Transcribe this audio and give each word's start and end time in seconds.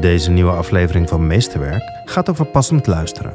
Deze 0.00 0.30
nieuwe 0.30 0.50
aflevering 0.50 1.08
van 1.08 1.26
Meesterwerk 1.26 1.82
gaat 2.04 2.30
over 2.30 2.46
passend 2.46 2.86
luisteren. 2.86 3.34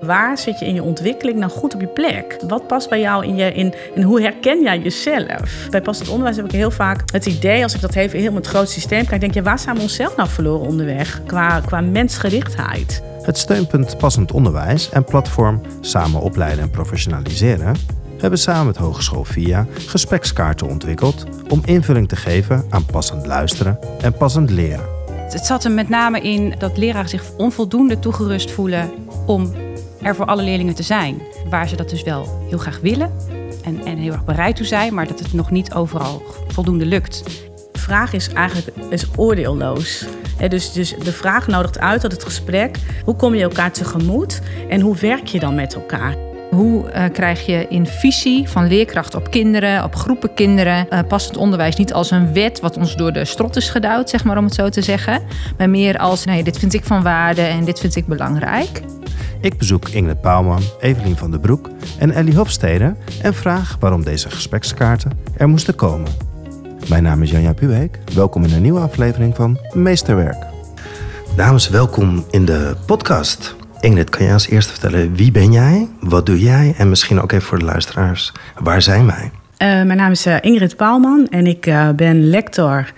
Waar 0.00 0.38
zit 0.38 0.58
je 0.58 0.66
in 0.66 0.74
je 0.74 0.82
ontwikkeling 0.82 1.38
nou 1.38 1.50
goed 1.50 1.74
op 1.74 1.80
je 1.80 1.86
plek? 1.86 2.42
Wat 2.48 2.66
past 2.66 2.88
bij 2.88 3.00
jou 3.00 3.26
in 3.26 3.36
je 3.36 3.52
in 3.52 3.74
en 3.94 4.02
hoe 4.02 4.20
herken 4.20 4.62
jij 4.62 4.78
jezelf? 4.78 5.66
Bij 5.70 5.82
passend 5.82 6.08
onderwijs 6.08 6.36
heb 6.36 6.44
ik 6.44 6.52
heel 6.52 6.70
vaak 6.70 7.02
het 7.12 7.26
idee, 7.26 7.62
als 7.62 7.74
ik 7.74 7.80
dat 7.80 7.94
even 7.94 8.18
heel 8.18 8.32
met 8.32 8.46
het 8.46 8.54
groot 8.54 8.70
systeem 8.70 9.06
kijk, 9.06 9.20
denk 9.20 9.34
je, 9.34 9.42
waar 9.42 9.58
zijn 9.58 9.76
we 9.76 9.82
onszelf 9.82 10.16
nou 10.16 10.28
verloren 10.28 10.66
onderweg 10.66 11.22
qua, 11.26 11.60
qua 11.60 11.80
mensgerichtheid? 11.80 13.02
Het 13.22 13.38
steunpunt 13.38 13.98
Passend 13.98 14.32
Onderwijs 14.32 14.90
en 14.90 15.04
platform 15.04 15.60
Samen 15.80 16.20
opleiden 16.20 16.64
en 16.64 16.70
professionaliseren 16.70 17.74
hebben 18.18 18.38
samen 18.38 18.66
met 18.66 18.76
Hogeschool 18.76 19.24
VIA 19.24 19.66
gesprekskaarten 19.86 20.68
ontwikkeld 20.68 21.24
om 21.48 21.62
invulling 21.64 22.08
te 22.08 22.16
geven 22.16 22.64
aan 22.68 22.86
passend 22.86 23.26
luisteren 23.26 23.78
en 24.00 24.12
passend 24.12 24.50
leren. 24.50 24.97
Het 25.32 25.46
zat 25.46 25.64
er 25.64 25.70
met 25.70 25.88
name 25.88 26.20
in 26.20 26.54
dat 26.58 26.76
leraren 26.76 27.08
zich 27.08 27.36
onvoldoende 27.36 27.98
toegerust 27.98 28.50
voelen 28.50 28.90
om 29.26 29.52
er 30.02 30.14
voor 30.14 30.26
alle 30.26 30.42
leerlingen 30.42 30.74
te 30.74 30.82
zijn. 30.82 31.22
Waar 31.50 31.68
ze 31.68 31.76
dat 31.76 31.90
dus 31.90 32.02
wel 32.02 32.44
heel 32.48 32.58
graag 32.58 32.80
willen 32.80 33.12
en, 33.64 33.84
en 33.84 33.96
heel 33.96 34.12
erg 34.12 34.24
bereid 34.24 34.56
toe 34.56 34.66
zijn, 34.66 34.94
maar 34.94 35.06
dat 35.06 35.18
het 35.18 35.32
nog 35.32 35.50
niet 35.50 35.72
overal 35.72 36.22
voldoende 36.48 36.86
lukt. 36.86 37.24
De 37.72 37.78
vraag 37.78 38.12
is 38.12 38.28
eigenlijk 38.28 38.76
is 38.90 39.06
oordeelloos. 39.16 40.06
dus, 40.48 40.72
dus 40.72 40.94
de 41.02 41.12
vraag 41.12 41.46
nodigt 41.46 41.78
uit 41.78 42.00
tot 42.00 42.12
het 42.12 42.24
gesprek. 42.24 42.76
Hoe 43.04 43.16
kom 43.16 43.34
je 43.34 43.42
elkaar 43.42 43.72
tegemoet 43.72 44.40
en 44.68 44.80
hoe 44.80 44.96
werk 44.96 45.26
je 45.26 45.38
dan 45.38 45.54
met 45.54 45.74
elkaar? 45.74 46.27
Hoe 46.50 46.92
uh, 46.92 47.04
krijg 47.12 47.46
je 47.46 47.66
in 47.68 47.86
visie 47.86 48.48
van 48.48 48.66
leerkracht 48.66 49.14
op 49.14 49.30
kinderen, 49.30 49.84
op 49.84 49.94
groepen 49.94 50.34
kinderen, 50.34 50.86
uh, 50.90 50.98
passend 51.08 51.36
onderwijs 51.36 51.76
niet 51.76 51.92
als 51.92 52.10
een 52.10 52.32
wet 52.32 52.60
wat 52.60 52.76
ons 52.76 52.96
door 52.96 53.12
de 53.12 53.24
strot 53.24 53.56
is 53.56 53.70
gedouwd, 53.70 54.10
zeg 54.10 54.24
maar 54.24 54.38
om 54.38 54.44
het 54.44 54.54
zo 54.54 54.68
te 54.68 54.82
zeggen, 54.82 55.22
maar 55.58 55.70
meer 55.70 55.98
als, 55.98 56.24
nee, 56.24 56.42
dit 56.42 56.58
vind 56.58 56.74
ik 56.74 56.84
van 56.84 57.02
waarde 57.02 57.42
en 57.42 57.64
dit 57.64 57.80
vind 57.80 57.96
ik 57.96 58.06
belangrijk. 58.06 58.82
Ik 59.40 59.58
bezoek 59.58 59.88
Ingrid 59.88 60.20
Bouwman, 60.20 60.62
Evelien 60.80 61.16
van 61.16 61.30
der 61.30 61.40
Broek 61.40 61.70
en 61.98 62.10
Ellie 62.10 62.36
Hofstede 62.36 62.94
en 63.22 63.34
vraag 63.34 63.76
waarom 63.80 64.04
deze 64.04 64.30
gesprekskaarten 64.30 65.12
er 65.36 65.48
moesten 65.48 65.74
komen. 65.74 66.10
Mijn 66.88 67.02
naam 67.02 67.22
is 67.22 67.30
Janja 67.30 67.52
Puweek. 67.52 67.98
Welkom 68.14 68.44
in 68.44 68.52
een 68.52 68.62
nieuwe 68.62 68.80
aflevering 68.80 69.36
van 69.36 69.58
Meesterwerk. 69.72 70.46
Dames, 71.36 71.68
welkom 71.68 72.24
in 72.30 72.44
de 72.44 72.76
podcast. 72.86 73.57
Ingrid, 73.80 74.10
kan 74.10 74.24
jij 74.24 74.32
als 74.32 74.48
eerste 74.48 74.72
vertellen 74.72 75.14
wie 75.14 75.30
ben 75.30 75.52
jij, 75.52 75.88
wat 76.00 76.26
doe 76.26 76.40
jij 76.40 76.74
en 76.78 76.88
misschien 76.88 77.20
ook 77.20 77.32
even 77.32 77.46
voor 77.46 77.58
de 77.58 77.64
luisteraars, 77.64 78.32
waar 78.58 78.82
zijn 78.82 79.06
wij? 79.06 79.30
Uh, 79.58 79.86
mijn 79.86 79.96
naam 79.96 80.10
is 80.10 80.26
uh, 80.26 80.36
Ingrid 80.40 80.76
Paalman 80.76 81.26
en 81.28 81.46
ik 81.46 81.66
uh, 81.66 81.88
ben 81.90 82.28
lector 82.28 82.92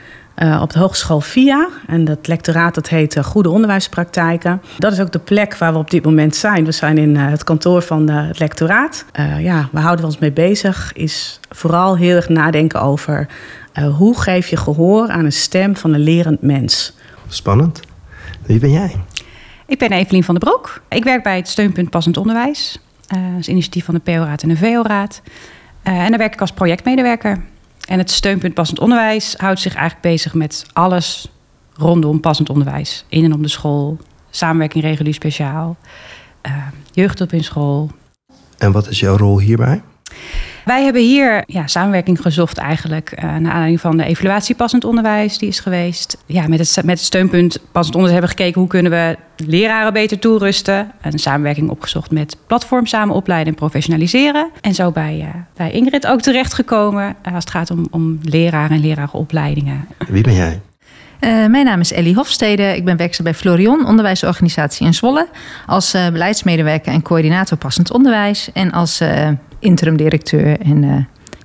op 0.61 0.73
de 0.73 0.79
Hogeschool 0.79 1.21
VIA. 1.21 1.69
En 1.87 2.05
dat 2.05 2.27
lectoraat 2.27 2.75
dat 2.75 2.89
heet 2.89 3.19
Goede 3.23 3.51
Onderwijspraktijken. 3.51 4.63
Dat 4.79 4.93
is 4.93 5.01
ook 5.01 5.13
de 5.13 5.19
plek 5.19 5.57
waar 5.57 5.73
we 5.73 5.79
op 5.79 5.91
dit 5.91 6.05
moment 6.05 6.37
zijn. 6.37 6.65
We 6.65 6.73
zijn 6.73 6.99
in 6.99 7.17
het 7.17 7.45
kantoor 7.45 7.83
van 7.83 8.09
het 8.11 8.39
lectoraat. 8.39 9.05
ja, 9.39 9.69
waar 9.73 9.83
houden 9.83 10.05
we 10.05 10.11
ons 10.11 10.21
mee 10.21 10.33
bezig? 10.33 10.93
Is 10.93 11.41
vooral 11.51 11.97
heel 11.97 12.17
erg 12.17 12.29
nadenken 12.29 12.81
over 12.81 13.27
hoe 13.97 14.21
geef 14.21 14.49
je 14.49 14.57
gehoor 14.57 15.09
aan 15.09 15.25
een 15.25 15.33
stem 15.33 15.77
van 15.77 15.95
een 15.95 16.01
lerend 16.01 16.43
mens. 16.43 16.97
Spannend. 17.29 17.81
Wie 18.47 18.59
ben 18.59 18.71
jij? 18.71 18.97
Ik 19.71 19.79
ben 19.79 19.93
Evelien 19.93 20.25
van 20.25 20.35
der 20.35 20.49
Broek. 20.49 20.83
Ik 20.89 21.05
werk 21.05 21.23
bij 21.23 21.37
het 21.37 21.49
Steunpunt 21.49 21.91
Passend 21.91 22.17
Onderwijs. 22.17 22.79
Uh, 23.15 23.31
dat 23.31 23.39
is 23.39 23.49
initiatief 23.49 23.85
van 23.85 23.95
de 23.95 24.01
PO-raad 24.01 24.43
en 24.43 24.49
de 24.49 24.57
VO-raad. 24.57 25.23
Uh, 25.85 25.99
en 25.99 26.09
daar 26.09 26.19
werk 26.19 26.33
ik 26.33 26.41
als 26.41 26.53
projectmedewerker. 26.53 27.45
En 27.89 27.99
het 27.99 28.11
Steunpunt 28.11 28.55
Passend 28.55 28.81
Onderwijs 28.81 29.35
houdt 29.37 29.61
zich 29.61 29.75
eigenlijk 29.75 30.03
bezig 30.03 30.35
met 30.35 30.67
alles 30.73 31.33
rondom 31.73 32.21
passend 32.21 32.51
onderwijs. 32.51 33.05
In 33.09 33.25
en 33.25 33.33
om 33.33 33.43
de 33.43 33.49
school, 33.49 33.99
samenwerking 34.31 34.85
regulier 34.85 35.15
speciaal, 35.15 35.77
uh, 36.47 36.53
jeugdhulp 36.93 37.33
in 37.33 37.45
school. 37.45 37.91
En 38.59 38.73
wat 38.73 38.89
is 38.89 39.01
jouw 39.01 39.17
rol 39.17 39.39
hierbij? 39.39 39.83
Wij 40.71 40.85
hebben 40.85 41.03
hier 41.03 41.43
ja, 41.47 41.67
samenwerking 41.67 42.21
gezocht 42.21 42.59
eigenlijk 42.59 43.13
uh, 43.15 43.23
naar 43.23 43.53
aanleiding 43.53 43.81
van 43.81 43.97
de 43.97 44.05
evaluatie 44.05 44.55
passend 44.55 44.85
onderwijs 44.85 45.39
die 45.39 45.49
is 45.49 45.61
geweest. 45.61 46.17
Ja, 46.27 46.49
met 46.49 46.59
het, 46.59 46.85
met 46.85 46.97
het 46.97 47.07
steunpunt 47.07 47.59
passend 47.73 47.97
onderwijs 47.97 48.21
hebben 48.21 48.37
we 48.37 48.43
gekeken 48.43 48.61
hoe 48.61 48.71
kunnen 48.71 48.93
we 48.93 49.17
leraren 49.37 49.93
beter 49.93 50.19
toerusten. 50.19 50.93
Een 51.01 51.19
samenwerking 51.19 51.71
opgezocht 51.71 52.11
met 52.11 52.37
platform 52.47 52.87
samen 52.87 53.15
opleiden 53.15 53.53
en 53.53 53.59
professionaliseren. 53.59 54.51
En 54.61 54.75
zo 54.75 54.91
bij, 54.91 55.19
uh, 55.19 55.29
bij 55.57 55.71
Ingrid 55.71 56.07
ook 56.07 56.21
terechtgekomen 56.21 57.17
uh, 57.27 57.35
als 57.35 57.45
het 57.45 57.53
gaat 57.53 57.71
om, 57.71 57.87
om 57.91 58.19
leraren 58.23 58.77
en 58.77 58.81
lerarenopleidingen. 58.81 59.87
Wie 60.09 60.23
ben 60.23 60.35
jij? 60.35 60.61
Uh, 61.21 61.47
mijn 61.47 61.65
naam 61.65 61.81
is 61.81 61.93
Ellie 61.93 62.15
Hofstede. 62.15 62.77
Ik 62.77 62.85
ben 62.85 62.97
werkzaam 62.97 63.25
bij 63.25 63.35
Florion, 63.35 63.87
onderwijsorganisatie 63.87 64.87
in 64.87 64.95
Zwolle. 64.95 65.29
Als 65.67 65.95
uh, 65.95 66.09
beleidsmedewerker 66.09 66.93
en 66.93 67.03
coördinator 67.03 67.59
passend 67.59 67.93
onderwijs. 67.93 68.51
En 68.53 68.73
als 68.73 69.01
uh, 69.01 69.29
interim 69.61 69.97
directeur 69.97 70.61
en 70.61 70.83
uh, 70.83 70.97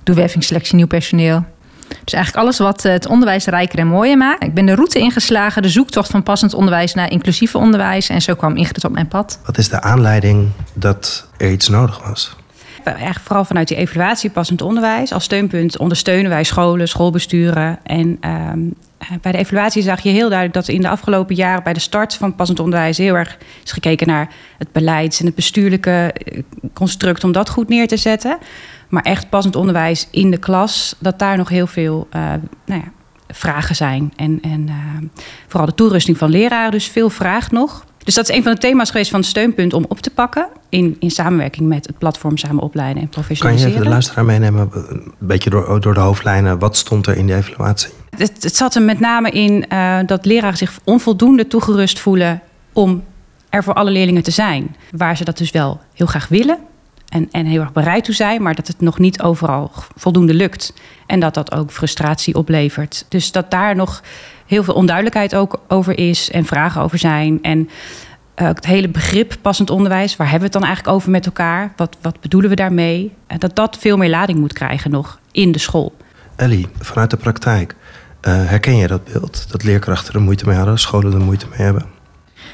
doe 0.02 0.14
wervingsselectie 0.14 0.76
nieuw 0.76 0.86
personeel. 0.86 1.44
Dus 2.04 2.12
eigenlijk 2.12 2.44
alles 2.44 2.58
wat 2.58 2.82
het 2.82 3.06
onderwijs 3.06 3.44
rijker 3.44 3.78
en 3.78 3.86
mooier 3.86 4.16
maakt. 4.16 4.42
Ik 4.42 4.54
ben 4.54 4.66
de 4.66 4.74
route 4.74 4.98
ingeslagen, 4.98 5.62
de 5.62 5.68
zoektocht 5.68 6.10
van 6.10 6.22
passend 6.22 6.54
onderwijs 6.54 6.94
naar 6.94 7.10
inclusieve 7.10 7.58
onderwijs. 7.58 8.08
En 8.08 8.22
zo 8.22 8.34
kwam 8.34 8.56
Ingrid 8.56 8.84
op 8.84 8.92
mijn 8.92 9.08
pad. 9.08 9.40
Wat 9.44 9.58
is 9.58 9.68
de 9.68 9.80
aanleiding 9.80 10.48
dat 10.74 11.28
er 11.36 11.50
iets 11.50 11.68
nodig 11.68 12.08
was? 12.08 12.36
Eigenlijk 12.84 13.26
vooral 13.26 13.44
vanuit 13.44 13.68
die 13.68 13.76
evaluatie 13.76 14.30
passend 14.30 14.62
onderwijs. 14.62 15.12
Als 15.12 15.24
steunpunt 15.24 15.78
ondersteunen 15.78 16.30
wij 16.30 16.44
scholen, 16.44 16.88
schoolbesturen. 16.88 17.78
En 17.82 18.18
um, 18.20 18.74
bij 19.20 19.32
de 19.32 19.38
evaluatie 19.38 19.82
zag 19.82 20.00
je 20.00 20.08
heel 20.08 20.28
duidelijk 20.28 20.52
dat 20.54 20.68
in 20.68 20.80
de 20.80 20.88
afgelopen 20.88 21.34
jaren 21.34 21.62
bij 21.62 21.72
de 21.72 21.80
start 21.80 22.14
van 22.14 22.34
passend 22.34 22.60
onderwijs 22.60 22.98
heel 22.98 23.14
erg 23.14 23.38
is 23.64 23.72
gekeken 23.72 24.06
naar 24.06 24.32
het 24.58 24.72
beleids- 24.72 25.20
en 25.20 25.26
het 25.26 25.34
bestuurlijke 25.34 26.14
construct 26.72 27.24
om 27.24 27.32
dat 27.32 27.48
goed 27.48 27.68
neer 27.68 27.88
te 27.88 27.96
zetten. 27.96 28.38
Maar 28.88 29.02
echt 29.02 29.28
passend 29.28 29.56
onderwijs 29.56 30.08
in 30.10 30.30
de 30.30 30.38
klas, 30.38 30.96
dat 30.98 31.18
daar 31.18 31.36
nog 31.36 31.48
heel 31.48 31.66
veel 31.66 32.08
uh, 32.16 32.22
nou 32.66 32.80
ja, 32.80 32.92
vragen 33.28 33.76
zijn. 33.76 34.12
En, 34.16 34.38
en 34.42 34.66
uh, 34.68 34.74
vooral 35.46 35.66
de 35.66 35.74
toerusting 35.74 36.18
van 36.18 36.30
leraren, 36.30 36.70
dus 36.70 36.86
veel 36.86 37.10
vraag 37.10 37.50
nog. 37.50 37.84
Dus 38.04 38.14
dat 38.14 38.28
is 38.28 38.36
een 38.36 38.42
van 38.42 38.52
de 38.52 38.58
thema's 38.58 38.90
geweest 38.90 39.10
van 39.10 39.20
het 39.20 39.28
steunpunt 39.28 39.72
om 39.72 39.84
op 39.88 40.00
te 40.00 40.10
pakken. 40.10 40.48
In, 40.68 40.96
in 40.98 41.10
samenwerking 41.10 41.68
met 41.68 41.86
het 41.86 41.98
platform 41.98 42.36
Samen 42.36 42.62
Opleiden 42.62 43.02
en 43.02 43.08
Professionaliseren. 43.08 43.72
Kan 43.72 43.82
je 43.82 43.88
even 43.88 43.90
de 43.90 43.90
luisteraar 43.90 44.24
meenemen, 44.24 44.70
een 44.88 45.12
beetje 45.18 45.50
door, 45.50 45.80
door 45.80 45.94
de 45.94 46.00
hoofdlijnen. 46.00 46.58
Wat 46.58 46.76
stond 46.76 47.06
er 47.06 47.16
in 47.16 47.26
de 47.26 47.34
evaluatie? 47.34 47.90
Het, 48.18 48.56
zat 48.56 48.74
er 48.74 48.82
met 48.82 49.00
name 49.00 49.30
in 49.30 49.64
uh, 49.72 49.98
dat 50.06 50.24
leraren 50.24 50.56
zich 50.56 50.78
onvoldoende 50.84 51.46
toegerust 51.46 51.98
voelen 51.98 52.42
om 52.72 53.04
er 53.50 53.62
voor 53.62 53.74
alle 53.74 53.90
leerlingen 53.90 54.22
te 54.22 54.30
zijn. 54.30 54.76
Waar 54.90 55.16
ze 55.16 55.24
dat 55.24 55.38
dus 55.38 55.50
wel 55.50 55.80
heel 55.92 56.06
graag 56.06 56.28
willen 56.28 56.58
en, 57.08 57.28
en 57.30 57.46
heel 57.46 57.60
erg 57.60 57.72
bereid 57.72 58.04
toe 58.04 58.14
zijn, 58.14 58.42
maar 58.42 58.54
dat 58.54 58.66
het 58.66 58.80
nog 58.80 58.98
niet 58.98 59.22
overal 59.22 59.70
voldoende 59.96 60.34
lukt. 60.34 60.72
En 61.06 61.20
dat 61.20 61.34
dat 61.34 61.52
ook 61.52 61.70
frustratie 61.70 62.34
oplevert. 62.34 63.06
Dus 63.08 63.32
dat 63.32 63.50
daar 63.50 63.76
nog 63.76 64.02
heel 64.46 64.64
veel 64.64 64.74
onduidelijkheid 64.74 65.34
ook 65.34 65.60
over 65.68 65.98
is 65.98 66.30
en 66.30 66.44
vragen 66.44 66.82
over 66.82 66.98
zijn. 66.98 67.38
En 67.42 67.58
uh, 67.58 68.46
het 68.46 68.66
hele 68.66 68.88
begrip 68.88 69.36
passend 69.42 69.70
onderwijs, 69.70 70.16
waar 70.16 70.30
hebben 70.30 70.48
we 70.48 70.54
het 70.54 70.62
dan 70.62 70.64
eigenlijk 70.64 70.96
over 70.96 71.10
met 71.10 71.26
elkaar? 71.26 71.72
Wat, 71.76 71.96
wat 72.00 72.20
bedoelen 72.20 72.50
we 72.50 72.56
daarmee? 72.56 73.12
Dat 73.38 73.56
dat 73.56 73.76
veel 73.78 73.96
meer 73.96 74.10
lading 74.10 74.38
moet 74.38 74.52
krijgen 74.52 74.90
nog 74.90 75.20
in 75.32 75.52
de 75.52 75.58
school. 75.58 75.94
Ellie, 76.36 76.66
vanuit 76.78 77.10
de 77.10 77.16
praktijk, 77.16 77.74
herken 78.20 78.76
je 78.76 78.86
dat 78.86 79.04
beeld? 79.04 79.46
Dat 79.50 79.64
leerkrachten 79.64 80.14
er 80.14 80.20
moeite 80.20 80.46
mee 80.46 80.56
hadden, 80.56 80.78
scholen 80.78 81.12
er 81.12 81.20
moeite 81.20 81.46
mee 81.50 81.60
hebben? 81.60 81.94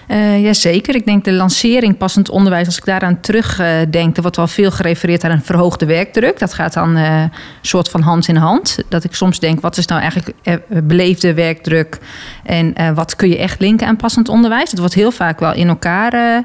Uh, 0.08 0.42
Jazeker. 0.42 0.94
Ik 0.94 1.04
denk 1.04 1.24
de 1.24 1.32
lancering 1.32 1.96
passend 1.96 2.30
onderwijs, 2.30 2.66
als 2.66 2.76
ik 2.76 2.84
daaraan 2.84 3.20
terugdenk, 3.20 4.10
uh, 4.10 4.16
er 4.16 4.22
wordt 4.22 4.36
wel 4.36 4.46
veel 4.46 4.70
gerefereerd 4.70 5.24
aan 5.24 5.30
een 5.30 5.42
verhoogde 5.42 5.86
werkdruk. 5.86 6.38
Dat 6.38 6.54
gaat 6.54 6.72
dan 6.72 6.96
een 6.96 7.30
soort 7.60 7.88
van 7.88 8.00
hand 8.00 8.28
in 8.28 8.36
hand. 8.36 8.78
Dat 8.88 9.04
ik 9.04 9.14
soms 9.14 9.38
denk, 9.38 9.60
wat 9.60 9.76
is 9.76 9.86
nou 9.86 10.00
eigenlijk 10.00 10.32
beleefde 10.86 11.34
werkdruk 11.34 11.98
en 12.44 12.94
wat 12.94 13.16
kun 13.16 13.28
je 13.28 13.38
echt 13.38 13.60
linken 13.60 13.86
aan 13.86 13.96
passend 13.96 14.28
onderwijs? 14.28 14.70
Het 14.70 14.78
wordt 14.78 14.94
heel 14.94 15.12
vaak 15.12 15.40
wel 15.40 15.54
in 15.54 15.68
elkaar 15.68 16.44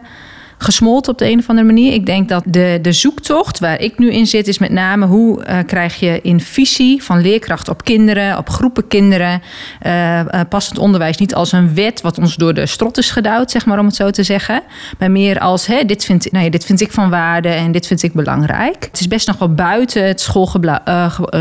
gesmolten 0.57 1.11
op 1.11 1.17
de 1.17 1.29
een 1.29 1.39
of 1.39 1.49
andere 1.49 1.67
manier. 1.67 1.93
Ik 1.93 2.05
denk 2.05 2.29
dat 2.29 2.43
de, 2.45 2.79
de 2.81 2.91
zoektocht 2.91 3.59
waar 3.59 3.81
ik 3.81 3.97
nu 3.97 4.11
in 4.11 4.27
zit, 4.27 4.47
is 4.47 4.57
met 4.57 4.71
name 4.71 5.05
hoe 5.05 5.45
uh, 5.45 5.57
krijg 5.65 5.99
je 5.99 6.19
in 6.21 6.39
visie 6.39 7.03
van 7.03 7.21
leerkracht 7.21 7.69
op 7.69 7.83
kinderen, 7.83 8.37
op 8.37 8.49
groepen 8.49 8.87
kinderen, 8.87 9.41
uh, 9.85 10.19
uh, 10.19 10.25
passend 10.49 10.77
onderwijs 10.77 11.17
niet 11.17 11.35
als 11.35 11.51
een 11.51 11.75
wet 11.75 12.01
wat 12.01 12.17
ons 12.17 12.35
door 12.35 12.53
de 12.53 12.65
strot 12.65 12.97
is 12.97 13.11
gedouwd, 13.11 13.51
zeg 13.51 13.65
maar 13.65 13.79
om 13.79 13.85
het 13.85 13.95
zo 13.95 14.09
te 14.09 14.23
zeggen. 14.23 14.61
Maar 14.99 15.11
meer 15.11 15.39
als 15.39 15.65
hè, 15.65 15.85
dit, 15.85 16.05
vind, 16.05 16.31
nou 16.31 16.43
ja, 16.43 16.49
dit 16.51 16.65
vind 16.65 16.81
ik 16.81 16.91
van 16.91 17.09
waarde 17.09 17.49
en 17.49 17.71
dit 17.71 17.87
vind 17.87 18.03
ik 18.03 18.13
belangrijk. 18.13 18.85
Het 18.91 18.99
is 18.99 19.07
best 19.07 19.27
nog 19.27 19.37
wel 19.37 19.53
buiten 19.53 20.07
het 20.07 20.21
schoolgebouw, 20.21 20.79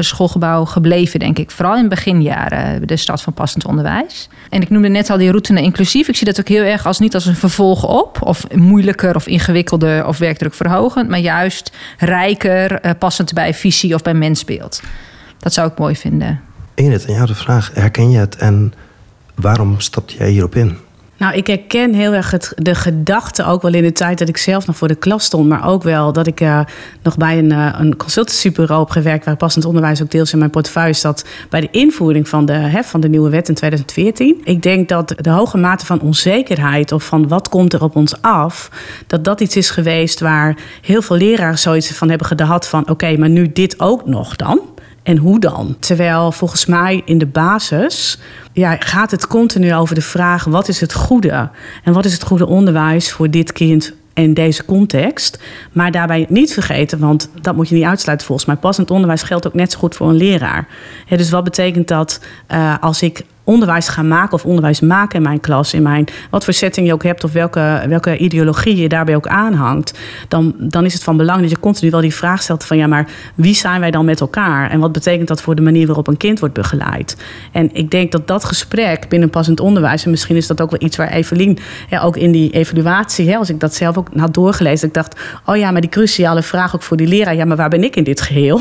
schoolgebouw 0.01 0.65
gebleven, 0.65 1.21
denk 1.21 1.39
ik. 1.39 1.51
Vooral 1.51 1.77
in 1.77 1.89
beginjaren, 1.89 2.87
de 2.87 2.97
stad 2.97 3.23
van 3.23 3.33
passend 3.33 3.67
onderwijs. 3.67 4.29
En 4.51 4.61
ik 4.61 4.71
noemde 4.71 4.89
net 4.89 5.11
al 5.11 5.19
die 5.19 5.31
route 5.31 5.53
naar 5.53 5.63
inclusief. 5.63 6.09
Ik 6.09 6.17
zie 6.17 6.27
dat 6.27 6.41
ook 6.41 6.49
heel 6.49 6.63
erg 6.63 6.87
als 6.87 6.99
niet 6.99 7.15
als 7.15 7.27
een 7.27 7.37
vervolg 7.37 7.87
op 7.87 8.19
of 8.23 8.47
moeilijker 8.55 9.06
of 9.15 9.27
ingewikkelder 9.27 10.07
of 10.07 10.19
werkdruk 10.19 10.55
verhogend, 10.55 11.09
maar 11.09 11.19
juist 11.19 11.73
rijker, 11.99 12.85
uh, 12.87 12.91
passend 12.99 13.33
bij 13.33 13.55
visie 13.55 13.95
of 13.95 14.03
bij 14.03 14.15
mensbeeld. 14.15 14.83
Dat 15.39 15.53
zou 15.53 15.71
ik 15.71 15.79
mooi 15.79 15.97
vinden. 15.97 16.41
Ingrid, 16.75 17.09
aan 17.09 17.15
jou 17.15 17.27
de 17.27 17.35
vraag: 17.35 17.71
herken 17.75 18.11
je 18.11 18.19
het 18.19 18.37
en 18.37 18.73
waarom 19.35 19.81
stapte 19.81 20.17
jij 20.17 20.31
hierop 20.31 20.55
in? 20.55 20.79
Nou, 21.19 21.35
ik 21.35 21.47
herken 21.47 21.95
heel 21.95 22.13
erg 22.13 22.31
het, 22.31 22.53
de 22.57 22.75
gedachte 22.75 23.45
ook 23.45 23.63
wel 23.63 23.75
in 23.75 23.83
de 23.83 23.93
tijd 23.93 24.19
dat 24.19 24.29
ik 24.29 24.37
zelf 24.37 24.67
nog 24.67 24.77
voor 24.77 24.89
de 24.89 24.95
klas 24.95 25.25
stond. 25.25 25.49
Maar 25.49 25.69
ook 25.69 25.83
wel 25.83 26.13
dat 26.13 26.27
ik 26.27 26.41
uh, 26.41 26.61
nog 27.03 27.17
bij 27.17 27.39
een, 27.39 27.53
uh, 27.53 27.75
een 27.79 27.97
consultancybureau 27.97 28.81
heb 28.81 28.91
gewerkt... 28.91 29.25
waar 29.25 29.37
passend 29.37 29.65
onderwijs 29.65 30.03
ook 30.03 30.11
deels 30.11 30.33
in 30.33 30.39
mijn 30.39 30.51
portefeuille 30.51 30.93
zat... 30.93 31.25
bij 31.51 31.61
de 31.61 31.69
invoering 31.71 32.29
van 32.29 32.45
de, 32.45 32.53
hè, 32.53 32.83
van 32.83 33.01
de 33.01 33.09
nieuwe 33.09 33.31
wet 33.31 33.49
in 33.49 33.55
2014. 33.55 34.41
Ik 34.45 34.63
denk 34.63 34.89
dat 34.89 35.15
de 35.17 35.31
hoge 35.31 35.59
mate 35.59 35.87
van 35.87 36.01
onzekerheid 36.01 36.93
of 36.93 37.05
van 37.05 37.29
wat 37.29 37.49
komt 37.49 37.73
er 37.73 37.83
op 37.83 37.97
ons 37.97 38.23
af... 38.23 38.71
dat 39.07 39.25
dat 39.25 39.41
iets 39.41 39.57
is 39.57 39.71
geweest 39.71 40.21
waar 40.21 40.57
heel 40.83 41.03
veel 41.03 41.17
leraren 41.17 41.59
zoiets 41.59 41.93
van 41.93 42.09
hebben 42.09 42.27
gehad 42.27 42.69
van... 42.69 42.91
oké, 42.91 43.17
maar 43.17 43.29
nu 43.29 43.53
dit 43.53 43.81
ook 43.81 44.07
nog 44.07 44.37
dan? 44.37 44.61
En 45.07 45.17
hoe 45.17 45.41
dan? 45.41 45.77
Terwijl 45.79 46.33
volgens 46.33 46.67
mij 46.67 47.03
in 47.05 47.19
de 47.19 47.27
basis 47.27 48.19
ja, 48.53 48.77
gaat 48.79 49.11
het 49.11 49.27
continu 49.27 49.75
over 49.75 49.95
de 49.95 50.01
vraag: 50.01 50.45
wat 50.45 50.69
is 50.69 50.81
het 50.81 50.95
goede? 50.95 51.51
En 51.85 51.93
wat 51.93 52.05
is 52.05 52.13
het 52.13 52.23
goede 52.23 52.47
onderwijs 52.47 53.13
voor 53.13 53.31
dit 53.31 53.53
kind 53.53 53.93
in 54.15 54.35
deze 54.35 54.65
context. 54.65 55.39
Maar 55.73 55.91
daarbij 55.91 56.27
niet 56.29 56.53
vergeten, 56.53 56.99
want 56.99 57.31
dat 57.41 57.57
moet 57.57 57.69
je 57.69 57.75
niet 57.75 57.85
uitsluiten 57.85 58.27
volgens 58.27 58.47
mij. 58.49 58.57
Passend 58.57 58.91
onderwijs 58.91 59.23
geldt 59.23 59.47
ook 59.47 59.55
net 59.55 59.73
zo 59.73 59.79
goed 59.79 59.95
voor 59.95 60.09
een 60.09 60.17
leraar. 60.17 60.69
dus 61.09 61.31
wat 61.31 61.45
betekent 61.45 61.89
dat 61.89 62.21
uh, 62.53 62.75
als 62.81 63.03
ik 63.03 63.25
onderwijs 63.47 63.89
gaan 63.89 64.09
maken 64.09 64.33
of 64.33 64.45
onderwijs 64.45 64.81
maken 64.81 65.17
in 65.17 65.23
mijn 65.23 65.41
klas, 65.41 65.75
in 65.75 65.83
mijn 65.83 66.05
wat 66.31 66.45
voor 66.45 66.53
setting 66.53 66.87
je 66.87 66.93
ook 66.93 67.03
hebt 67.03 67.25
of 67.25 67.33
welke, 67.33 67.85
welke 67.89 68.17
ideologie 68.17 68.77
je 68.77 68.89
daarbij 68.89 69.17
ook 69.17 69.27
aanhangt, 69.27 69.99
dan, 70.29 70.55
dan 70.59 70.85
is 70.85 70.93
het 70.93 71.03
van 71.03 71.17
belang 71.17 71.41
dat 71.41 71.51
je 71.51 71.59
continu 71.59 71.91
wel 71.91 72.01
die 72.01 72.15
vraag 72.15 72.43
stelt 72.43 72.65
van 72.65 72.77
ja, 72.77 72.87
maar 72.87 73.09
wie 73.35 73.55
zijn 73.55 73.81
wij 73.81 73.91
dan 73.91 74.05
met 74.05 74.21
elkaar 74.21 74.71
en 74.71 74.81
wat 74.81 74.93
betekent 74.93 75.29
dat 75.29 75.43
voor 75.43 75.55
de 75.55 75.63
manier 75.63 75.87
waarop 75.87 76.07
een 76.07 76.17
kind 76.17 76.39
wordt 76.39 76.55
begeleid? 76.55 77.17
En 77.53 77.75
ik 77.75 77.91
denk 77.91 78.13
dat 78.13 78.27
dat 78.27 78.45
gesprek 78.45 79.09
binnen 79.09 79.31
passend 79.31 79.61
onderwijs, 79.61 80.05
en 80.05 80.11
misschien 80.11 80.37
is 80.37 80.47
dat 80.47 80.61
ook 80.61 80.71
wel 80.71 80.83
iets 80.83 80.97
waar 80.97 81.11
Evelien 81.11 81.59
ja, 81.89 82.01
ook 82.01 82.17
in 82.17 82.33
die 82.33 82.51
evaluatie, 82.51 83.29
hè, 83.29 83.37
als 83.37 83.51
ik 83.51 83.61
dat 83.61 83.75
zelf 83.75 83.99
ook 83.99 84.09
had 84.17 84.35
doorgelezen, 84.35 84.89
ik 84.89 84.95
dacht, 84.95 85.21
oh 85.45 85.57
ja, 85.57 85.71
maar 85.71 85.81
die 85.81 85.91
cruciale 85.91 86.43
vraag 86.43 86.75
ook 86.75 86.83
voor 86.83 86.97
die 86.97 87.07
leraar, 87.07 87.35
ja, 87.35 87.45
maar 87.45 87.57
waar 87.57 87.69
ben 87.69 87.85
ik 87.85 87.97
in 87.97 88.05
dit 88.05 88.21
geheel? 88.21 88.61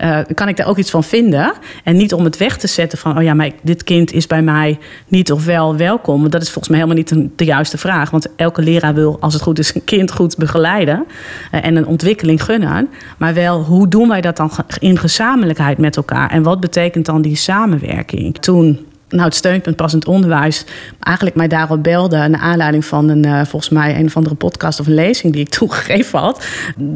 Uh, 0.00 0.18
kan 0.34 0.48
ik 0.48 0.56
daar 0.56 0.66
ook 0.66 0.78
iets 0.78 0.90
van 0.90 1.04
vinden? 1.04 1.52
En 1.84 1.96
niet 1.96 2.12
om 2.12 2.24
het 2.24 2.36
weg 2.36 2.56
te 2.56 2.66
zetten 2.66 2.98
van, 2.98 3.16
oh 3.16 3.22
ja, 3.22 3.34
maar 3.34 3.50
dit 3.62 3.84
kind 3.84 4.12
is 4.12 4.25
bij 4.26 4.42
mij 4.42 4.78
niet 5.08 5.32
of 5.32 5.44
wel 5.44 5.76
welkom? 5.76 6.30
Dat 6.30 6.42
is 6.42 6.50
volgens 6.50 6.68
mij 6.68 6.78
helemaal 6.78 7.04
niet 7.04 7.38
de 7.38 7.44
juiste 7.44 7.78
vraag. 7.78 8.10
Want 8.10 8.36
elke 8.36 8.62
leraar 8.62 8.94
wil, 8.94 9.16
als 9.20 9.34
het 9.34 9.42
goed 9.42 9.58
is, 9.58 9.74
een 9.74 9.84
kind 9.84 10.12
goed 10.12 10.36
begeleiden 10.36 11.04
eh, 11.50 11.64
en 11.64 11.76
een 11.76 11.86
ontwikkeling 11.86 12.42
gunnen. 12.42 12.88
Maar 13.18 13.34
wel, 13.34 13.62
hoe 13.62 13.88
doen 13.88 14.08
wij 14.08 14.20
dat 14.20 14.36
dan 14.36 14.50
in 14.78 14.98
gezamenlijkheid 14.98 15.78
met 15.78 15.96
elkaar? 15.96 16.30
En 16.30 16.42
wat 16.42 16.60
betekent 16.60 17.06
dan 17.06 17.22
die 17.22 17.36
samenwerking? 17.36 18.38
Toen 18.38 18.86
nou, 19.08 19.22
het 19.22 19.34
steunpunt 19.34 19.76
passend 19.76 20.06
onderwijs 20.06 20.64
eigenlijk 21.00 21.36
mij 21.36 21.48
daarop 21.48 21.82
belde... 21.82 22.16
naar 22.16 22.40
aanleiding 22.40 22.84
van 22.84 23.08
een, 23.08 23.26
uh, 23.26 23.44
volgens 23.44 23.68
mij 23.68 23.98
een 23.98 24.06
of 24.06 24.16
andere 24.16 24.34
podcast 24.34 24.80
of 24.80 24.86
een 24.86 24.94
lezing... 24.94 25.32
die 25.32 25.42
ik 25.42 25.48
toegegeven 25.58 26.18
had, 26.18 26.46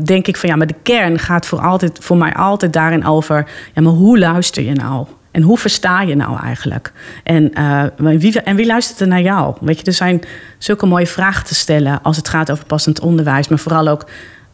denk 0.05 0.27
ik 0.27 0.37
van 0.37 0.49
ja, 0.49 0.57
maar 0.57 0.67
de 0.67 0.75
kern 0.83 1.19
gaat 1.19 1.47
voor, 1.47 1.61
altijd, 1.61 1.99
voor 2.01 2.17
mij 2.17 2.35
altijd 2.35 2.73
daarin 2.73 3.07
over... 3.07 3.49
ja, 3.75 3.83
maar 3.83 3.93
hoe 3.93 4.19
luister 4.19 4.63
je 4.63 4.73
nou? 4.73 5.07
En 5.31 5.43
hoe 5.43 5.59
versta 5.59 6.03
je 6.03 6.15
nou 6.15 6.39
eigenlijk? 6.41 6.93
En, 7.25 7.51
uh, 7.59 7.85
wie, 8.19 8.41
en 8.41 8.57
wie 8.57 8.67
luistert 8.67 9.01
er 9.01 9.09
naar 9.09 9.21
jou? 9.21 9.57
Weet 9.61 9.79
je, 9.79 9.85
er 9.85 9.93
zijn 9.93 10.21
zulke 10.59 10.87
mooie 10.87 11.07
vragen 11.07 11.45
te 11.45 11.55
stellen 11.55 12.03
als 12.03 12.17
het 12.17 12.29
gaat 12.29 12.51
over 12.51 12.65
passend 12.65 13.01
onderwijs, 13.01 13.49
maar 13.49 13.59
vooral 13.59 13.89
ook 13.89 14.07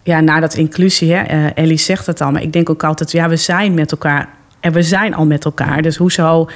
ja, 0.02 0.20
naar 0.20 0.40
dat 0.40 0.54
inclusie. 0.54 1.12
Hè? 1.12 1.34
Uh, 1.34 1.50
Ellie 1.54 1.78
zegt 1.78 2.06
het 2.06 2.20
al, 2.20 2.30
maar 2.30 2.42
ik 2.42 2.52
denk 2.52 2.70
ook 2.70 2.84
altijd, 2.84 3.12
ja, 3.12 3.28
we 3.28 3.36
zijn 3.36 3.74
met 3.74 3.90
elkaar 3.90 4.28
en 4.60 4.72
we 4.72 4.82
zijn 4.82 5.14
al 5.14 5.26
met 5.26 5.44
elkaar. 5.44 5.82
Dus 5.82 5.96
hoezo 5.96 6.48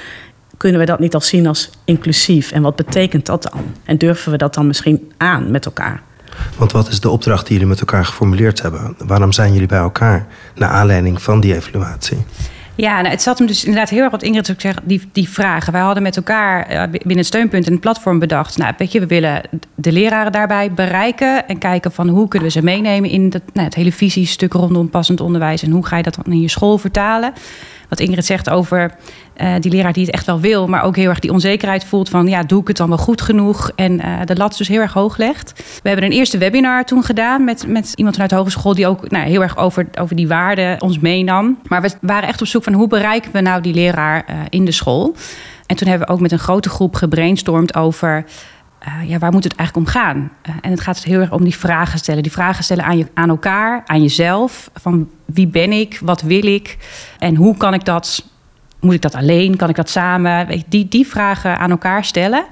kunnen 0.57 0.79
we 0.79 0.85
dat 0.85 0.99
niet 0.99 1.13
al 1.13 1.21
zien 1.21 1.47
als 1.47 1.69
inclusief? 1.85 2.51
En 2.51 2.61
wat 2.61 2.75
betekent 2.75 3.25
dat 3.25 3.43
dan? 3.51 3.63
En 3.85 3.97
durven 3.97 4.31
we 4.31 4.37
dat 4.37 4.53
dan 4.53 4.67
misschien 4.67 5.11
aan 5.17 5.51
met 5.51 5.65
elkaar? 5.65 6.01
Want 6.57 6.71
wat 6.71 6.87
is 6.87 6.99
de 6.99 7.09
opdracht 7.09 7.43
die 7.43 7.53
jullie 7.53 7.69
met 7.69 7.79
elkaar 7.79 8.05
geformuleerd 8.05 8.61
hebben? 8.61 8.95
Waarom 8.97 9.31
zijn 9.31 9.53
jullie 9.53 9.67
bij 9.67 9.79
elkaar 9.79 10.27
naar 10.55 10.69
aanleiding 10.69 11.21
van 11.21 11.39
die 11.39 11.55
evaluatie? 11.55 12.25
Ja, 12.75 12.95
nou, 12.95 13.07
het 13.07 13.21
zat 13.21 13.37
hem 13.37 13.47
dus 13.47 13.63
inderdaad 13.63 13.89
heel 13.89 14.01
erg 14.01 14.11
wat 14.11 14.23
Ingrid 14.23 14.51
ook 14.51 14.61
zegt, 14.61 14.79
die, 14.83 15.01
die 15.11 15.29
vragen. 15.29 15.73
Wij 15.73 15.81
hadden 15.81 16.03
met 16.03 16.15
elkaar 16.15 16.71
uh, 16.71 16.83
binnen 16.91 17.17
het 17.17 17.25
steunpunt 17.25 17.65
en 17.65 17.71
het 17.71 17.81
platform 17.81 18.19
bedacht. 18.19 18.57
Nou, 18.57 18.73
weet 18.77 18.91
je, 18.91 18.99
we 18.99 19.07
willen 19.07 19.41
de 19.75 19.91
leraren 19.91 20.31
daarbij 20.31 20.71
bereiken 20.71 21.47
en 21.47 21.57
kijken 21.57 21.91
van 21.91 22.07
hoe 22.07 22.27
kunnen 22.27 22.47
we 22.47 22.59
ze 22.59 22.63
meenemen 22.63 23.09
in 23.09 23.27
nou, 23.27 23.65
het 23.65 23.75
hele 23.75 23.91
visiestuk 23.91 24.53
rondom 24.53 24.89
passend 24.89 25.21
onderwijs 25.21 25.63
en 25.63 25.71
hoe 25.71 25.85
ga 25.85 25.97
je 25.97 26.03
dat 26.03 26.15
dan 26.15 26.33
in 26.33 26.41
je 26.41 26.49
school 26.49 26.77
vertalen 26.77 27.33
wat 27.91 27.99
Ingrid 27.99 28.25
zegt 28.25 28.49
over 28.49 28.91
uh, 29.37 29.53
die 29.59 29.71
leraar 29.71 29.93
die 29.93 30.05
het 30.05 30.13
echt 30.13 30.25
wel 30.25 30.39
wil, 30.39 30.67
maar 30.67 30.83
ook 30.83 30.95
heel 30.95 31.09
erg 31.09 31.19
die 31.19 31.31
onzekerheid 31.31 31.85
voelt 31.85 32.09
van 32.09 32.27
ja, 32.27 32.43
doe 32.43 32.61
ik 32.61 32.67
het 32.67 32.77
dan 32.77 32.87
wel 32.87 32.97
goed 32.97 33.21
genoeg? 33.21 33.71
En 33.75 33.91
uh, 33.91 34.19
de 34.25 34.35
lat 34.35 34.57
dus 34.57 34.67
heel 34.67 34.79
erg 34.79 34.93
hoog 34.93 35.17
legt. 35.17 35.53
We 35.83 35.89
hebben 35.89 36.05
een 36.05 36.11
eerste 36.11 36.37
webinar 36.37 36.85
toen 36.85 37.03
gedaan 37.03 37.43
met, 37.43 37.67
met 37.67 37.93
iemand 37.95 38.13
vanuit 38.13 38.31
de 38.31 38.37
hogeschool 38.37 38.75
die 38.75 38.87
ook 38.87 39.09
nou, 39.09 39.29
heel 39.29 39.41
erg 39.41 39.57
over, 39.57 39.87
over 39.99 40.15
die 40.15 40.27
waarden 40.27 40.81
ons 40.81 40.99
meenam. 40.99 41.59
Maar 41.67 41.81
we 41.81 41.91
waren 42.01 42.29
echt 42.29 42.41
op 42.41 42.47
zoek 42.47 42.63
van 42.63 42.73
hoe 42.73 42.87
bereiken 42.87 43.31
we 43.31 43.41
nou 43.41 43.61
die 43.61 43.73
leraar 43.73 44.25
uh, 44.29 44.35
in 44.49 44.65
de 44.65 44.71
school? 44.71 45.15
En 45.65 45.75
toen 45.75 45.87
hebben 45.87 46.07
we 46.07 46.13
ook 46.13 46.19
met 46.19 46.31
een 46.31 46.39
grote 46.39 46.69
groep 46.69 46.95
gebrainstormd 46.95 47.75
over 47.75 48.25
uh, 48.87 49.09
ja, 49.09 49.17
waar 49.17 49.31
moet 49.31 49.43
het 49.43 49.55
eigenlijk 49.55 49.87
om 49.87 49.93
gaan? 49.93 50.31
Uh, 50.49 50.55
en 50.61 50.71
het 50.71 50.81
gaat 50.81 50.95
dus 50.95 51.03
heel 51.03 51.19
erg 51.19 51.31
om 51.31 51.43
die 51.43 51.55
vragen 51.55 51.99
stellen. 51.99 52.23
Die 52.23 52.31
vragen 52.31 52.63
stellen 52.63 52.83
aan, 52.83 52.97
je, 52.97 53.07
aan 53.13 53.29
elkaar, 53.29 53.81
aan 53.85 54.01
jezelf. 54.01 54.69
Van 54.73 55.09
wie 55.25 55.47
ben 55.47 55.71
ik? 55.71 55.99
Wat 56.03 56.21
wil 56.21 56.45
ik? 56.45 56.77
En 57.19 57.35
hoe 57.35 57.57
kan 57.57 57.73
ik 57.73 57.85
dat? 57.85 58.25
Moet 58.79 58.93
ik 58.93 59.01
dat 59.01 59.15
alleen? 59.15 59.55
Kan 59.55 59.69
ik 59.69 59.75
dat 59.75 59.89
samen? 59.89 60.63
Die, 60.67 60.87
die 60.87 61.07
vragen 61.07 61.59
aan 61.59 61.71
elkaar 61.71 62.05
stellen. 62.05 62.45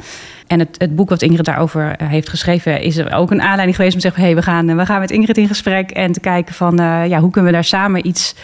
En 0.48 0.60
het, 0.60 0.76
het 0.78 0.96
boek 0.96 1.10
wat 1.10 1.22
Ingrid 1.22 1.46
daarover 1.46 1.96
eh, 1.96 2.08
heeft 2.08 2.30
geschreven... 2.30 2.82
is 2.82 2.98
er 2.98 3.14
ook 3.14 3.32
een 3.32 3.42
aanleiding 3.42 3.76
geweest 3.76 3.94
om 3.94 4.02
te 4.02 4.08
zeggen... 4.08 4.22
hé, 4.22 4.28
hey, 4.28 4.38
we, 4.38 4.44
gaan, 4.44 4.78
we 4.78 4.86
gaan 4.86 5.00
met 5.00 5.12
Ingrid 5.12 5.38
in 5.38 5.48
gesprek... 5.48 5.92
en 5.92 6.12
te 6.12 6.20
kijken 6.20 6.56
van 6.56 6.76
ja, 7.08 7.20
hoe 7.20 7.32
kunnen 7.32 7.52
we 7.52 7.56
daar 7.56 7.64
samen 7.64 8.08
iets... 8.08 8.36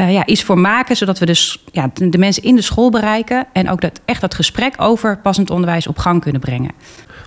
Uh, 0.00 0.12
ja, 0.12 0.26
iets 0.26 0.42
voor 0.42 0.58
maken, 0.58 0.96
zodat 0.96 1.18
we 1.18 1.26
dus 1.26 1.64
ja, 1.72 1.90
de, 1.94 2.18
mensen 2.18 2.42
in 2.42 2.56
de 2.56 2.62
school 2.62 2.90
bereiken 2.90 3.46
en 3.52 3.70
ook 3.70 3.80
dat, 3.80 4.00
echt 4.04 4.20
dat 4.20 4.34
gesprek 4.34 4.74
over 4.76 5.18
passend 5.18 5.50
onderwijs 5.50 5.86
op 5.86 5.98
gang 5.98 6.20
kunnen 6.20 6.40
brengen. 6.40 6.70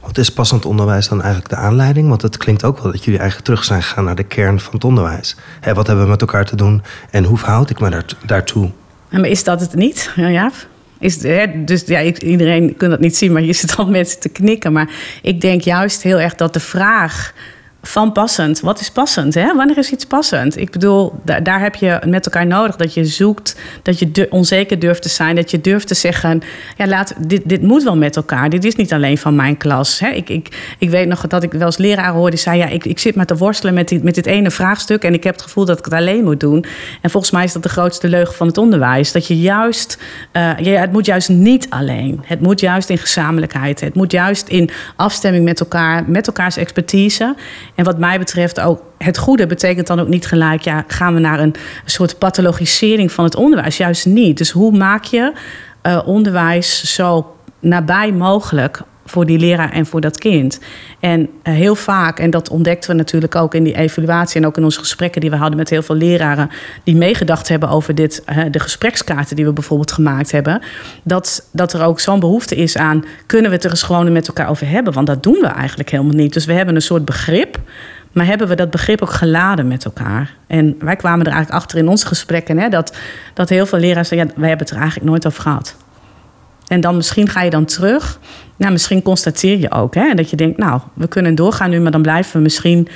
Wat 0.01 0.18
is 0.18 0.33
passend 0.33 0.66
onderwijs 0.66 1.07
dan 1.07 1.21
eigenlijk 1.21 1.50
de 1.50 1.56
aanleiding? 1.56 2.10
Want 2.10 2.21
het 2.21 2.38
klinkt 2.38 2.63
ook 2.63 2.80
wel 2.81 2.92
dat 2.92 3.04
jullie 3.04 3.19
eigenlijk 3.19 3.50
terug 3.50 3.63
zijn 3.63 3.83
gegaan 3.83 4.04
naar 4.04 4.16
de 4.16 4.24
kern 4.24 4.60
van 4.60 4.74
het 4.74 4.83
onderwijs. 4.83 5.36
Hè, 5.60 5.74
wat 5.74 5.88
hebben 5.88 6.06
we 6.06 6.12
met 6.12 6.21
elkaar 6.21 6.45
te 6.45 6.56
doen 6.56 6.81
en 7.12 7.24
hoe 7.24 7.38
verhoud 7.38 7.69
ik 7.69 7.80
me 7.80 7.89
daar, 7.89 8.06
daartoe? 8.25 8.72
Maar 9.10 9.25
is 9.25 9.44
dat 9.44 9.62
het 9.62 9.75
niet, 9.75 10.12
ja? 10.15 10.51
Is, 11.00 11.24
hè, 11.24 11.63
dus 11.63 11.83
ja, 11.86 12.01
iedereen 12.04 12.75
kan 12.77 12.89
dat 12.89 13.00
niet 13.00 13.18
zien, 13.18 13.31
maar 13.31 13.42
je 13.42 13.54
zit 13.54 13.75
al 13.75 13.88
mensen 14.00 14.19
te 14.19 14.30
knikken. 14.30 14.74
Maar 14.74 14.89
ik 15.22 15.42
denk 15.42 15.62
juist 15.62 16.01
heel 16.01 16.19
erg 16.19 16.36
dat 16.36 16.53
de 16.53 16.60
vraag 16.60 17.34
van 17.81 18.12
passend. 18.12 18.59
Wat 18.59 18.79
is 18.79 18.91
passend? 18.91 19.33
Hè? 19.33 19.55
Wanneer 19.55 19.77
is 19.77 19.91
iets 19.91 20.05
passend? 20.05 20.57
Ik 20.57 20.71
bedoel, 20.71 21.13
daar, 21.24 21.43
daar 21.43 21.62
heb 21.62 21.75
je 21.75 22.00
met 22.05 22.25
elkaar 22.25 22.48
nodig 22.48 22.75
dat 22.75 22.93
je 22.93 23.05
zoekt, 23.05 23.55
dat 23.83 24.00
je 24.00 24.27
onzeker 24.29 24.79
durft 24.79 25.01
te 25.01 25.09
zijn, 25.09 25.36
dat 25.36 25.51
je 25.51 25.62
durft 25.62 25.88
te 25.88 25.93
zeggen: 25.93 26.41
ja, 26.77 26.88
laat, 26.88 27.13
dit, 27.17 27.41
dit 27.45 27.62
moet 27.62 27.83
wel 27.83 27.98
met 27.98 28.15
elkaar. 28.15 28.50
Dit 28.50 28.63
is 28.63 28.75
niet 28.75 28.93
alleen 28.93 29.17
van 29.17 29.36
mijn 29.36 29.57
klas. 29.57 30.00
Hè? 30.00 30.09
Ik, 30.09 30.29
ik, 30.29 30.75
ik 30.79 30.89
weet 30.89 31.07
nog 31.07 31.27
dat 31.27 31.43
ik 31.43 31.51
wel 31.51 31.65
eens 31.65 31.77
leraren 31.77 32.13
hoorde 32.13 32.29
die 32.29 32.39
zei: 32.39 32.57
ja, 32.57 32.65
ik, 32.65 32.86
ik 32.86 33.00
zit 33.00 33.15
maar 33.15 33.25
te 33.25 33.38
worstelen 33.38 33.74
met, 33.74 33.88
die, 33.88 34.03
met 34.03 34.15
dit 34.15 34.25
ene 34.25 34.51
vraagstuk 34.51 35.03
en 35.03 35.13
ik 35.13 35.24
heb 35.24 35.33
het 35.33 35.43
gevoel 35.43 35.65
dat 35.65 35.79
ik 35.79 35.86
het 35.86 35.93
alleen 35.93 36.24
moet 36.24 36.39
doen. 36.39 36.65
En 37.01 37.09
volgens 37.09 37.31
mij 37.31 37.43
is 37.43 37.53
dat 37.53 37.63
de 37.63 37.69
grootste 37.69 38.07
leugen 38.07 38.36
van 38.36 38.48
het 38.48 38.57
onderwijs. 38.57 39.12
Dat 39.12 39.27
je 39.27 39.39
juist, 39.39 39.98
uh, 40.33 40.51
het 40.57 40.91
moet 40.91 41.05
juist 41.05 41.29
niet 41.29 41.69
alleen. 41.69 42.21
Het 42.24 42.41
moet 42.41 42.59
juist 42.59 42.89
in 42.89 42.98
gezamenlijkheid. 42.98 43.79
Het 43.79 43.95
moet 43.95 44.12
juist 44.12 44.48
in 44.48 44.69
afstemming 44.95 45.43
met 45.43 45.59
elkaar, 45.59 46.03
met 46.07 46.27
elkaars 46.27 46.57
expertise. 46.57 47.36
En 47.79 47.86
wat 47.86 47.98
mij 47.98 48.19
betreft 48.19 48.59
ook 48.59 48.81
het 48.98 49.17
goede 49.17 49.48
betekent 49.48 49.88
dan 49.88 50.00
ook 50.00 50.07
niet 50.07 50.25
gelijk, 50.25 50.62
ja, 50.62 50.83
gaan 50.88 51.13
we 51.13 51.19
naar 51.19 51.39
een, 51.39 51.55
soort 51.86 52.17
pathologisering 52.17 53.12
van 53.12 53.24
het 53.24 53.36
onderwijs? 53.36 53.77
Juist 53.77 54.05
niet. 54.05 54.38
Dus 54.38 54.51
hoe 54.51 54.77
maak 54.77 55.03
je 55.03 55.33
uh, 55.83 56.01
onderwijs 56.05 56.95
zo 56.95 57.36
nabij 57.59 58.12
mogelijk 58.12 58.81
voor 59.10 59.25
die 59.25 59.39
leraar 59.39 59.72
en 59.72 59.86
voor 59.86 60.01
dat 60.01 60.18
kind. 60.18 60.60
En 61.00 61.20
uh, 61.22 61.54
heel 61.54 61.75
vaak, 61.75 62.20
en 62.20 62.30
dat 62.30 62.50
ontdekten 62.50 62.89
we 62.89 62.96
natuurlijk 62.96 63.36
ook 63.36 63.54
in 63.54 63.63
die 63.63 63.75
evaluatie 63.75 64.42
en 64.42 64.48
ook 64.48 64.58
in 64.58 64.63
onze 64.63 64.80
gesprekken 64.80 65.22
die 65.22 65.30
we 65.30 65.36
hadden 65.36 65.58
met 65.58 65.70
heel 65.70 65.84
veel 65.84 65.96
leraren 65.96 66.50
die 66.84 66.96
meegedacht 66.96 67.48
hebben 67.48 67.70
over 67.70 67.96
dit, 67.96 68.24
uh, 68.30 68.44
de 68.51 68.60
gesprekskaarten 68.60 69.36
die 69.36 69.46
we 69.46 69.54
bijvoorbeeld 69.54 69.92
gemaakt 69.92 70.32
hebben, 70.32 70.62
dat, 71.04 71.50
dat 71.51 71.74
er 71.74 71.84
ook 71.84 72.00
zo'n 72.00 72.20
behoefte 72.20 72.56
is 72.56 72.78
aan 72.78 73.06
kunnen 73.25 73.50
we 73.50 73.56
het 73.56 73.66
er 73.66 73.72
eens 73.72 73.84
gewoon 73.84 74.12
met 74.12 74.28
elkaar 74.28 74.50
over 74.50 74.70
hebben? 74.70 74.94
Want 74.94 75.08
dat 75.08 75.24
doen 75.24 75.38
we 75.42 75.48
eigenlijk 75.48 75.89
helemaal 75.89 76.16
niet. 76.16 76.34
Dus 76.34 76.46
we 76.46 76.54
hebben 76.54 76.75
een 76.75 76.82
soort 76.82 77.06
begrip. 77.06 77.60
Maar 78.12 78.25
hebben 78.25 78.48
we 78.48 78.56
dat 78.56 78.70
begrip 78.70 79.01
ook 79.01 79.12
geladen 79.12 79.68
met 79.68 79.86
elkaar? 79.86 80.36
En 80.48 80.75
wij 80.80 80.96
kwamen 80.96 81.25
er 81.25 81.32
eigenlijk 81.32 81.63
achter 81.63 81.78
in 81.78 81.88
onze 81.88 82.08
gesprekken 82.08 82.58
hè, 82.58 82.70
dat, 82.70 82.98
dat 83.34 83.50
heel 83.50 83.66
veel 83.66 83.80
leraren 83.80 84.06
zeiden: 84.06 84.30
ja, 84.30 84.39
wij 84.39 84.50
hebben 84.50 84.68
het 84.68 84.75
er 84.75 84.82
eigenlijk 84.82 85.10
nooit 85.10 85.28
over 85.28 85.42
gehad. 85.42 85.75
En 86.68 86.82
dan 86.82 86.96
misschien 86.96 87.30
ga 87.30 87.42
je 87.42 87.50
dan 87.50 87.66
terug. 87.66 88.20
Nou, 88.60 88.72
misschien 88.72 89.01
constateer 89.01 89.58
je 89.58 89.72
ook 89.72 89.96
hè, 89.96 90.13
dat 90.13 90.30
je 90.30 90.36
denkt, 90.36 90.58
nou, 90.58 90.82
we 90.94 91.08
kunnen 91.08 91.36
doorgaan 91.36 91.70
nu, 91.70 91.80
maar 91.80 91.92
dan 91.92 92.01
blijven 92.01 92.34
we 92.34 92.39
misschien 92.39 92.88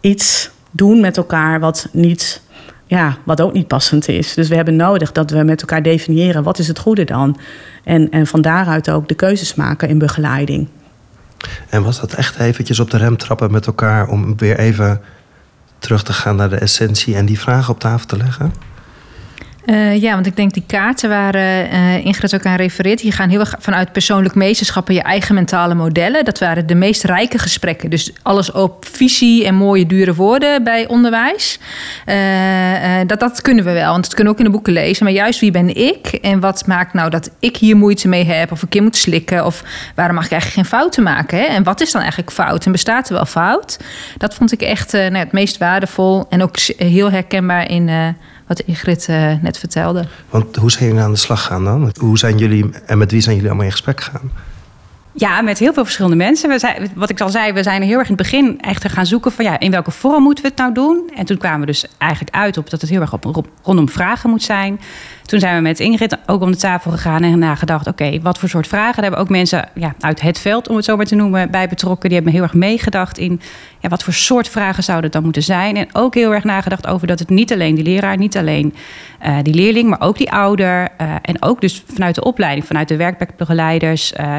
iets 0.00 0.50
doen 0.70 1.00
met 1.00 1.16
elkaar 1.16 1.60
wat 1.60 1.88
niet, 1.92 2.42
ja, 2.86 3.16
wat 3.24 3.40
ook 3.40 3.52
niet 3.52 3.66
passend 3.66 4.08
is. 4.08 4.34
Dus 4.34 4.48
we 4.48 4.54
hebben 4.54 4.76
nodig 4.76 5.12
dat 5.12 5.30
we 5.30 5.42
met 5.42 5.60
elkaar 5.60 5.82
definiëren 5.82 6.42
wat 6.42 6.58
is 6.58 6.68
het 6.68 6.78
goede 6.78 7.04
dan. 7.04 7.38
En, 7.84 8.10
en 8.10 8.26
van 8.26 8.40
daaruit 8.40 8.90
ook 8.90 9.08
de 9.08 9.14
keuzes 9.14 9.54
maken 9.54 9.88
in 9.88 9.98
begeleiding. 9.98 10.68
En 11.68 11.82
was 11.82 12.00
dat 12.00 12.12
echt 12.12 12.38
eventjes 12.38 12.80
op 12.80 12.90
de 12.90 12.96
rem 12.96 13.16
trappen 13.16 13.50
met 13.50 13.66
elkaar 13.66 14.08
om 14.08 14.36
weer 14.36 14.58
even 14.58 15.00
terug 15.78 16.02
te 16.02 16.12
gaan 16.12 16.36
naar 16.36 16.50
de 16.50 16.56
essentie 16.56 17.16
en 17.16 17.26
die 17.26 17.40
vragen 17.40 17.72
op 17.72 17.80
tafel 17.80 18.06
te 18.06 18.16
leggen? 18.16 18.52
Uh, 19.68 20.00
ja, 20.00 20.14
want 20.14 20.26
ik 20.26 20.36
denk 20.36 20.52
die 20.52 20.64
kaarten 20.66 21.08
waar 21.08 21.34
uh, 21.34 22.04
Ingrid 22.04 22.34
ook 22.34 22.46
aan 22.46 22.56
refereert... 22.56 23.00
die 23.00 23.12
gaan 23.12 23.28
heel 23.28 23.40
erg 23.40 23.54
vanuit 23.58 23.92
persoonlijk 23.92 24.34
meesterschap 24.34 24.88
en 24.88 24.94
je 24.94 25.02
eigen 25.02 25.34
mentale 25.34 25.74
modellen. 25.74 26.24
Dat 26.24 26.38
waren 26.38 26.66
de 26.66 26.74
meest 26.74 27.04
rijke 27.04 27.38
gesprekken. 27.38 27.90
Dus 27.90 28.12
alles 28.22 28.52
op 28.52 28.84
visie 28.90 29.44
en 29.44 29.54
mooie 29.54 29.86
dure 29.86 30.14
woorden 30.14 30.64
bij 30.64 30.86
onderwijs. 30.86 31.58
Uh, 32.06 32.14
dat, 33.06 33.20
dat 33.20 33.40
kunnen 33.40 33.64
we 33.64 33.72
wel, 33.72 33.90
want 33.90 34.02
dat 34.04 34.14
kunnen 34.14 34.32
we 34.32 34.38
ook 34.38 34.46
in 34.46 34.50
de 34.50 34.56
boeken 34.56 34.72
lezen. 34.72 35.04
Maar 35.04 35.14
juist 35.14 35.40
wie 35.40 35.50
ben 35.50 35.76
ik 35.76 36.06
en 36.06 36.40
wat 36.40 36.66
maakt 36.66 36.92
nou 36.92 37.10
dat 37.10 37.30
ik 37.38 37.56
hier 37.56 37.76
moeite 37.76 38.08
mee 38.08 38.24
heb... 38.24 38.52
of 38.52 38.62
een 38.62 38.68
keer 38.68 38.82
moet 38.82 38.96
slikken 38.96 39.46
of 39.46 39.64
waarom 39.94 40.14
mag 40.14 40.24
ik 40.24 40.32
eigenlijk 40.32 40.68
geen 40.68 40.78
fouten 40.78 41.02
maken? 41.02 41.38
Hè? 41.38 41.44
En 41.44 41.62
wat 41.62 41.80
is 41.80 41.92
dan 41.92 42.00
eigenlijk 42.00 42.32
fout 42.32 42.66
en 42.66 42.72
bestaat 42.72 43.08
er 43.08 43.14
wel 43.14 43.26
fout? 43.26 43.78
Dat 44.16 44.34
vond 44.34 44.52
ik 44.52 44.62
echt 44.62 44.92
nou, 44.92 45.16
het 45.16 45.32
meest 45.32 45.58
waardevol 45.58 46.26
en 46.28 46.42
ook 46.42 46.56
heel 46.76 47.10
herkenbaar 47.10 47.70
in 47.70 48.16
wat 48.48 48.60
Ingrid 48.60 49.06
uh, 49.10 49.32
net 49.42 49.58
vertelde. 49.58 50.06
Want 50.30 50.56
hoe 50.56 50.70
zijn 50.70 50.84
jullie 50.84 51.02
aan 51.02 51.10
de 51.10 51.16
slag 51.16 51.44
gaan 51.44 51.64
dan? 51.64 51.92
Hoe 51.98 52.18
zijn 52.18 52.38
jullie 52.38 52.70
en 52.86 52.98
met 52.98 53.10
wie 53.10 53.20
zijn 53.20 53.34
jullie 53.34 53.50
allemaal 53.50 53.66
in 53.66 53.72
gesprek 53.72 54.00
gegaan? 54.00 54.30
Ja, 55.18 55.40
met 55.40 55.58
heel 55.58 55.72
veel 55.72 55.84
verschillende 55.84 56.16
mensen. 56.16 56.48
We 56.48 56.58
zijn, 56.58 56.90
wat 56.94 57.10
ik 57.10 57.20
al 57.20 57.28
zei, 57.28 57.52
we 57.52 57.62
zijn 57.62 57.82
heel 57.82 57.98
erg 57.98 58.08
in 58.08 58.14
het 58.14 58.22
begin 58.22 58.60
echt 58.60 58.88
gaan 58.88 59.06
zoeken 59.06 59.32
van 59.32 59.44
ja, 59.44 59.58
in 59.58 59.70
welke 59.70 59.90
vorm 59.90 60.22
moeten 60.22 60.44
we 60.44 60.50
het 60.50 60.58
nou 60.58 60.74
doen? 60.74 61.10
En 61.16 61.26
toen 61.26 61.36
kwamen 61.36 61.60
we 61.60 61.66
dus 61.66 61.86
eigenlijk 61.98 62.36
uit 62.36 62.56
op 62.56 62.70
dat 62.70 62.80
het 62.80 62.90
heel 62.90 63.00
erg 63.00 63.12
op, 63.12 63.46
rondom 63.62 63.88
vragen 63.88 64.30
moet 64.30 64.42
zijn. 64.42 64.80
Toen 65.24 65.40
zijn 65.40 65.56
we 65.56 65.62
met 65.62 65.80
Ingrid 65.80 66.16
ook 66.26 66.42
om 66.42 66.50
de 66.50 66.56
tafel 66.56 66.90
gegaan 66.90 67.22
en 67.22 67.38
nagedacht: 67.38 67.86
oké, 67.86 68.20
wat 68.20 68.38
voor 68.38 68.48
soort 68.48 68.66
vragen? 68.66 68.94
Daar 68.94 69.02
hebben 69.02 69.20
ook 69.20 69.28
mensen 69.28 69.68
ja, 69.74 69.94
uit 70.00 70.20
het 70.20 70.38
veld, 70.38 70.68
om 70.68 70.76
het 70.76 70.84
zo 70.84 70.96
maar 70.96 71.06
te 71.06 71.14
noemen, 71.14 71.50
bij 71.50 71.68
betrokken. 71.68 72.08
Die 72.08 72.16
hebben 72.16 72.34
heel 72.34 72.42
erg 72.42 72.54
meegedacht 72.54 73.18
in 73.18 73.40
ja, 73.80 73.88
wat 73.88 74.02
voor 74.02 74.12
soort 74.12 74.48
vragen 74.48 74.82
zouden 74.82 75.04
het 75.04 75.14
dan 75.14 75.22
moeten 75.22 75.42
zijn. 75.42 75.76
En 75.76 75.88
ook 75.92 76.14
heel 76.14 76.34
erg 76.34 76.44
nagedacht 76.44 76.86
over 76.86 77.06
dat 77.06 77.18
het 77.18 77.28
niet 77.28 77.52
alleen 77.52 77.74
die 77.74 77.84
leraar, 77.84 78.16
niet 78.16 78.36
alleen 78.36 78.74
uh, 79.26 79.36
die 79.42 79.54
leerling, 79.54 79.88
maar 79.88 80.00
ook 80.00 80.18
die 80.18 80.32
ouder. 80.32 80.88
Uh, 81.00 81.14
en 81.22 81.42
ook 81.42 81.60
dus 81.60 81.82
vanuit 81.86 82.14
de 82.14 82.24
opleiding, 82.24 82.66
vanuit 82.66 82.88
de 82.88 82.96
werkplekbegeleiders, 82.96 84.12
uh, 84.12 84.36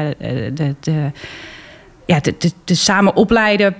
de, 0.54 0.74
de, 0.80 1.10
ja, 2.06 2.20
de, 2.20 2.52
de, 2.64 2.74
samen 2.74 3.16
opleiden 3.16 3.74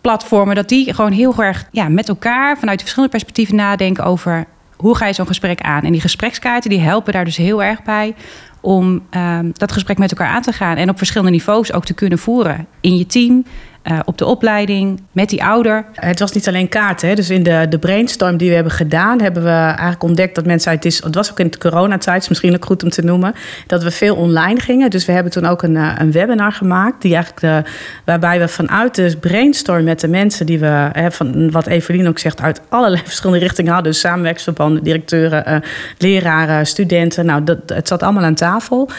platformen, 0.00 0.54
dat 0.54 0.68
die 0.68 0.94
gewoon 0.94 1.12
heel 1.12 1.42
erg 1.42 1.68
ja, 1.70 1.88
met 1.88 2.08
elkaar 2.08 2.58
vanuit 2.58 2.78
de 2.78 2.84
verschillende 2.84 3.16
perspectieven 3.16 3.56
nadenken 3.56 4.04
over 4.04 4.46
hoe 4.76 4.96
ga 4.96 5.06
je 5.06 5.12
zo'n 5.12 5.26
gesprek 5.26 5.60
aan? 5.60 5.82
En 5.82 5.92
die 5.92 6.00
gesprekskaarten 6.00 6.70
die 6.70 6.80
helpen 6.80 7.12
daar 7.12 7.24
dus 7.24 7.36
heel 7.36 7.62
erg 7.62 7.82
bij 7.82 8.14
om 8.60 9.02
um, 9.10 9.50
dat 9.52 9.72
gesprek 9.72 9.98
met 9.98 10.10
elkaar 10.10 10.28
aan 10.28 10.42
te 10.42 10.52
gaan 10.52 10.76
en 10.76 10.90
op 10.90 10.98
verschillende 10.98 11.32
niveaus 11.32 11.72
ook 11.72 11.84
te 11.84 11.94
kunnen 11.94 12.18
voeren 12.18 12.66
in 12.80 12.96
je 12.96 13.06
team, 13.06 13.44
uh, 13.90 13.98
op 14.04 14.18
de 14.18 14.24
opleiding, 14.24 15.00
met 15.12 15.28
die 15.28 15.44
ouder. 15.44 15.84
Het 15.94 16.18
was 16.18 16.32
niet 16.32 16.48
alleen 16.48 16.68
kaarten. 16.68 17.16
Dus 17.16 17.30
in 17.30 17.42
de, 17.42 17.66
de 17.68 17.78
brainstorm 17.78 18.36
die 18.36 18.48
we 18.48 18.54
hebben 18.54 18.72
gedaan, 18.72 19.20
hebben 19.20 19.42
we 19.42 19.48
eigenlijk 19.48 20.02
ontdekt 20.02 20.34
dat 20.34 20.46
mensen 20.46 20.70
uit. 20.70 20.84
Het 20.84 21.14
was 21.14 21.30
ook 21.30 21.40
in 21.40 21.50
de 21.50 21.58
coronatijd, 21.58 22.22
is 22.22 22.28
misschien 22.28 22.54
ook 22.54 22.64
goed 22.64 22.82
om 22.82 22.90
te 22.90 23.02
noemen, 23.02 23.34
dat 23.66 23.82
we 23.82 23.90
veel 23.90 24.16
online 24.16 24.60
gingen. 24.60 24.90
Dus 24.90 25.04
we 25.04 25.12
hebben 25.12 25.32
toen 25.32 25.46
ook 25.46 25.62
een, 25.62 25.76
eh, 25.76 25.92
een 25.98 26.12
webinar 26.12 26.52
gemaakt, 26.52 27.02
die 27.02 27.14
eigenlijk 27.14 27.64
de, 27.64 27.70
waarbij 28.04 28.38
we 28.38 28.48
vanuit 28.48 28.94
de 28.94 29.16
brainstorm 29.20 29.84
met 29.84 30.00
de 30.00 30.08
mensen 30.08 30.46
die 30.46 30.58
we, 30.58 30.88
hè, 30.92 31.10
van 31.10 31.50
wat 31.50 31.66
Evelien 31.66 32.08
ook 32.08 32.18
zegt, 32.18 32.40
uit 32.40 32.60
allerlei 32.68 33.02
verschillende 33.06 33.40
richtingen 33.40 33.72
hadden. 33.72 33.92
Dus 33.92 34.00
samenwerksverbanden, 34.00 34.82
directeuren, 34.82 35.62
leraren, 35.98 36.66
studenten. 36.66 37.26
Nou, 37.26 37.44
dat, 37.44 37.58
het 37.66 37.88
zat 37.88 38.02
allemaal 38.02 38.24
aan 38.24 38.34
tafel. 38.34 38.90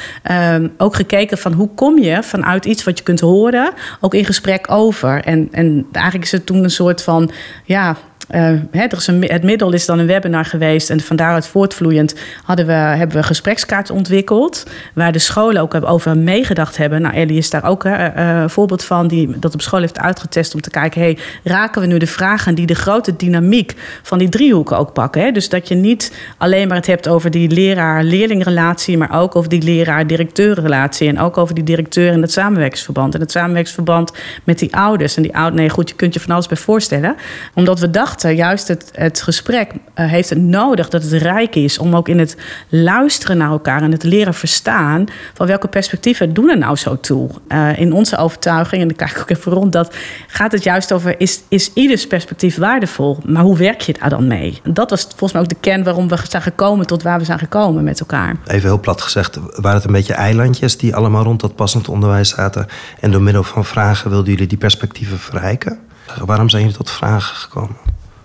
Um, 0.54 0.72
ook 0.78 0.96
gekeken 0.96 1.38
van 1.38 1.54
hoe 1.54 1.70
kom 1.76 2.00
je 2.00 2.24
vanuit 2.24 2.66
iets 2.66 2.84
wat 2.84 2.98
je 2.98 3.04
kunt 3.04 3.20
horen, 3.20 3.72
ook 4.00 4.14
in 4.14 4.26
gesprek 4.26 4.66
over. 4.66 4.79
En, 5.24 5.48
en 5.52 5.88
eigenlijk 5.92 6.26
is 6.26 6.32
het 6.32 6.46
toen 6.46 6.64
een 6.64 6.70
soort 6.70 7.04
van 7.04 7.32
ja, 7.66 7.98
hè, 8.38 8.58
er 8.72 8.98
is 8.98 9.08
een, 9.08 9.24
het 9.24 9.44
middel 9.44 9.74
is 9.74 9.86
dan 9.86 10.00
een 10.00 10.06
webinar 10.06 10.46
geweest. 10.46 10.90
En 10.90 11.00
van 11.00 11.16
daaruit 11.16 11.48
voortvloeiend 11.48 12.16
hadden 12.44 12.66
we, 12.66 12.72
hebben 12.72 13.18
we 13.18 13.24
gesprekskaarten 13.24 13.96
ontwikkeld. 13.96 14.66
Waar 14.94 15.12
de 15.12 15.20
scholen 15.20 15.62
ook 15.62 15.84
over 15.86 16.18
meegedacht 16.18 16.78
hebben. 16.78 17.02
Nou, 17.02 17.16
Ellie 17.16 17.38
is 17.38 17.50
daar 17.50 17.64
ook 17.64 17.84
een 17.84 18.50
voorbeeld 18.50 18.84
van. 18.84 19.08
Die 19.08 19.40
dat 19.40 19.54
op 19.54 19.62
school 19.62 19.80
heeft 19.80 20.00
uitgetest 20.00 20.54
om 20.54 20.62
te 20.62 20.70
kijken. 20.70 21.02
Hey, 21.02 21.18
raken 21.44 21.82
we 21.82 21.88
nu 21.88 21.98
de 21.98 22.08
vragen 22.08 22.56
die 22.56 22.66
de 22.66 22.76
grote 22.76 23.16
dynamiek 23.16 23.74
van 24.02 24.18
die 24.18 24.30
driehoeken 24.30 24.78
ook 24.78 24.94
pakken? 24.94 25.22
Hè? 25.22 25.32
Dus 25.32 25.50
dat 25.50 25.68
je 25.68 25.76
niet 25.76 26.14
alleen 26.38 26.68
maar 26.68 26.78
het 26.78 26.88
hebt 26.88 27.08
over 27.08 27.32
die 27.32 27.50
leraar-leerlingrelatie. 27.50 28.98
Maar 28.98 29.22
ook 29.22 29.36
over 29.36 29.50
die 29.50 29.62
leraar-directeurrelatie. 29.62 31.08
En 31.08 31.20
ook 31.20 31.38
over 31.38 31.56
die 31.56 31.64
directeur 31.64 32.12
en 32.12 32.22
het 32.22 32.32
samenwerkingsverband. 32.32 33.14
En 33.14 33.20
het 33.20 33.32
samenwerkingsverband 33.32 34.12
met 34.44 34.60
die 34.60 34.76
ouders. 34.76 35.16
En 35.16 35.22
die 35.22 35.36
ouders, 35.36 35.62
nee 35.62 35.70
goed, 35.70 35.90
je 35.90 35.96
kunt 35.96 36.14
je 36.14 36.20
van 36.20 36.34
alles 36.34 36.48
bij 36.48 36.58
voorstellen. 36.58 37.16
Omdat 37.54 37.80
we 37.80 37.90
dachten 37.90 38.19
juist 38.28 38.68
het, 38.68 38.90
het 38.94 39.22
gesprek 39.22 39.72
uh, 39.72 39.78
heeft 40.10 40.30
het 40.30 40.40
nodig 40.40 40.90
dat 40.90 41.04
het 41.04 41.12
rijk 41.12 41.56
is 41.56 41.78
om 41.78 41.96
ook 41.96 42.08
in 42.08 42.20
het 42.20 42.38
luisteren 42.70 43.38
naar 43.38 43.52
elkaar 43.52 43.82
en 43.82 43.92
het 43.92 44.04
leren 44.04 44.34
verstaan 44.34 45.06
van 45.34 45.48
welke 45.48 45.68
perspectieven 45.68 46.34
doen 46.34 46.50
er 46.50 46.58
nou 46.58 46.76
zo 46.76 47.00
toe. 47.00 47.30
Uh, 47.48 47.80
in 47.80 47.94
onze 47.94 48.18
overtuiging, 48.18 48.82
en 48.82 48.88
dan 48.88 48.98
kijk 48.98 49.12
ik 49.12 49.20
ook 49.20 49.30
even 49.30 49.52
rond, 49.52 49.74
dat 49.74 49.96
gaat 50.28 50.52
het 50.52 50.64
juist 50.64 50.92
over 50.92 51.20
is, 51.20 51.42
is 51.48 51.74
ieders 51.74 52.08
perspectief 52.08 52.58
waardevol, 52.58 53.18
maar 53.26 53.44
hoe 53.44 53.58
werk 53.58 53.82
je 53.82 53.96
daar 54.00 54.10
dan 54.10 54.28
mee? 54.28 54.62
Dat 54.64 54.90
was 54.90 55.02
volgens 55.02 55.32
mij 55.32 55.42
ook 55.42 55.50
de 55.50 55.56
kern 55.60 55.84
waarom 55.84 56.08
we 56.08 56.18
zijn 56.30 56.42
gekomen 56.42 56.88
tot 56.88 57.04
waar 57.04 57.20
we 57.20 57.26
zijn 57.26 57.40
gekomen 57.40 57.84
met 57.84 58.00
elkaar. 58.00 58.36
Even 58.46 58.70
heel 58.70 58.80
plat 58.80 59.02
gezegd, 59.02 59.40
waren 59.56 59.78
het 59.78 59.86
een 59.86 59.92
beetje 59.92 60.14
eilandjes 60.14 60.78
die 60.78 60.96
allemaal 60.96 61.24
rond 61.24 61.40
dat 61.40 61.56
passend 61.56 61.88
onderwijs 61.90 62.30
zaten 62.30 62.68
en 63.00 63.12
door 63.12 63.22
middel 63.22 63.44
van 63.44 63.66
vragen 63.66 64.10
wilden 64.10 64.32
jullie 64.32 64.48
die 64.48 64.58
perspectieven 64.58 65.20
verrijken? 65.20 65.80
Waarom 66.26 66.50
zijn 66.50 66.62
jullie 66.62 66.78
tot 66.78 66.92
vragen 66.92 67.36
gekomen? 67.36 67.76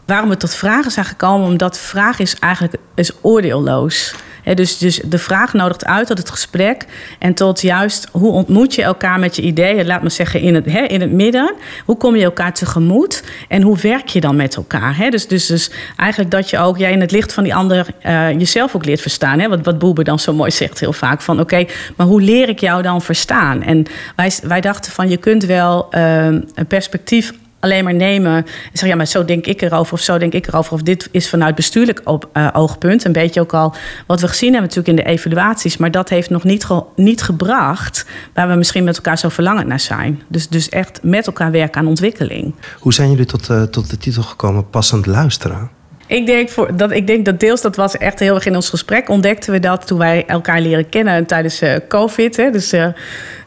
Waarom 0.07 0.29
we 0.29 0.37
tot 0.37 0.55
vragen 0.55 0.91
zijn 0.91 1.07
gekomen, 1.07 1.47
omdat 1.47 1.79
vraag 1.79 2.19
is 2.19 2.39
eigenlijk 2.39 2.75
is 2.95 3.13
oordeelloos. 3.21 4.15
Dus, 4.55 4.79
dus 4.79 5.01
de 5.05 5.19
vraag 5.19 5.53
nodigt 5.53 5.85
uit 5.85 6.07
tot 6.07 6.19
het 6.19 6.31
gesprek 6.31 6.85
en 7.19 7.35
tot 7.35 7.61
juist 7.61 8.09
hoe 8.13 8.33
ontmoet 8.33 8.75
je 8.75 8.83
elkaar 8.83 9.19
met 9.19 9.37
je 9.37 9.43
ideeën, 9.43 9.87
laat 9.87 10.03
me 10.03 10.09
zeggen 10.09 10.41
in 10.41 10.55
het, 10.55 10.67
he, 10.67 10.81
in 10.81 11.01
het 11.01 11.13
midden. 11.13 11.55
Hoe 11.85 11.97
kom 11.97 12.17
je 12.17 12.25
elkaar 12.25 12.53
tegemoet 12.53 13.23
en 13.49 13.63
hoe 13.63 13.79
werk 13.79 14.09
je 14.09 14.21
dan 14.21 14.37
met 14.37 14.57
elkaar? 14.57 15.11
Dus, 15.11 15.27
dus, 15.27 15.47
dus 15.47 15.71
eigenlijk 15.97 16.31
dat 16.31 16.51
je 16.51 16.59
ook 16.59 16.79
jij 16.79 16.93
in 16.93 17.01
het 17.01 17.11
licht 17.11 17.33
van 17.33 17.45
die 17.45 17.55
ander 17.55 17.87
uh, 18.07 18.33
jezelf 18.33 18.75
ook 18.75 18.85
leert 18.85 19.01
verstaan. 19.01 19.49
Wat, 19.49 19.81
wat 19.81 20.05
dan 20.05 20.19
zo 20.19 20.33
mooi 20.33 20.51
zegt 20.51 20.81
heel 20.81 20.93
vaak 20.93 21.23
van 21.23 21.41
oké, 21.41 21.65
maar 21.97 22.07
hoe 22.07 22.23
leer 22.23 22.49
ik 22.49 22.59
jou 22.59 22.83
dan 22.83 23.03
verstaan? 23.03 23.63
En 23.63 23.87
wij, 24.17 24.33
wij 24.43 24.61
dachten 24.61 24.93
van 24.93 25.09
je 25.09 25.17
kunt 25.17 25.45
wel 25.45 25.89
uh, 25.91 26.25
een 26.27 26.67
perspectief 26.69 27.33
alleen 27.65 27.85
maar 27.85 27.95
nemen 27.95 28.33
en 28.35 28.45
zeggen, 28.63 28.89
ja, 28.89 28.97
maar 28.97 29.07
zo 29.07 29.25
denk 29.25 29.47
ik 29.47 29.63
erover 29.63 29.93
of 29.93 30.01
zo 30.01 30.19
denk 30.19 30.33
ik 30.33 30.47
erover. 30.47 30.73
Of 30.73 30.83
dit 30.83 31.09
is 31.11 31.29
vanuit 31.29 31.55
bestuurlijk 31.55 32.03
uh, 32.05 32.49
oogpunt. 32.53 33.05
Een 33.05 33.13
beetje 33.13 33.41
ook 33.41 33.55
al 33.55 33.75
wat 34.07 34.21
we 34.21 34.29
gezien 34.29 34.53
hebben 34.53 34.69
natuurlijk 34.69 34.99
in 34.99 35.05
de 35.05 35.11
evaluaties. 35.11 35.77
Maar 35.77 35.91
dat 35.91 36.09
heeft 36.09 36.31
nog 36.31 36.45
niet, 36.45 36.67
niet 36.97 37.23
gebracht 37.23 38.07
waar 38.35 38.49
we 38.49 38.55
misschien 38.55 38.85
met 38.85 38.97
elkaar 38.97 39.19
zo 39.19 39.29
verlangend 39.29 39.67
naar 39.67 39.81
zijn. 39.81 40.23
Dus, 40.29 40.49
dus 40.49 40.69
echt 40.69 41.01
met 41.03 41.27
elkaar 41.27 41.51
werken 41.51 41.81
aan 41.81 41.87
ontwikkeling. 41.87 42.55
Hoe 42.79 42.95
zijn 42.95 43.11
jullie 43.11 43.27
tot, 43.27 43.49
uh, 43.51 43.63
tot 43.63 43.91
de 43.91 43.99
titel 43.99 44.23
gekomen, 44.23 44.71
passend 44.71 45.07
luisteren? 45.07 45.71
Ik 46.07 46.27
denk, 46.27 46.49
voor, 46.49 46.77
dat, 46.77 46.91
ik 46.91 47.07
denk 47.07 47.25
dat 47.25 47.41
deels, 47.41 47.61
dat 47.61 47.77
was 47.77 47.97
echt 47.97 48.19
heel 48.19 48.35
erg 48.35 48.47
in 48.47 48.55
ons 48.55 48.69
gesprek, 48.69 49.09
ontdekten 49.09 49.53
we 49.53 49.61
dat 49.61 49.87
toen 49.87 49.99
wij 49.99 50.27
elkaar 50.27 50.61
leren 50.61 50.89
kennen 50.89 51.27
tijdens 51.27 51.63
uh, 51.63 51.75
COVID. 51.89 52.37
Hè, 52.37 52.51
dus, 52.51 52.73
uh, 52.73 52.81
uh, 52.81 52.93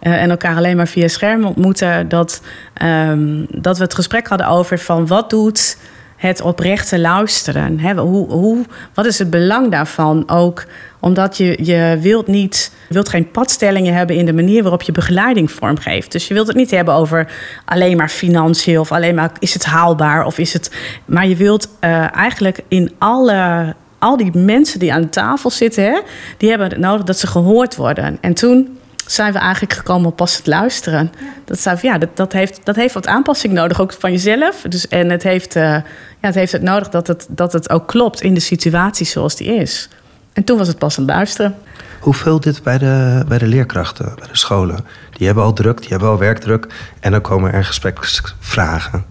en 0.02 0.30
elkaar 0.30 0.56
alleen 0.56 0.78
maar 0.78 0.88
via 0.88 1.08
schermen 1.08 1.48
ontmoeten. 1.48 2.10
Dat, 2.10 2.42
um, 2.84 3.46
dat 3.50 3.78
we 3.78 3.84
het 3.84 3.94
gesprek 3.94 4.28
hadden 4.28 4.48
over 4.48 4.80
van 4.80 5.08
wat 5.08 5.30
doet 5.30 5.78
het 6.18 6.42
oprechte 6.42 7.00
luisteren. 7.00 7.80
Hè? 7.80 7.94
Hoe, 7.96 8.32
hoe, 8.32 8.66
wat 8.94 9.06
is 9.06 9.20
het 9.20 9.30
belang 9.30 9.72
daarvan? 9.72 10.30
Ook 10.30 10.66
omdat 11.00 11.38
je, 11.38 11.58
je 11.64 11.98
wilt 12.02 12.28
niet 12.28 12.72
wilt 12.90 13.10
geen 13.10 13.32
padstellingen 13.32 13.94
hebben 13.94 14.16
in 14.16 14.26
de 14.26 14.34
manier 14.34 14.62
waarop 14.62 14.82
je 14.82 14.92
begeleiding 14.92 15.52
vormgeeft. 15.52 16.12
Dus 16.12 16.28
je 16.28 16.34
wilt 16.34 16.48
het 16.48 16.56
niet 16.56 16.72
hebben 16.72 16.94
over 16.94 17.32
alleen 17.66 17.98
maar 17.98 18.10
financiën 18.10 18.80
of 18.80 18.92
alleen 18.92 19.16
maar 19.16 19.32
is 19.40 19.54
het 19.54 19.66
haalbaar 19.66 20.26
of 20.26 20.38
is 20.38 20.54
het. 20.54 20.76
Maar 21.06 21.28
je 21.28 21.36
wilt 21.36 21.68
uh, 21.82 22.16
eigenlijk 22.16 22.60
in 22.68 22.92
alle. 22.98 23.76
Al 24.00 24.18
die 24.18 24.38
mensen 24.38 24.80
die 24.80 24.94
aan 24.94 25.10
tafel 25.10 25.50
zitten, 25.50 25.84
hè, 25.84 26.00
die 26.38 26.50
hebben 26.50 26.70
het 26.70 26.78
nodig 26.78 27.06
dat 27.06 27.18
ze 27.18 27.28
gehoord 27.28 27.76
worden. 27.76 28.18
En 28.22 28.34
toen 28.34 28.78
zijn 29.12 29.34
we 29.34 29.40
eigenlijk 29.40 29.74
gekomen 29.74 30.10
op 30.10 30.16
pas 30.16 30.38
het 30.38 30.48
luisteren. 30.48 31.12
Dat, 31.46 31.60
zei, 31.60 31.78
ja, 31.82 31.98
dat, 31.98 32.10
dat, 32.14 32.34
heeft, 32.34 32.60
dat 32.64 32.76
heeft 32.76 32.94
wat 32.94 33.08
aanpassing 33.08 33.54
nodig, 33.54 33.82
ook 33.82 33.94
van 33.94 34.12
jezelf. 34.12 34.62
Dus, 34.70 34.88
en 34.88 35.10
het 35.10 35.24
heeft, 35.24 35.56
uh, 35.56 35.64
ja, 35.64 35.84
het 36.20 36.36
heeft 36.36 36.52
het 36.52 36.62
nodig 36.62 36.90
dat 36.90 37.08
het, 37.08 37.28
dat 37.30 37.54
het 37.54 37.70
ook 37.70 37.88
klopt 37.88 38.22
in 38.22 38.34
de 38.34 38.40
situatie 38.40 39.06
zoals 39.06 39.36
die 39.36 39.56
is. 39.56 39.90
En 40.34 40.44
toen 40.44 40.58
was 40.58 40.68
het 40.68 40.78
pas 40.78 40.98
aan 40.98 41.06
luisteren. 41.06 41.56
Hoe 42.00 42.14
vult 42.14 42.44
dit 42.44 42.64
bij 42.64 42.78
de, 42.78 43.24
bij 43.28 43.38
de 43.38 43.48
leerkrachten, 43.48 44.14
bij 44.16 44.28
de 44.28 44.38
scholen? 44.38 44.86
Die 45.12 45.26
hebben 45.26 45.44
al 45.44 45.54
druk, 45.54 45.80
die 45.80 45.90
hebben 45.90 46.10
al 46.10 46.18
werkdruk. 46.18 46.68
En 47.00 47.12
dan 47.12 47.22
komen 47.22 47.54
er 47.54 47.66
gespreksvragen. 47.66 49.06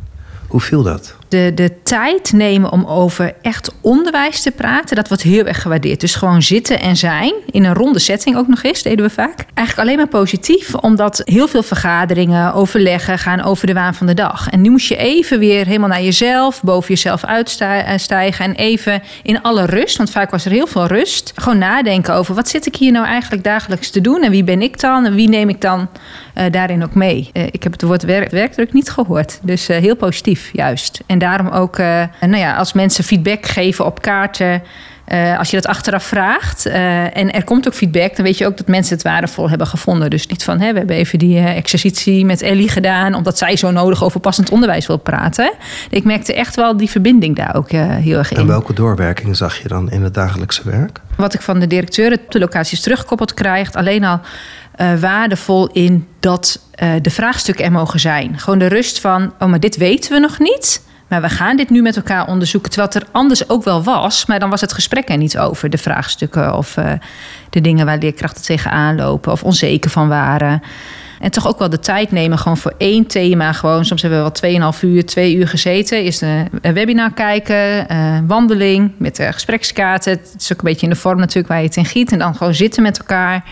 Hoe 0.46 0.60
viel 0.60 0.82
dat? 0.82 1.15
De, 1.28 1.52
de 1.54 1.82
tijd 1.82 2.32
nemen 2.32 2.72
om 2.72 2.84
over 2.84 3.32
echt 3.42 3.72
onderwijs 3.80 4.42
te 4.42 4.50
praten, 4.50 4.96
dat 4.96 5.08
wordt 5.08 5.22
heel 5.22 5.46
erg 5.46 5.62
gewaardeerd. 5.62 6.00
Dus 6.00 6.14
gewoon 6.14 6.42
zitten 6.42 6.80
en 6.80 6.96
zijn, 6.96 7.32
in 7.50 7.64
een 7.64 7.74
ronde 7.74 7.98
setting 7.98 8.36
ook 8.36 8.48
nog 8.48 8.62
eens, 8.62 8.82
deden 8.82 9.04
we 9.04 9.10
vaak. 9.10 9.44
Eigenlijk 9.54 9.88
alleen 9.88 9.98
maar 9.98 10.20
positief, 10.20 10.74
omdat 10.74 11.22
heel 11.24 11.48
veel 11.48 11.62
vergaderingen, 11.62 12.54
overleggen 12.54 13.18
gaan 13.18 13.42
over 13.42 13.66
de 13.66 13.72
waan 13.72 13.94
van 13.94 14.06
de 14.06 14.14
dag. 14.14 14.48
En 14.50 14.60
nu 14.60 14.70
moest 14.70 14.88
je 14.88 14.96
even 14.96 15.38
weer 15.38 15.66
helemaal 15.66 15.88
naar 15.88 16.02
jezelf, 16.02 16.62
boven 16.62 16.88
jezelf 16.88 17.24
uitstijgen 17.24 18.44
en 18.44 18.54
even 18.54 19.02
in 19.22 19.42
alle 19.42 19.64
rust, 19.64 19.96
want 19.96 20.10
vaak 20.10 20.30
was 20.30 20.44
er 20.44 20.50
heel 20.50 20.66
veel 20.66 20.86
rust, 20.86 21.32
gewoon 21.34 21.58
nadenken 21.58 22.14
over 22.14 22.34
wat 22.34 22.48
zit 22.48 22.66
ik 22.66 22.76
hier 22.76 22.92
nou 22.92 23.06
eigenlijk 23.06 23.44
dagelijks 23.44 23.90
te 23.90 24.00
doen 24.00 24.22
en 24.22 24.30
wie 24.30 24.44
ben 24.44 24.62
ik 24.62 24.80
dan 24.80 25.04
en 25.04 25.14
wie 25.14 25.28
neem 25.28 25.48
ik 25.48 25.60
dan 25.60 25.88
daarin 26.50 26.82
ook 26.82 26.94
mee. 26.94 27.30
Uh, 27.32 27.42
ik 27.50 27.62
heb 27.62 27.72
het 27.72 27.82
woord 27.82 28.02
werk, 28.02 28.30
werkdruk 28.30 28.72
niet 28.72 28.90
gehoord, 28.90 29.38
dus 29.42 29.70
uh, 29.70 29.76
heel 29.76 29.96
positief 29.96 30.50
juist. 30.52 31.00
En 31.06 31.18
daarom 31.18 31.48
ook, 31.48 31.78
nou 31.78 32.36
ja, 32.36 32.56
als 32.56 32.72
mensen 32.72 33.04
feedback 33.04 33.46
geven 33.46 33.84
op 33.84 34.02
kaarten. 34.02 34.62
Uh, 35.12 35.38
als 35.38 35.50
je 35.50 35.56
dat 35.56 35.66
achteraf 35.66 36.04
vraagt 36.04 36.66
uh, 36.66 37.16
en 37.16 37.32
er 37.32 37.44
komt 37.44 37.66
ook 37.66 37.74
feedback, 37.74 38.16
dan 38.16 38.24
weet 38.24 38.38
je 38.38 38.46
ook 38.46 38.56
dat 38.56 38.66
mensen 38.66 38.94
het 38.94 39.04
waardevol 39.04 39.48
hebben 39.48 39.66
gevonden. 39.66 40.10
Dus 40.10 40.26
niet 40.26 40.44
van, 40.44 40.60
hè, 40.60 40.72
we 40.72 40.78
hebben 40.78 40.96
even 40.96 41.18
die 41.18 41.36
uh, 41.36 41.56
exercitie 41.56 42.24
met 42.24 42.42
Ellie 42.42 42.68
gedaan, 42.68 43.14
omdat 43.14 43.38
zij 43.38 43.56
zo 43.56 43.70
nodig 43.70 44.04
over 44.04 44.20
passend 44.20 44.50
onderwijs 44.50 44.86
wil 44.86 44.96
praten. 44.96 45.52
Ik 45.90 46.04
merkte 46.04 46.34
echt 46.34 46.56
wel 46.56 46.76
die 46.76 46.90
verbinding 46.90 47.36
daar 47.36 47.54
ook 47.54 47.70
heel 47.70 48.18
erg 48.18 48.30
in. 48.30 48.36
En 48.36 48.46
welke 48.46 48.72
doorwerking 48.72 49.36
zag 49.36 49.62
je 49.62 49.68
dan 49.68 49.90
in 49.90 50.02
het 50.02 50.14
dagelijkse 50.14 50.62
werk? 50.64 51.00
Wat 51.16 51.34
ik 51.34 51.40
van 51.40 51.60
de 51.60 51.66
directeuren 51.66 52.18
de 52.28 52.38
locaties 52.38 52.80
teruggekoppeld 52.80 53.34
krijg, 53.34 53.72
alleen 53.72 54.04
al 54.04 54.20
waardevol 55.00 55.66
in 55.66 56.06
dat 56.20 56.60
de 57.02 57.10
vraagstukken 57.10 57.64
er 57.64 57.72
mogen 57.72 58.00
zijn. 58.00 58.38
Gewoon 58.38 58.58
de 58.58 58.66
rust 58.66 59.00
van, 59.00 59.32
oh, 59.38 59.48
maar 59.48 59.60
dit 59.60 59.76
weten 59.76 60.12
we 60.12 60.18
nog 60.18 60.38
niet. 60.38 60.84
Maar 61.08 61.22
we 61.22 61.28
gaan 61.28 61.56
dit 61.56 61.70
nu 61.70 61.82
met 61.82 61.96
elkaar 61.96 62.26
onderzoeken. 62.26 62.70
Terwijl 62.70 62.92
er 62.92 63.08
anders 63.12 63.48
ook 63.48 63.64
wel 63.64 63.82
was. 63.82 64.26
Maar 64.26 64.38
dan 64.38 64.50
was 64.50 64.60
het 64.60 64.72
gesprek 64.72 65.08
er 65.08 65.16
niet 65.16 65.38
over. 65.38 65.70
De 65.70 65.78
vraagstukken 65.78 66.56
of 66.56 66.76
uh, 66.76 66.92
de 67.50 67.60
dingen 67.60 67.86
waar 67.86 67.98
leerkrachten 67.98 68.42
tegenaan 68.42 68.96
lopen. 68.96 69.32
Of 69.32 69.42
onzeker 69.42 69.90
van 69.90 70.08
waren. 70.08 70.62
En 71.20 71.30
toch 71.30 71.48
ook 71.48 71.58
wel 71.58 71.70
de 71.70 71.78
tijd 71.78 72.10
nemen 72.10 72.38
gewoon 72.38 72.56
voor 72.56 72.74
één 72.78 73.06
thema. 73.06 73.52
Gewoon, 73.52 73.84
soms 73.84 74.02
hebben 74.02 74.24
we 74.24 74.58
wel 74.60 74.72
2,5 74.72 74.80
uur, 74.80 75.06
2 75.06 75.34
uur 75.34 75.48
gezeten. 75.48 76.02
Eerst 76.02 76.22
een, 76.22 76.48
webinar 76.60 77.12
kijken, 77.12 77.86
wandeling 78.26 78.92
met 78.98 79.16
de 79.16 79.32
gesprekskaarten. 79.32 80.12
Het 80.12 80.34
is 80.38 80.52
ook 80.52 80.58
een 80.58 80.64
beetje 80.64 80.86
in 80.86 80.92
de 80.92 80.98
vorm 80.98 81.18
natuurlijk 81.18 81.48
waar 81.48 81.58
je 81.58 81.66
het 81.66 81.76
in 81.76 81.84
giet. 81.84 82.12
En 82.12 82.18
dan 82.18 82.34
gewoon 82.34 82.54
zitten 82.54 82.82
met 82.82 82.98
elkaar. 82.98 83.44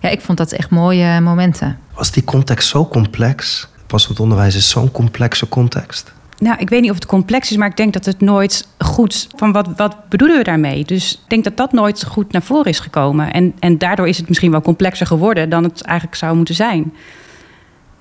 Ja, 0.00 0.08
ik 0.08 0.20
vond 0.20 0.38
dat 0.38 0.52
echt 0.52 0.70
mooie 0.70 1.20
momenten. 1.20 1.78
Was 1.94 2.10
die 2.10 2.24
context 2.24 2.68
zo 2.68 2.86
complex? 2.86 3.68
Passend 3.86 4.20
onderwijs 4.20 4.54
is 4.54 4.70
zo'n 4.70 4.90
complexe 4.90 5.48
context. 5.48 6.12
Nou, 6.38 6.58
ik 6.58 6.68
weet 6.68 6.80
niet 6.80 6.90
of 6.90 6.96
het 6.96 7.06
complex 7.06 7.50
is, 7.50 7.56
maar 7.56 7.68
ik 7.68 7.76
denk 7.76 7.92
dat 7.92 8.04
het 8.04 8.20
nooit 8.20 8.68
goed 8.78 9.28
van 9.36 9.52
wat, 9.52 9.68
wat 9.76 10.08
bedoelen 10.08 10.36
we 10.36 10.44
daarmee? 10.44 10.84
Dus 10.84 11.12
ik 11.12 11.28
denk 11.28 11.44
dat 11.44 11.56
dat 11.56 11.72
nooit 11.72 12.04
goed 12.04 12.32
naar 12.32 12.42
voren 12.42 12.70
is 12.70 12.80
gekomen. 12.80 13.32
En, 13.32 13.54
en 13.58 13.78
daardoor 13.78 14.08
is 14.08 14.16
het 14.16 14.28
misschien 14.28 14.50
wel 14.50 14.60
complexer 14.60 15.06
geworden 15.06 15.48
dan 15.48 15.64
het 15.64 15.82
eigenlijk 15.82 16.18
zou 16.18 16.36
moeten 16.36 16.54
zijn. 16.54 16.92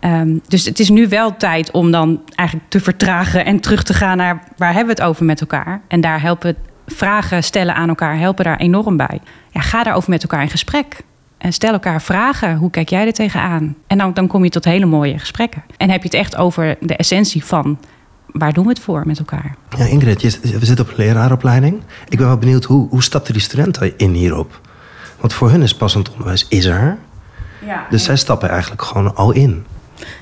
Um, 0.02 0.42
dus 0.48 0.66
het 0.66 0.80
is 0.80 0.90
nu 0.90 1.08
wel 1.08 1.38
tijd 1.38 1.72
om 1.72 1.92
dan 1.92 2.22
eigenlijk 2.36 2.70
te 2.70 2.80
vertragen 2.80 3.46
en 3.46 3.60
terug 3.60 3.84
te 3.84 3.94
gaan 3.94 4.18
naar 4.18 4.44
waar 4.58 4.74
hebben 4.74 4.96
we 4.96 5.02
het 5.02 5.10
over 5.10 5.26
met 5.26 5.42
elkaar. 5.42 5.82
En 5.88 6.02
daar 6.02 6.22
helpen 6.22 6.56
vragen 6.88 7.44
stellen 7.44 7.76
aan 7.76 7.90
elkaar, 7.90 8.18
helpen 8.18 8.44
daar 8.44 8.58
enorm 8.58 8.98
bij. 8.98 9.22
Ja, 9.52 9.62
ga 9.62 9.84
daarover 9.84 10.10
met 10.10 10.22
elkaar 10.22 10.42
in 10.42 10.50
gesprek. 10.50 11.04
En 11.38 11.54
stel 11.54 11.74
elkaar 11.74 12.02
vragen. 12.02 12.56
Hoe 12.56 12.70
kijk 12.70 12.90
jij 12.90 13.06
er 13.06 13.14
tegenaan? 13.14 13.76
En 13.88 13.98
dan, 13.98 14.14
dan 14.14 14.28
kom 14.28 14.44
je 14.44 14.50
tot 14.50 14.66
hele 14.66 14.86
mooie 14.86 15.20
gesprekken. 15.20 15.64
En 15.78 15.90
heb 15.90 16.02
je 16.02 16.08
het 16.08 16.18
echt 16.18 16.38
over 16.38 16.78
de 16.80 16.96
essentie 16.96 17.44
van 17.46 17.80
waar 18.32 18.54
doen 18.54 18.64
we 18.64 18.70
het 18.70 18.80
voor 18.80 19.04
met 19.06 19.20
elkaar? 19.20 19.56
Ja, 19.78 19.86
Ingrid, 19.86 20.22
je, 20.22 20.40
we 20.60 20.66
zitten 20.66 20.86
op 20.86 20.92
een 20.92 21.06
leraaropleiding. 21.06 21.82
Ik 22.10 22.18
ben 22.18 22.28
wel 22.28 22.38
benieuwd, 22.38 22.64
hoe, 22.64 22.90
hoe 22.90 23.04
stapten 23.04 23.34
die 23.34 23.42
studenten 23.42 23.98
in 23.98 24.14
hierop? 24.14 24.62
Want 25.20 25.34
voor 25.34 25.50
hun 25.50 25.62
is 25.62 25.76
passend 25.76 26.12
onderwijs 26.12 26.46
is 26.50 26.66
er. 26.66 26.98
Ja, 27.66 27.86
dus 27.90 28.04
zij 28.04 28.16
stappen 28.16 28.50
eigenlijk 28.50 28.82
gewoon 28.82 29.16
al 29.16 29.32
in. 29.32 29.66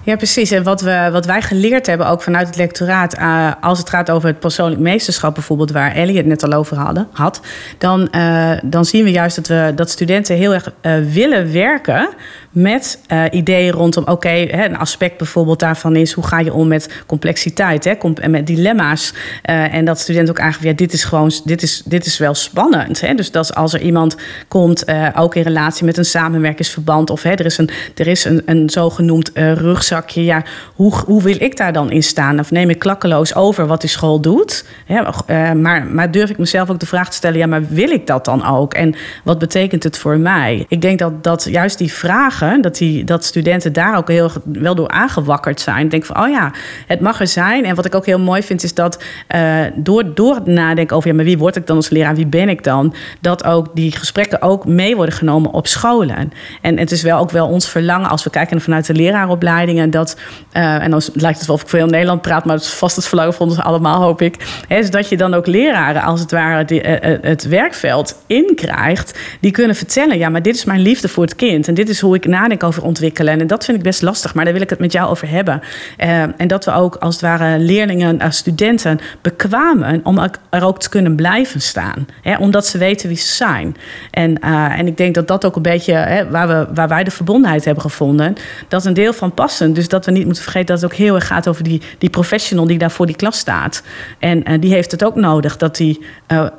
Ja, 0.04 0.16
precies. 0.16 0.52
En 0.52 0.64
wat, 0.64 0.82
we, 0.82 1.10
wat 1.12 1.26
wij 1.26 1.42
geleerd 1.42 1.86
hebben, 1.86 2.08
ook 2.08 2.22
vanuit 2.22 2.48
het 2.48 2.56
lectoraat, 2.56 3.18
uh, 3.18 3.52
als 3.62 3.80
het 3.80 3.90
gaat 3.90 4.12
over 4.12 4.30
het 4.30 4.40
persoonlijk 4.40 4.82
meesterschap, 4.82 5.34
bijvoorbeeld, 5.34 5.72
waar 5.72 5.92
Ellie 5.92 6.18
het 6.18 6.26
net 6.26 6.44
al 6.44 6.54
over 6.54 6.78
hadden, 6.78 7.08
had, 7.12 7.42
dan, 7.78 8.08
uh, 8.16 8.52
dan 8.64 8.86
zien 8.86 9.04
we 9.04 9.12
juist 9.12 9.36
dat, 9.36 9.48
we, 9.48 9.72
dat 9.76 9.90
studenten 9.90 10.36
heel 10.36 10.54
erg 10.54 10.74
uh, 10.82 10.94
willen 11.14 11.54
werken 11.54 12.10
met 12.56 13.00
uh, 13.12 13.24
ideeën 13.32 13.72
rondom, 13.72 14.08
oké, 14.08 14.48
een 14.52 14.78
aspect 14.78 15.18
bijvoorbeeld 15.18 15.60
daarvan 15.60 15.96
is, 15.96 16.12
hoe 16.12 16.28
ga 16.28 16.40
je 16.40 16.54
om 16.54 16.68
met 16.68 17.04
complexiteit 17.06 17.84
hè, 17.84 17.94
en 18.22 18.32
met 18.32 18.48
dilemma's. 18.48 19.14
Uh, 19.50 19.74
en 19.74 19.86
dat 19.86 20.00
studenten 20.00 20.34
ook 20.34 20.40
aangeven, 20.40 20.68
ja, 20.68 20.74
dit 20.74 20.94
is 20.94 21.04
gewoon, 21.04 21.32
dit 21.46 21.62
is, 21.62 21.82
dit 21.86 22.06
is 22.06 22.18
wel 22.18 22.34
spannend. 22.34 23.02
Hè? 23.02 23.14
Dus 23.14 23.32
dat 23.32 23.56
als 23.56 23.74
er 23.74 23.82
iemand 23.82 24.16
komt, 24.48 24.90
uh, 24.90 25.08
ook 25.16 25.36
in 25.36 25.42
relatie 25.42 25.86
met 25.86 25.98
een 25.98 26.06
samenwerkingsverband, 26.06 27.10
of 27.10 27.24
hè, 27.24 27.32
er 27.32 27.46
is 27.46 27.58
een, 27.58 27.70
er 27.96 28.08
is 28.08 28.26
een, 28.26 28.42
een 28.46 28.70
zogenoemd 28.70 29.32
rugzakje, 29.34 30.24
ja, 30.24 30.44
hoe, 30.74 30.94
hoe 31.06 31.24
wil 31.24 31.42
ik 31.42 31.58
daar 31.58 31.74
dan 31.74 31.92
in 31.92 32.04
staan? 32.04 32.40
Of 32.40 32.52
neem 32.52 32.70
ik 32.70 32.80
klakkeloos 32.80 33.36
over 33.36 33.68
wat 33.68 33.82
die 33.82 33.90
school 33.90 34.20
doet? 34.20 34.66
Hè? 34.86 35.54
maar, 35.54 35.86
maar 35.86 36.12
durf 36.12 36.30
ik 36.30 36.38
mezelf 36.38 36.70
ook 36.70 36.80
de 36.80 36.86
vraag 36.86 37.10
te 37.10 37.16
stellen, 37.16 37.38
ja, 37.38 37.48
maar 37.48 37.68
wil 37.68 37.90
ik 37.90 38.08
dat 38.08 38.26
dan 38.26 38.46
ook? 38.46 38.74
En 38.74 38.96
wat 39.24 39.40
betekent 39.40 39.84
het 39.84 39.98
voor 39.98 40.18
mij? 40.18 40.66
Ik 40.68 40.82
denk 40.82 41.00
dat, 41.00 41.24
dat 41.24 41.48
juist 41.50 41.78
die 41.78 41.94
vragen 41.94 42.45
dat, 42.62 42.78
die, 42.78 43.04
dat 43.04 43.24
studenten 43.24 43.74
daar 43.74 43.98
ook 43.98 44.08
heel 44.08 44.32
wel 44.44 44.76
door 44.76 44.88
aangewakkerd 44.88 45.62
zijn. 45.62 45.90
Denk 45.90 46.06
van, 46.06 46.24
oh 46.24 46.30
ja, 46.30 46.52
het 46.88 47.00
mag 47.00 47.20
er 47.20 47.28
zijn. 47.28 47.66
En 47.66 47.76
wat 47.76 47.86
ik 47.86 47.96
ook 47.96 48.06
heel 48.06 48.20
mooi 48.20 48.44
vind, 48.44 48.64
is 48.64 48.74
dat 48.74 49.04
uh, 49.36 49.60
door, 49.76 50.14
door 50.14 50.36
het 50.36 50.46
nadenken 50.46 50.96
over, 50.96 51.10
ja, 51.10 51.16
maar 51.16 51.26
wie 51.26 51.38
word 51.38 51.56
ik 51.56 51.68
dan 51.68 51.76
als 51.76 51.90
leraar, 51.90 52.16
wie 52.16 52.28
ben 52.28 52.50
ik 52.50 52.64
dan? 52.64 52.94
Dat 53.22 53.44
ook 53.44 53.76
die 53.76 53.92
gesprekken 53.92 54.42
ook 54.42 54.66
mee 54.66 54.96
worden 54.96 55.16
genomen 55.16 55.52
op 55.52 55.68
scholen. 55.68 56.32
En 56.62 56.78
het 56.78 56.92
is 56.92 57.02
wel 57.02 57.20
ook 57.20 57.32
wel 57.32 57.48
ons 57.48 57.70
verlangen 57.70 58.10
als 58.10 58.24
we 58.24 58.30
kijken 58.30 58.62
vanuit 58.62 58.86
de 58.86 58.94
leraaropleidingen, 58.94 59.90
dat, 59.90 60.18
uh, 60.54 60.84
en 60.84 60.92
dan 60.92 61.02
lijkt 61.14 61.38
het 61.38 61.48
wel 61.48 61.56
of 61.56 61.62
ik 61.62 61.70
voor 61.70 61.80
heel 61.80 61.88
Nederland 61.88 62.22
praat, 62.22 62.46
maar 62.46 62.56
het 62.56 62.64
is 62.64 62.74
vast 62.74 62.96
het 62.96 63.06
verlangen 63.06 63.34
van 63.34 63.48
ons 63.48 63.60
allemaal, 63.60 64.02
hoop 64.02 64.22
ik, 64.22 64.64
hè, 64.68 64.78
is 64.78 64.92
dat 64.92 65.10
je 65.10 65.18
dan 65.18 65.34
ook 65.34 65.48
leraren 65.48 66.02
als 66.02 66.20
het 66.20 66.32
ware 66.32 66.66
uh, 66.70 67.18
het 67.22 67.48
werkveld 67.48 68.16
inkrijgt, 68.28 69.20
die 69.40 69.52
kunnen 69.52 69.76
vertellen, 69.76 70.18
ja, 70.18 70.30
maar 70.30 70.42
dit 70.42 70.56
is 70.56 70.66
mijn 70.66 70.82
liefde 70.82 71.08
voor 71.08 71.24
het 71.24 71.36
kind 71.36 71.68
en 71.68 71.74
dit 71.74 71.90
is 71.90 72.00
hoe 72.00 72.16
ik 72.16 72.26
over 72.64 72.84
ontwikkelen. 72.84 73.40
En 73.40 73.48
dat 73.48 73.66
vind 73.66 73.78
ik 73.78 73.84
best 73.84 74.02
lastig, 74.02 74.34
maar 74.34 74.44
daar 74.44 74.54
wil 74.54 74.62
ik 74.62 74.70
het 74.70 74.80
met 74.80 74.92
jou 74.92 75.10
over 75.10 75.30
hebben. 75.30 75.62
Uh, 75.98 76.22
en 76.22 76.48
dat 76.48 76.66
we 76.66 76.72
ook 76.72 76.96
als 76.96 77.14
het 77.14 77.24
ware 77.24 77.60
leerlingen, 77.60 78.16
uh, 78.16 78.30
studenten 78.30 79.00
bekwamen 79.22 80.00
om 80.04 80.20
er 80.50 80.66
ook 80.66 80.80
te 80.80 80.90
kunnen 80.90 81.16
blijven 81.16 81.62
staan. 81.62 82.08
Hè, 82.22 82.38
omdat 82.38 82.66
ze 82.66 82.78
weten 82.78 83.08
wie 83.08 83.18
ze 83.18 83.34
zijn. 83.34 83.76
En, 84.12 84.38
uh, 84.44 84.80
en 84.80 84.88
ik 84.88 84.98
denk 84.98 85.16
dat 85.16 85.28
dat 85.28 85.46
ook 85.46 85.56
een 85.56 85.62
beetje 85.62 85.94
hè, 85.94 86.30
waar, 86.30 86.48
we, 86.48 86.68
waar 86.74 86.88
wij 86.88 87.04
de 87.04 87.12
verbondenheid 87.12 87.66
hebben 87.66 87.84
gevonden, 87.84 88.36
dat 88.68 88.80
is 88.80 88.86
een 88.86 88.94
deel 88.94 89.14
van 89.14 89.34
passen. 89.34 89.74
Dus 89.74 89.88
dat 89.88 90.06
we 90.06 90.12
niet 90.12 90.26
moeten 90.26 90.44
vergeten 90.44 90.68
dat 90.68 90.82
het 90.82 90.92
ook 90.92 90.98
heel 90.98 91.16
erg 91.16 91.28
gaat 91.28 91.48
over 91.48 91.64
die, 91.64 91.82
die 91.98 92.10
professional 92.10 92.68
die 92.68 92.78
daar 92.78 92.92
voor 92.92 93.06
die 93.06 93.16
klas 93.16 93.38
staat. 93.38 93.84
En 94.20 94.60
die 94.60 94.74
heeft 94.74 94.92
het 94.92 95.04
ook 95.04 95.16
nodig 95.16 95.58
dat 95.58 95.76
die 95.76 96.06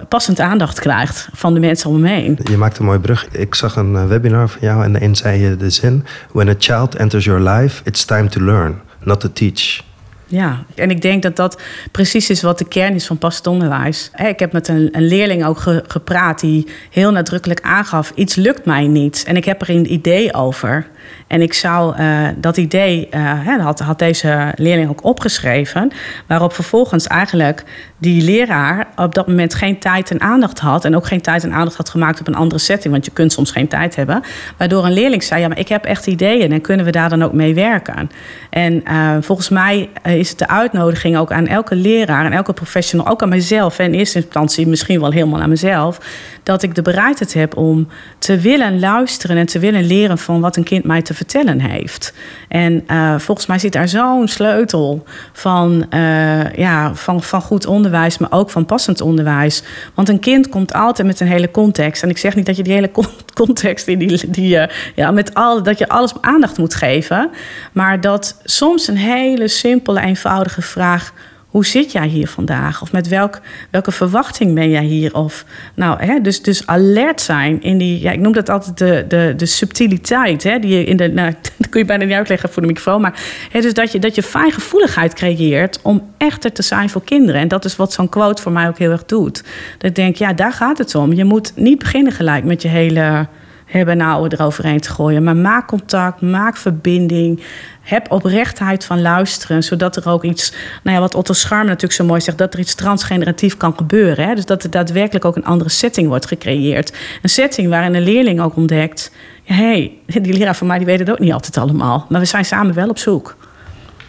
passend 0.08 0.40
aandacht 0.40 0.80
krijgt 0.80 1.28
van 1.32 1.54
de 1.54 1.60
mensen 1.60 1.90
om 1.90 2.04
hem 2.04 2.04
heen. 2.04 2.38
Je 2.42 2.56
maakt 2.56 2.78
een 2.78 2.84
mooie 2.84 3.00
brug. 3.00 3.28
Ik 3.30 3.54
zag 3.54 3.76
een 3.76 4.08
webinar 4.08 4.48
van 4.48 4.60
jou 4.60 4.84
en 4.84 4.92
daarin 4.92 5.16
zei 5.16 5.55
de 5.56 5.70
zin: 5.70 6.04
When 6.32 6.48
a 6.48 6.54
child 6.58 6.96
enters 6.96 7.24
your 7.24 7.40
life, 7.40 7.82
it's 7.84 8.04
time 8.04 8.28
to 8.28 8.40
learn, 8.40 8.80
not 9.02 9.20
to 9.20 9.32
teach. 9.32 9.84
Ja, 10.28 10.64
en 10.74 10.90
ik 10.90 11.02
denk 11.02 11.22
dat 11.22 11.36
dat 11.36 11.60
precies 11.92 12.30
is 12.30 12.42
wat 12.42 12.58
de 12.58 12.68
kern 12.68 12.94
is 12.94 13.06
van 13.06 13.18
passend 13.18 13.46
onderwijs. 13.46 14.10
Ik 14.16 14.38
heb 14.38 14.52
met 14.52 14.68
een 14.68 14.90
leerling 14.92 15.44
ook 15.44 15.62
gepraat 15.86 16.40
die 16.40 16.66
heel 16.90 17.12
nadrukkelijk 17.12 17.60
aangaf: 17.60 18.12
iets 18.14 18.34
lukt 18.34 18.64
mij 18.64 18.86
niet. 18.86 19.24
En 19.26 19.36
ik 19.36 19.44
heb 19.44 19.62
er 19.62 19.70
een 19.70 19.92
idee 19.92 20.34
over. 20.34 20.86
En 21.26 21.42
ik 21.42 21.52
zou 21.52 22.00
uh, 22.00 22.28
dat 22.36 22.56
idee, 22.56 23.08
uh, 23.14 23.58
had, 23.60 23.80
had 23.80 23.98
deze 23.98 24.52
leerling 24.56 24.90
ook 24.90 25.04
opgeschreven, 25.04 25.90
waarop 26.26 26.52
vervolgens 26.52 27.06
eigenlijk 27.06 27.64
die 27.98 28.22
leraar 28.22 28.86
op 28.96 29.14
dat 29.14 29.26
moment 29.26 29.54
geen 29.54 29.78
tijd 29.78 30.10
en 30.10 30.20
aandacht 30.20 30.58
had. 30.58 30.84
En 30.84 30.96
ook 30.96 31.06
geen 31.06 31.20
tijd 31.20 31.44
en 31.44 31.52
aandacht 31.52 31.76
had 31.76 31.88
gemaakt 31.88 32.20
op 32.20 32.26
een 32.26 32.34
andere 32.34 32.60
setting, 32.60 32.92
want 32.92 33.04
je 33.04 33.10
kunt 33.10 33.32
soms 33.32 33.50
geen 33.50 33.68
tijd 33.68 33.96
hebben. 33.96 34.22
Waardoor 34.56 34.84
een 34.84 34.92
leerling 34.92 35.22
zei: 35.22 35.40
Ja, 35.40 35.48
maar 35.48 35.58
ik 35.58 35.68
heb 35.68 35.84
echt 35.84 36.06
ideeën 36.06 36.52
en 36.52 36.60
kunnen 36.60 36.84
we 36.86 36.92
daar 36.92 37.08
dan 37.08 37.22
ook 37.22 37.32
mee 37.32 37.54
werken? 37.54 38.10
En 38.50 38.82
uh, 38.88 39.16
volgens 39.20 39.48
mij 39.48 39.88
is 40.02 40.28
het 40.28 40.38
de 40.38 40.48
uitnodiging 40.48 41.16
ook 41.16 41.32
aan 41.32 41.46
elke 41.46 41.74
leraar 41.74 42.24
en 42.24 42.32
elke 42.32 42.52
professional, 42.52 43.08
ook 43.08 43.22
aan 43.22 43.28
mezelf, 43.28 43.78
en 43.78 43.92
in 43.92 43.98
eerste 43.98 44.18
instantie 44.18 44.66
misschien 44.66 45.00
wel 45.00 45.10
helemaal 45.10 45.40
aan 45.40 45.48
mezelf, 45.48 46.00
dat 46.42 46.62
ik 46.62 46.74
de 46.74 46.82
bereidheid 46.82 47.34
heb 47.34 47.56
om 47.56 47.88
te 48.18 48.38
willen 48.38 48.78
luisteren 48.78 49.36
en 49.36 49.46
te 49.46 49.58
willen 49.58 49.84
leren 49.84 50.18
van 50.18 50.40
wat 50.40 50.56
een 50.56 50.64
kind 50.64 50.84
mij 50.84 50.95
te 51.02 51.14
vertellen 51.14 51.60
heeft. 51.60 52.12
En 52.48 52.84
uh, 52.90 53.18
volgens 53.18 53.46
mij 53.46 53.58
zit 53.58 53.72
daar 53.72 53.88
zo'n 53.88 54.28
sleutel 54.28 55.04
van, 55.32 55.86
uh, 55.90 56.52
ja, 56.52 56.94
van, 56.94 57.22
van 57.22 57.40
goed 57.40 57.66
onderwijs, 57.66 58.18
maar 58.18 58.32
ook 58.32 58.50
van 58.50 58.66
passend 58.66 59.00
onderwijs. 59.00 59.62
Want 59.94 60.08
een 60.08 60.20
kind 60.20 60.48
komt 60.48 60.72
altijd 60.72 61.06
met 61.06 61.20
een 61.20 61.26
hele 61.26 61.50
context. 61.50 62.02
En 62.02 62.08
ik 62.08 62.18
zeg 62.18 62.34
niet 62.34 62.46
dat 62.46 62.56
je 62.56 62.62
die 62.62 62.72
hele 62.72 62.90
context 63.34 63.86
in 63.86 63.98
die, 63.98 64.30
die 64.30 64.56
uh, 64.56 64.64
ja, 64.94 65.10
met 65.10 65.34
al, 65.34 65.62
dat 65.62 65.78
je 65.78 65.88
alles 65.88 66.12
aandacht 66.20 66.58
moet 66.58 66.74
geven. 66.74 67.30
Maar 67.72 68.00
dat 68.00 68.40
soms 68.44 68.88
een 68.88 68.96
hele 68.96 69.48
simpele, 69.48 70.00
eenvoudige 70.00 70.62
vraag 70.62 71.12
hoe 71.56 71.66
zit 71.66 71.92
jij 71.92 72.06
hier 72.06 72.28
vandaag? 72.28 72.82
Of 72.82 72.92
met 72.92 73.08
welk, 73.08 73.40
welke 73.70 73.92
verwachting 73.92 74.54
ben 74.54 74.70
jij 74.70 74.84
hier? 74.84 75.14
Of, 75.14 75.44
nou, 75.74 76.04
hè, 76.04 76.20
dus, 76.20 76.42
dus 76.42 76.66
alert 76.66 77.20
zijn 77.20 77.62
in 77.62 77.78
die, 77.78 78.00
ja, 78.00 78.12
ik 78.12 78.18
noem 78.18 78.32
dat 78.32 78.48
altijd 78.48 78.78
de, 78.78 79.04
de, 79.08 79.32
de 79.36 79.46
subtiliteit. 79.46 80.42
Hè, 80.42 80.58
die 80.58 80.78
je 80.78 80.84
in 80.84 80.96
de, 80.96 81.08
nou, 81.08 81.32
dat 81.58 81.68
kun 81.68 81.80
je 81.80 81.86
bijna 81.86 82.04
niet 82.04 82.14
uitleggen 82.14 82.48
voor 82.48 82.62
de 82.62 82.68
microfoon. 82.68 83.00
Maar 83.00 83.20
hè, 83.50 83.60
dus 83.60 83.74
dat 83.74 83.92
je, 83.92 83.98
dat 83.98 84.14
je 84.14 84.22
fijngevoeligheid 84.22 85.14
creëert 85.14 85.78
om 85.82 86.10
echter 86.16 86.52
te 86.52 86.62
zijn 86.62 86.90
voor 86.90 87.04
kinderen. 87.04 87.40
En 87.40 87.48
dat 87.48 87.64
is 87.64 87.76
wat 87.76 87.92
zo'n 87.92 88.08
quote 88.08 88.42
voor 88.42 88.52
mij 88.52 88.68
ook 88.68 88.78
heel 88.78 88.90
erg 88.90 89.04
doet. 89.04 89.42
Dat 89.78 89.90
ik 89.90 89.94
denk, 89.94 90.16
ja, 90.16 90.32
daar 90.32 90.52
gaat 90.52 90.78
het 90.78 90.94
om. 90.94 91.12
Je 91.12 91.24
moet 91.24 91.52
niet 91.54 91.78
beginnen 91.78 92.12
gelijk 92.12 92.44
met 92.44 92.62
je 92.62 92.68
hele 92.68 93.26
hebben 93.66 93.96
nou 93.96 94.28
eroverheen 94.28 94.80
te 94.80 94.90
gooien. 94.90 95.22
Maar 95.24 95.36
maak 95.36 95.66
contact, 95.66 96.20
maak 96.20 96.56
verbinding. 96.56 97.42
Heb 97.80 98.10
oprechtheid 98.10 98.84
van 98.84 99.02
luisteren, 99.02 99.62
zodat 99.62 99.96
er 99.96 100.08
ook 100.08 100.24
iets, 100.24 100.52
nou 100.82 100.96
ja, 100.96 101.02
wat 101.02 101.14
Otto 101.14 101.32
Scharm 101.32 101.66
natuurlijk 101.66 101.92
zo 101.92 102.04
mooi 102.04 102.20
zegt, 102.20 102.38
dat 102.38 102.54
er 102.54 102.60
iets 102.60 102.74
transgeneratief 102.74 103.56
kan 103.56 103.74
gebeuren. 103.76 104.28
Hè? 104.28 104.34
Dus 104.34 104.44
dat 104.44 104.64
er 104.64 104.70
daadwerkelijk 104.70 105.24
ook 105.24 105.36
een 105.36 105.44
andere 105.44 105.70
setting 105.70 106.08
wordt 106.08 106.26
gecreëerd. 106.26 106.92
Een 107.22 107.28
setting 107.28 107.68
waarin 107.68 107.94
een 107.94 108.02
leerling 108.02 108.40
ook 108.40 108.56
ontdekt, 108.56 109.12
ja, 109.42 109.54
hé, 109.54 109.98
hey, 110.06 110.20
die 110.20 110.32
leraar 110.32 110.56
van 110.56 110.66
mij 110.66 110.78
die 110.78 110.86
weet 110.86 110.98
het 110.98 111.10
ook 111.10 111.18
niet 111.18 111.32
altijd 111.32 111.56
allemaal. 111.56 112.06
Maar 112.08 112.20
we 112.20 112.26
zijn 112.26 112.44
samen 112.44 112.74
wel 112.74 112.88
op 112.88 112.98
zoek. 112.98 113.36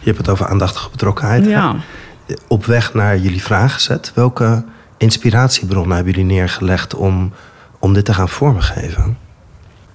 Je 0.00 0.04
hebt 0.04 0.18
het 0.18 0.28
over 0.28 0.46
aandachtige 0.46 0.90
betrokkenheid. 0.90 1.44
Ja. 1.44 1.76
Op 2.48 2.64
weg 2.64 2.94
naar 2.94 3.18
jullie 3.18 3.42
vraaggezet, 3.42 4.12
welke 4.14 4.64
inspiratiebronnen 4.96 5.96
hebben 5.96 6.14
jullie 6.14 6.34
neergelegd 6.34 6.94
om, 6.94 7.32
om 7.78 7.92
dit 7.92 8.04
te 8.04 8.14
gaan 8.14 8.28
vormgeven? 8.28 9.26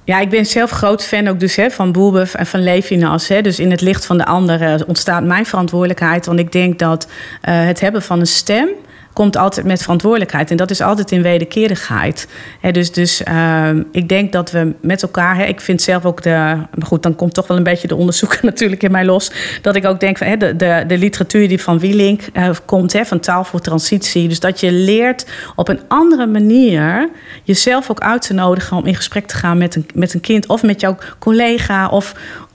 Ja, 0.06 0.20
ik 0.20 0.30
ben 0.30 0.46
zelf 0.46 0.72
groot 0.72 1.04
fan 1.04 1.28
ook 1.28 1.39
dus 1.39 1.56
hè, 1.56 1.70
van 1.70 1.92
Boelbuf 1.92 2.34
en 2.34 2.46
van 2.46 2.63
Levinas. 2.63 3.28
Hè. 3.28 3.42
Dus 3.42 3.60
in 3.60 3.72
het 3.72 3.82
licht 3.82 4.06
van 4.06 4.18
de 4.18 4.26
anderen 4.26 4.88
ontstaat 4.88 5.24
mijn 5.24 5.46
verantwoordelijkheid. 5.46 6.26
Want 6.26 6.39
ik 6.39 6.52
denk 6.52 6.80
dat 6.80 7.06
uh, 7.06 7.66
het 7.66 7.80
hebben 7.80 8.02
van 8.02 8.20
een 8.20 8.28
stem 8.28 8.70
komt 9.13 9.38
altijd 9.38 9.65
met 9.65 9.82
verantwoordelijkheid. 9.82 10.52
En 10.52 10.58
dat 10.58 10.69
is 10.69 10.82
altijd 10.82 11.12
in 11.12 11.21
wederkerigheid. 11.21 12.28
He, 12.60 12.71
dus 12.71 12.91
dus 12.91 13.21
uh, 13.21 13.69
ik 13.91 14.10
denk 14.10 14.32
dat 14.32 14.52
we 14.52 14.73
met 14.82 15.02
elkaar... 15.02 15.47
Ik 15.47 15.62
vind 15.62 15.82
zelf 15.82 16.06
ook 16.06 16.21
de... 16.21 16.30
Maar 16.30 16.88
goed, 16.88 17.04
dan 17.04 17.15
komt 17.15 17.34
toch 17.34 17.47
wel 17.47 17.58
een 17.58 17.63
beetje 17.63 17.88
de 17.88 17.95
onderzoeker 17.95 18.39
natuurlijk 18.52 18.84
in 18.84 18.91
mij 18.91 19.06
los. 19.06 19.32
Dat 19.62 19.76
ik 19.76 19.86
ook 19.86 19.99
denk 19.99 20.17
van 20.17 20.39
de, 20.39 20.56
de, 20.56 20.84
de 20.88 20.97
literatuur 20.97 21.47
die 21.47 21.62
van 21.62 21.80
Wielink 21.80 22.21
uh, 22.34 22.49
komt... 22.65 22.97
van 23.04 23.19
taal 23.19 23.43
voor 23.43 23.60
transitie. 23.60 24.28
Dus 24.28 24.39
dat 24.39 24.60
je 24.60 24.71
leert 24.71 25.26
op 25.56 25.67
een 25.67 25.80
andere 25.88 26.26
manier... 26.26 27.10
jezelf 27.43 27.89
ook 27.89 27.99
uit 27.99 28.21
te 28.21 28.34
nodigen 28.34 28.78
om 28.78 28.86
in 28.86 28.95
gesprek 28.95 29.28
te 29.28 29.36
gaan 29.36 29.58
met 29.58 29.76
een, 29.76 29.88
met 29.93 30.13
een 30.13 30.21
kind... 30.21 30.47
of 30.47 30.63
met 30.63 30.82
jouw 30.82 30.97
collega 31.19 31.88
of, 31.88 32.13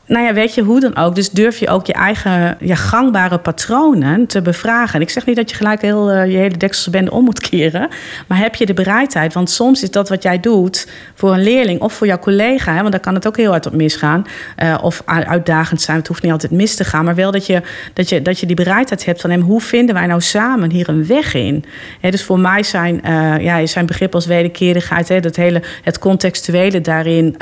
nou 0.09 0.25
ja, 0.25 0.33
weet 0.33 0.55
je 0.55 0.63
hoe 0.63 0.81
dan 0.81 0.97
ook. 0.97 1.15
Dus 1.15 1.31
durf 1.31 1.59
je 1.59 1.69
ook 1.69 1.87
je 1.87 1.93
eigen 1.93 2.57
ja, 2.61 2.75
gangbare 2.75 3.39
patronen 3.39 4.27
te 4.27 4.43
bevragen. 4.43 4.95
En 4.95 5.01
ik 5.01 5.11
zeg 5.11 5.27
niet 5.27 5.37
dat 5.37 5.51
je 5.51 5.57
gelijk 5.57 5.83
heel, 5.83 6.15
uh, 6.15 6.31
je 6.31 6.37
hele 6.37 6.57
dekselse 6.57 6.91
bende 6.91 7.11
om 7.11 7.25
moet 7.25 7.41
keren. 7.41 7.89
Maar 8.27 8.39
heb 8.39 8.55
je 8.55 8.67
de 8.67 8.75
bereidheid? 8.75 9.35
Want 9.35 9.51
soms 9.51 9.83
is 9.83 9.91
dat 9.91 10.09
wat 10.09 10.23
jij 10.23 10.41
doet 10.41 10.89
voor 11.15 11.33
een 11.33 11.43
leerling 11.43 11.81
of 11.81 11.93
voor 11.93 12.07
jouw 12.07 12.19
collega. 12.19 12.73
Hè, 12.73 12.81
want 12.81 12.93
daar 12.93 13.01
kan 13.01 13.15
het 13.15 13.27
ook 13.27 13.37
heel 13.37 13.51
hard 13.51 13.67
op 13.67 13.73
misgaan. 13.73 14.27
Uh, 14.63 14.79
of 14.83 15.03
uitdagend 15.05 15.81
zijn. 15.81 15.97
Het 15.97 16.07
hoeft 16.07 16.23
niet 16.23 16.33
altijd 16.33 16.53
mis 16.53 16.75
te 16.75 16.85
gaan. 16.85 17.05
Maar 17.05 17.15
wel 17.15 17.31
dat 17.31 17.47
je, 17.47 17.63
dat 17.93 18.09
je, 18.09 18.23
dat 18.23 18.41
je 18.41 18.47
die 18.47 18.57
bereidheid 18.57 19.05
hebt 19.05 19.21
van. 19.21 19.37
Hoe 19.41 19.61
vinden 19.61 19.95
wij 19.95 20.07
nou 20.07 20.21
samen 20.21 20.71
hier 20.71 20.89
een 20.89 21.07
weg 21.07 21.35
in? 21.35 21.65
Hè, 22.01 22.11
dus 22.11 22.23
voor 22.23 22.39
mij 22.39 22.63
zijn, 22.63 23.01
uh, 23.07 23.39
ja, 23.41 23.67
zijn 23.67 23.87
begrip 23.87 24.15
als 24.15 24.27
wederkerigheid. 24.27 25.09
Hè, 25.09 25.21
dat 25.21 25.37
hele, 25.37 25.63
het 25.83 25.99
contextuele 25.99 26.81
daarin. 26.81 27.37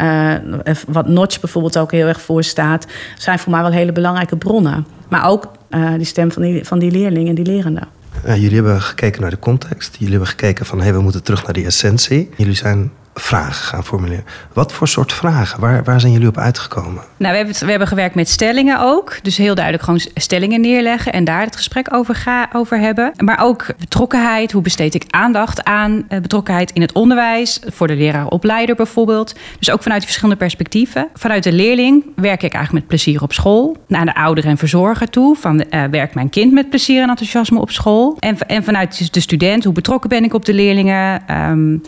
wat 0.86 1.08
Notch 1.08 1.40
bijvoorbeeld 1.40 1.78
ook 1.78 1.92
heel 1.92 2.06
erg 2.06 2.20
voor 2.20 2.44
staat, 2.56 2.86
zijn 3.16 3.38
voor 3.38 3.52
mij 3.52 3.62
wel 3.62 3.70
hele 3.70 3.92
belangrijke 3.92 4.36
bronnen. 4.36 4.86
Maar 5.08 5.28
ook 5.28 5.50
uh, 5.70 5.94
die 5.94 6.04
stem 6.04 6.32
van 6.32 6.42
die, 6.42 6.64
van 6.64 6.78
die 6.78 7.06
en 7.08 7.34
die 7.34 7.44
lerende. 7.44 7.82
Uh, 8.26 8.36
jullie 8.36 8.54
hebben 8.54 8.82
gekeken 8.82 9.20
naar 9.20 9.30
de 9.30 9.38
context. 9.38 9.92
Jullie 9.94 10.10
hebben 10.10 10.28
gekeken 10.28 10.66
van 10.66 10.80
hey, 10.80 10.92
we 10.92 11.00
moeten 11.00 11.22
terug 11.22 11.44
naar 11.44 11.52
die 11.52 11.64
essentie. 11.64 12.30
Jullie 12.36 12.54
zijn 12.54 12.90
vragen 13.18 13.64
gaan 13.64 13.84
formuleren. 13.84 14.24
Wat 14.52 14.72
voor 14.72 14.88
soort 14.88 15.12
vragen? 15.12 15.60
Waar, 15.60 15.84
waar 15.84 16.00
zijn 16.00 16.12
jullie 16.12 16.28
op 16.28 16.38
uitgekomen? 16.38 17.02
Nou, 17.16 17.32
we 17.32 17.36
hebben, 17.36 17.54
we 17.58 17.70
hebben 17.70 17.88
gewerkt 17.88 18.14
met 18.14 18.28
stellingen 18.28 18.80
ook. 18.80 19.18
Dus 19.22 19.36
heel 19.36 19.54
duidelijk 19.54 19.84
gewoon 19.84 20.00
stellingen 20.14 20.60
neerleggen 20.60 21.12
en 21.12 21.24
daar 21.24 21.40
het 21.40 21.56
gesprek 21.56 21.94
over, 21.94 22.14
ga, 22.14 22.48
over 22.52 22.78
hebben. 22.78 23.12
Maar 23.16 23.40
ook 23.42 23.66
betrokkenheid. 23.78 24.52
Hoe 24.52 24.62
besteed 24.62 24.94
ik 24.94 25.04
aandacht 25.10 25.64
aan 25.64 26.06
betrokkenheid 26.08 26.72
in 26.72 26.80
het 26.80 26.92
onderwijs? 26.92 27.60
Voor 27.66 27.86
de 27.86 27.96
leraar-opleider 27.96 28.74
bijvoorbeeld. 28.74 29.34
Dus 29.58 29.70
ook 29.70 29.82
vanuit 29.82 30.04
verschillende 30.04 30.36
perspectieven. 30.36 31.08
Vanuit 31.14 31.42
de 31.42 31.52
leerling 31.52 32.04
werk 32.16 32.42
ik 32.42 32.52
eigenlijk 32.52 32.72
met 32.72 32.86
plezier 32.86 33.22
op 33.22 33.32
school. 33.32 33.76
Naar 33.88 34.04
de 34.04 34.14
ouder 34.14 34.44
en 34.44 34.56
verzorger 34.56 35.10
toe. 35.10 35.36
Van 35.36 35.64
uh, 35.70 35.84
werkt 35.90 36.14
mijn 36.14 36.30
kind 36.30 36.52
met 36.52 36.68
plezier 36.68 37.02
en 37.02 37.08
enthousiasme 37.08 37.60
op 37.60 37.70
school? 37.70 38.16
En, 38.18 38.38
en 38.38 38.64
vanuit 38.64 39.12
de 39.12 39.20
student, 39.20 39.64
hoe 39.64 39.72
betrokken 39.72 40.08
ben 40.08 40.24
ik 40.24 40.34
op 40.34 40.44
de 40.44 40.54
leerlingen? 40.54 41.22
Um, 41.50 41.82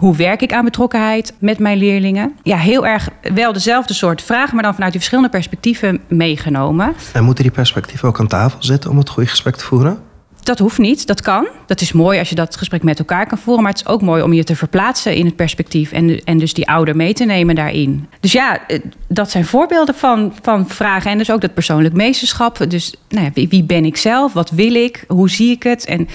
hoe 0.00 0.16
werk 0.16 0.42
ik 0.42 0.52
aan 0.52 0.64
betrokkenheid 0.64 1.34
met 1.38 1.58
mijn 1.58 1.78
leerlingen? 1.78 2.34
Ja, 2.42 2.56
heel 2.56 2.86
erg 2.86 3.08
wel 3.34 3.52
dezelfde 3.52 3.94
soort 3.94 4.22
vragen, 4.22 4.54
maar 4.54 4.62
dan 4.62 4.72
vanuit 4.72 4.90
die 4.90 5.00
verschillende 5.00 5.30
perspectieven 5.30 6.00
meegenomen. 6.08 6.94
En 7.12 7.24
moeten 7.24 7.44
die 7.44 7.52
perspectieven 7.52 8.08
ook 8.08 8.20
aan 8.20 8.26
tafel 8.26 8.62
zitten 8.62 8.90
om 8.90 8.98
het 8.98 9.08
goede 9.08 9.28
gesprek 9.28 9.56
te 9.56 9.64
voeren? 9.64 9.98
Dat 10.42 10.58
hoeft 10.58 10.78
niet, 10.78 11.06
dat 11.06 11.20
kan. 11.20 11.48
Dat 11.66 11.80
is 11.80 11.92
mooi 11.92 12.18
als 12.18 12.28
je 12.28 12.34
dat 12.34 12.56
gesprek 12.56 12.82
met 12.82 12.98
elkaar 12.98 13.26
kan 13.26 13.38
voeren. 13.38 13.62
Maar 13.62 13.72
het 13.72 13.80
is 13.80 13.86
ook 13.86 14.02
mooi 14.02 14.22
om 14.22 14.32
je 14.32 14.44
te 14.44 14.56
verplaatsen 14.56 15.14
in 15.14 15.24
het 15.24 15.36
perspectief. 15.36 15.92
En, 15.92 16.24
en 16.24 16.38
dus 16.38 16.54
die 16.54 16.68
ouder 16.68 16.96
mee 16.96 17.12
te 17.12 17.24
nemen 17.24 17.54
daarin. 17.54 18.08
Dus 18.20 18.32
ja, 18.32 18.60
dat 19.08 19.30
zijn 19.30 19.44
voorbeelden 19.44 19.94
van, 19.94 20.32
van 20.42 20.68
vragen. 20.68 21.10
En 21.10 21.18
dus 21.18 21.30
ook 21.30 21.40
dat 21.40 21.54
persoonlijk 21.54 21.94
meesterschap. 21.94 22.70
Dus 22.70 22.94
nou 23.08 23.24
ja, 23.24 23.30
wie, 23.34 23.48
wie, 23.48 23.64
ben 23.64 23.84
ik 23.84 23.96
zelf? 23.96 24.32
Wat 24.32 24.50
wil 24.50 24.74
ik? 24.74 25.04
Hoe 25.08 25.30
zie 25.30 25.50
ik 25.50 25.62
het? 25.62 25.84
En 25.84 26.08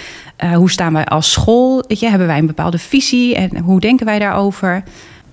uh, 0.44 0.56
hoe 0.56 0.72
staan 0.72 0.94
wij 0.94 1.06
als 1.06 1.32
school? 1.32 1.84
Weet 1.88 2.00
je, 2.00 2.10
hebben 2.10 2.28
wij 2.28 2.38
een 2.38 2.48
bepaalde 2.48 2.78
visie? 2.78 3.36
En 3.36 3.58
hoe 3.58 3.80
denken 3.80 4.06
wij 4.06 4.20
daarover? 4.20 4.84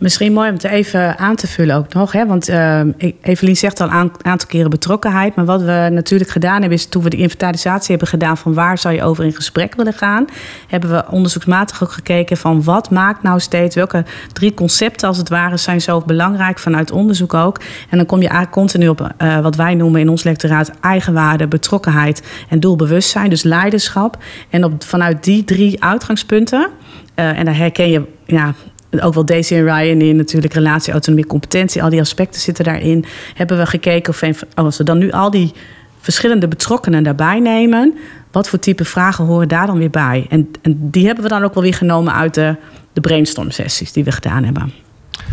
Misschien 0.03 0.33
mooi 0.33 0.49
om 0.49 0.55
het 0.55 0.65
even 0.65 1.19
aan 1.19 1.37
te 1.37 1.47
vullen 1.47 1.77
ook 1.77 1.93
nog. 1.93 2.13
Hè? 2.13 2.27
Want 2.27 2.49
uh, 2.49 2.81
Evelien 3.23 3.57
zegt 3.57 3.81
al 3.81 3.87
een 3.91 4.13
aantal 4.23 4.49
keren 4.49 4.71
betrokkenheid. 4.71 5.35
Maar 5.35 5.45
wat 5.45 5.63
we 5.63 5.89
natuurlijk 5.93 6.31
gedaan 6.31 6.61
hebben, 6.61 6.79
is 6.79 6.87
toen 6.87 7.03
we 7.03 7.11
de 7.11 7.17
inventarisatie 7.17 7.91
hebben 7.91 8.09
gedaan 8.09 8.37
van 8.37 8.55
waar 8.55 8.79
zou 8.79 8.95
je 8.95 9.03
over 9.03 9.25
in 9.25 9.33
gesprek 9.33 9.75
willen 9.75 9.93
gaan, 9.93 10.25
hebben 10.69 10.91
we 10.91 11.05
onderzoeksmatig 11.11 11.83
ook 11.83 11.93
gekeken 11.93 12.37
van 12.37 12.63
wat 12.63 12.91
maakt 12.91 13.23
nou 13.23 13.41
steeds, 13.41 13.75
welke 13.75 14.05
drie 14.33 14.55
concepten 14.55 15.09
als 15.09 15.19
het 15.19 15.29
ware 15.29 15.57
zijn 15.57 15.81
zo 15.81 16.03
belangrijk 16.07 16.59
vanuit 16.59 16.91
onderzoek 16.91 17.35
ook. 17.35 17.61
En 17.91 17.97
dan 17.97 18.07
kom 18.07 18.19
je 18.19 18.29
eigenlijk 18.29 18.57
continu 18.57 18.89
op 18.89 19.01
uh, 19.19 19.41
wat 19.41 19.57
wij 19.57 19.75
noemen 19.75 20.01
in 20.01 20.09
ons 20.09 20.23
lectoraat 20.23 20.71
eigenwaarde, 20.81 21.47
betrokkenheid 21.47 22.23
en 22.49 22.61
doelbewustzijn, 22.61 23.31
dus 23.31 23.43
leiderschap. 23.43 24.17
En 24.51 24.65
op, 24.65 24.85
vanuit 24.85 25.25
die 25.25 25.45
drie 25.45 25.85
uitgangspunten. 25.85 26.71
Uh, 27.17 27.39
en 27.39 27.45
daar 27.45 27.57
herken 27.57 27.91
je 27.91 28.03
ja, 28.27 28.55
ook 29.01 29.15
wel 29.15 29.25
Daisy 29.25 29.55
en 29.55 29.65
Ryan 29.65 30.01
in 30.01 30.17
natuurlijk 30.17 30.53
relatie, 30.53 30.93
autonomie, 30.93 31.27
competentie, 31.27 31.83
al 31.83 31.91
die 31.91 32.01
aspecten 32.01 32.41
zitten 32.41 32.65
daarin. 32.65 33.05
Hebben 33.35 33.59
we 33.59 33.67
gekeken 33.67 34.13
of 34.13 34.45
als 34.55 34.79
we 34.79 34.85
dan 34.85 34.99
nu 34.99 35.11
al 35.11 35.31
die 35.31 35.53
verschillende 36.01 36.49
betrokkenen 36.49 37.03
daarbij 37.03 37.41
nemen, 37.41 37.95
wat 38.31 38.49
voor 38.49 38.59
type 38.59 38.85
vragen 38.85 39.25
horen 39.25 39.49
daar 39.49 39.67
dan 39.67 39.79
weer 39.79 39.91
bij? 39.91 40.27
En, 40.29 40.51
en 40.63 40.91
die 40.91 41.07
hebben 41.07 41.25
we 41.25 41.31
dan 41.31 41.45
ook 41.45 41.55
wel 41.55 41.63
weer 41.63 41.75
genomen 41.75 42.15
uit 42.15 42.35
de, 42.35 42.57
de 42.93 43.01
brainstorm 43.01 43.51
sessies 43.51 43.93
die 43.93 44.05
we 44.05 44.13
gedaan 44.13 44.45
hebben. 44.45 44.73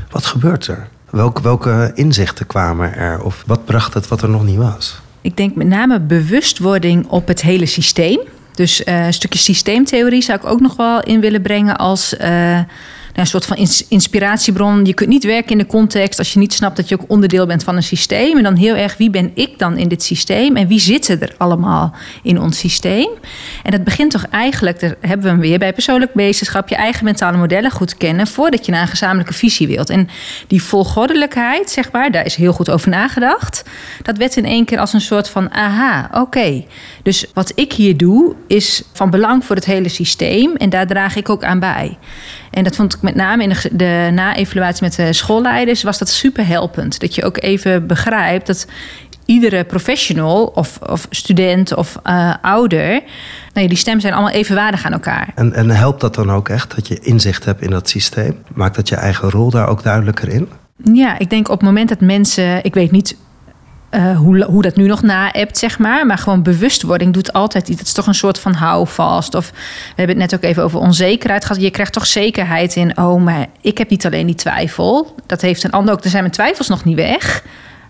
Wat 0.10 0.26
gebeurt 0.26 0.67
er? 0.67 0.88
Welke, 1.10 1.41
welke 1.41 1.91
inzichten 1.93 2.48
kwamen 2.48 2.95
er? 2.95 3.24
Of 3.24 3.43
wat 3.45 3.65
bracht 3.65 3.93
het 3.93 4.08
wat 4.08 4.22
er 4.22 4.30
nog 4.30 4.45
niet 4.45 4.58
was? 4.58 5.02
Ik 5.22 5.38
denk 5.38 5.56
met 5.56 5.67
name 5.67 6.00
bewustwording 6.00 7.08
op 7.08 7.28
het 7.28 7.41
hele 7.41 7.65
systeem. 7.65 8.19
Dus 8.56 8.82
uh, 8.86 9.06
een 9.06 9.13
stukje 9.13 9.39
systeemtheorie 9.39 10.22
zou 10.22 10.39
ik 10.39 10.45
ook 10.45 10.60
nog 10.60 10.76
wel 10.76 11.02
in 11.02 11.19
willen 11.19 11.41
brengen 11.41 11.78
als. 11.78 12.13
Uh, 12.22 12.60
een 13.13 13.28
soort 13.28 13.45
van 13.45 13.67
inspiratiebron. 13.88 14.86
Je 14.86 14.93
kunt 14.93 15.10
niet 15.10 15.24
werken 15.24 15.52
in 15.52 15.58
de 15.58 15.65
context 15.65 16.19
als 16.19 16.34
je 16.34 16.39
niet 16.39 16.54
snapt 16.54 16.76
dat 16.76 16.89
je 16.89 17.00
ook 17.00 17.10
onderdeel 17.10 17.45
bent 17.45 17.63
van 17.63 17.76
een 17.76 17.84
systeem. 17.84 18.38
En 18.38 18.43
dan 18.43 18.56
heel 18.56 18.76
erg, 18.76 18.98
wie 18.98 19.10
ben 19.10 19.32
ik 19.34 19.60
dan 19.60 19.78
in 19.78 19.88
dit 19.88 20.04
systeem? 20.04 20.56
En 20.56 20.67
wie 20.67 20.80
zitten 20.80 21.22
er 21.22 21.34
allemaal 21.38 21.93
in 22.24 22.41
ons 22.41 22.58
systeem? 22.58 23.10
En 23.63 23.72
dat 23.72 23.84
begint 23.84 24.12
toch 24.12 24.26
eigenlijk, 24.30 24.80
daar 24.80 24.95
hebben 25.00 25.26
we 25.26 25.32
hem 25.32 25.39
weer 25.39 25.60
bij 25.60 25.74
persoonlijk 25.74 26.13
meesterschap, 26.13 26.69
je 26.69 26.76
eigen 26.76 27.04
mentale 27.04 27.38
modellen 27.38 27.72
goed 27.72 27.98
kennen 27.98 28.28
voordat 28.28 28.65
je 28.65 28.72
naar 28.72 28.82
een 28.82 28.88
gezamenlijke 28.88 29.34
visie 29.34 29.67
wilt. 29.67 29.89
En 29.89 30.10
die 30.48 30.63
volgoddelijkheid, 30.63 31.69
zeg 31.69 31.91
maar, 31.91 32.12
daar 32.12 32.26
is 32.26 32.36
heel 32.36 32.54
goed 32.54 32.69
over 32.69 32.89
nagedacht. 32.89 33.63
Dat 34.02 34.17
werd 34.17 34.38
in 34.38 34.45
één 34.45 34.65
keer 34.65 34.80
als 34.80 34.93
een 34.93 35.02
soort 35.02 35.30
van 35.30 35.52
aha, 35.52 36.10
oké. 36.13 36.65
Dus 37.04 37.26
wat 37.34 37.52
ik 37.56 37.74
hier 37.74 37.98
doe 37.98 38.36
is 38.48 38.84
van 38.93 39.10
belang 39.10 39.45
voor 39.45 39.56
het 39.56 39.65
hele 39.65 39.89
systeem 39.89 40.56
en 40.56 40.69
daar 40.69 40.88
draag 40.88 41.15
ik 41.15 41.30
ook 41.30 41.43
aan 41.43 41.60
bij. 41.60 41.98
En 42.52 42.64
dat 42.64 42.76
vond 42.76 42.94
ik 42.94 43.02
met 43.02 43.16
name 43.16 43.44
in 43.44 43.50
de, 43.50 43.70
de 43.72 44.10
na-evaluatie 44.14 44.84
met 44.84 44.96
de 44.96 45.14
schoolleiders 45.14 45.84
was 45.84 45.98
dat 45.98 46.10
super 46.10 46.48
helpend. 46.48 47.00
Dat 47.00 47.16
je 47.16 47.24
ook 47.24 47.42
even 47.42 47.88
begrijpt 47.88 48.48
dat 48.48 48.68
iedere 49.26 49.64
professional 49.64 50.46
of, 50.46 50.80
of 50.90 51.08
student 51.10 51.76
of 51.76 52.00
uh, 52.04 52.34
ouder, 52.42 53.02
nee, 53.54 53.68
die 53.68 53.78
stemmen 53.78 54.02
zijn 54.02 54.14
allemaal 54.14 54.34
evenwaardig 54.34 54.86
aan 54.86 54.92
elkaar. 54.92 55.32
En, 55.36 55.54
en 55.54 55.70
helpt 55.70 56.02
dat 56.02 56.16
dan 56.16 56.32
ook 56.32 56.50
echt 56.50 56.76
dat 56.76 56.88
je 56.88 57.00
inzicht 57.00 57.46
hebt 57.46 57.62
in 57.62 57.70
dat 57.70 57.90
systeem? 57.90 58.38
Maakt 58.54 58.76
dat 58.76 58.90
je 58.90 58.96
eigen 58.96 59.30
rol 59.30 59.50
daar 59.50 59.68
ook 59.68 59.84
duidelijker 59.84 60.30
in? 60.30 60.50
Ja, 60.94 61.20
ik 61.20 61.30
denk 61.30 61.50
op 61.50 61.60
het 61.60 61.68
moment 61.68 61.90
dat 61.90 62.00
mensen, 62.00 62.64
ik 62.64 62.74
weet 62.74 62.92
niet 62.92 63.16
eh, 63.89 64.17
hoe, 64.17 64.43
hoe 64.43 64.62
dat 64.62 64.75
nu 64.75 64.88
nog 64.88 65.02
na-appt, 65.02 65.58
zeg 65.58 65.80
maar. 65.80 66.06
Maar 66.06 66.17
gewoon 66.17 66.43
bewustwording 66.43 67.13
doet 67.13 67.34
altijd 67.34 67.67
iets. 67.69 67.80
Het 67.80 67.88
is 67.88 67.93
toch 67.93 68.08
een 68.08 68.13
soort 68.13 68.39
van 68.39 68.54
houvast. 68.54 69.36
Of 69.36 69.49
we 69.52 69.93
hebben 69.95 70.19
het 70.19 70.32
net 70.32 70.36
ook 70.36 70.49
even 70.49 70.63
over 70.63 70.80
onzekerheid 70.80 71.45
gehad. 71.45 71.62
Je 71.62 71.71
krijgt 71.71 71.93
toch 71.93 72.06
zekerheid 72.06 72.75
in, 72.75 72.97
oh, 72.97 73.23
maar 73.23 73.45
ik 73.62 73.78
heb 73.78 73.89
niet 73.89 74.06
alleen 74.06 74.25
die 74.25 74.36
twijfel. 74.36 75.15
Dat 75.25 75.41
heeft 75.41 75.63
een 75.63 75.71
ander 75.71 75.93
ook. 75.93 76.04
Er 76.04 76.10
zijn 76.10 76.23
mijn 76.23 76.34
twijfels 76.34 76.67
nog 76.67 76.84
niet 76.84 76.95
weg. 76.95 77.43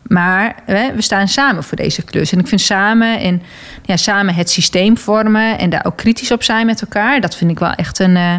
Maar 0.07 0.55
hè, 0.65 0.93
we 0.93 1.01
staan 1.01 1.27
samen 1.27 1.63
voor 1.63 1.77
deze 1.77 2.03
klus. 2.03 2.31
En 2.31 2.39
ik 2.39 2.47
vind 2.47 2.61
samen, 2.61 3.19
en, 3.19 3.41
ja, 3.85 3.97
samen 3.97 4.33
het 4.33 4.49
systeem 4.49 4.97
vormen 4.97 5.59
en 5.59 5.69
daar 5.69 5.85
ook 5.85 5.97
kritisch 5.97 6.31
op 6.31 6.43
zijn 6.43 6.65
met 6.65 6.81
elkaar, 6.81 7.21
dat 7.21 7.35
vind 7.35 7.51
ik 7.51 7.59
wel 7.59 7.73
echt 7.73 7.99
een, 7.99 8.15
uh, 8.15 8.35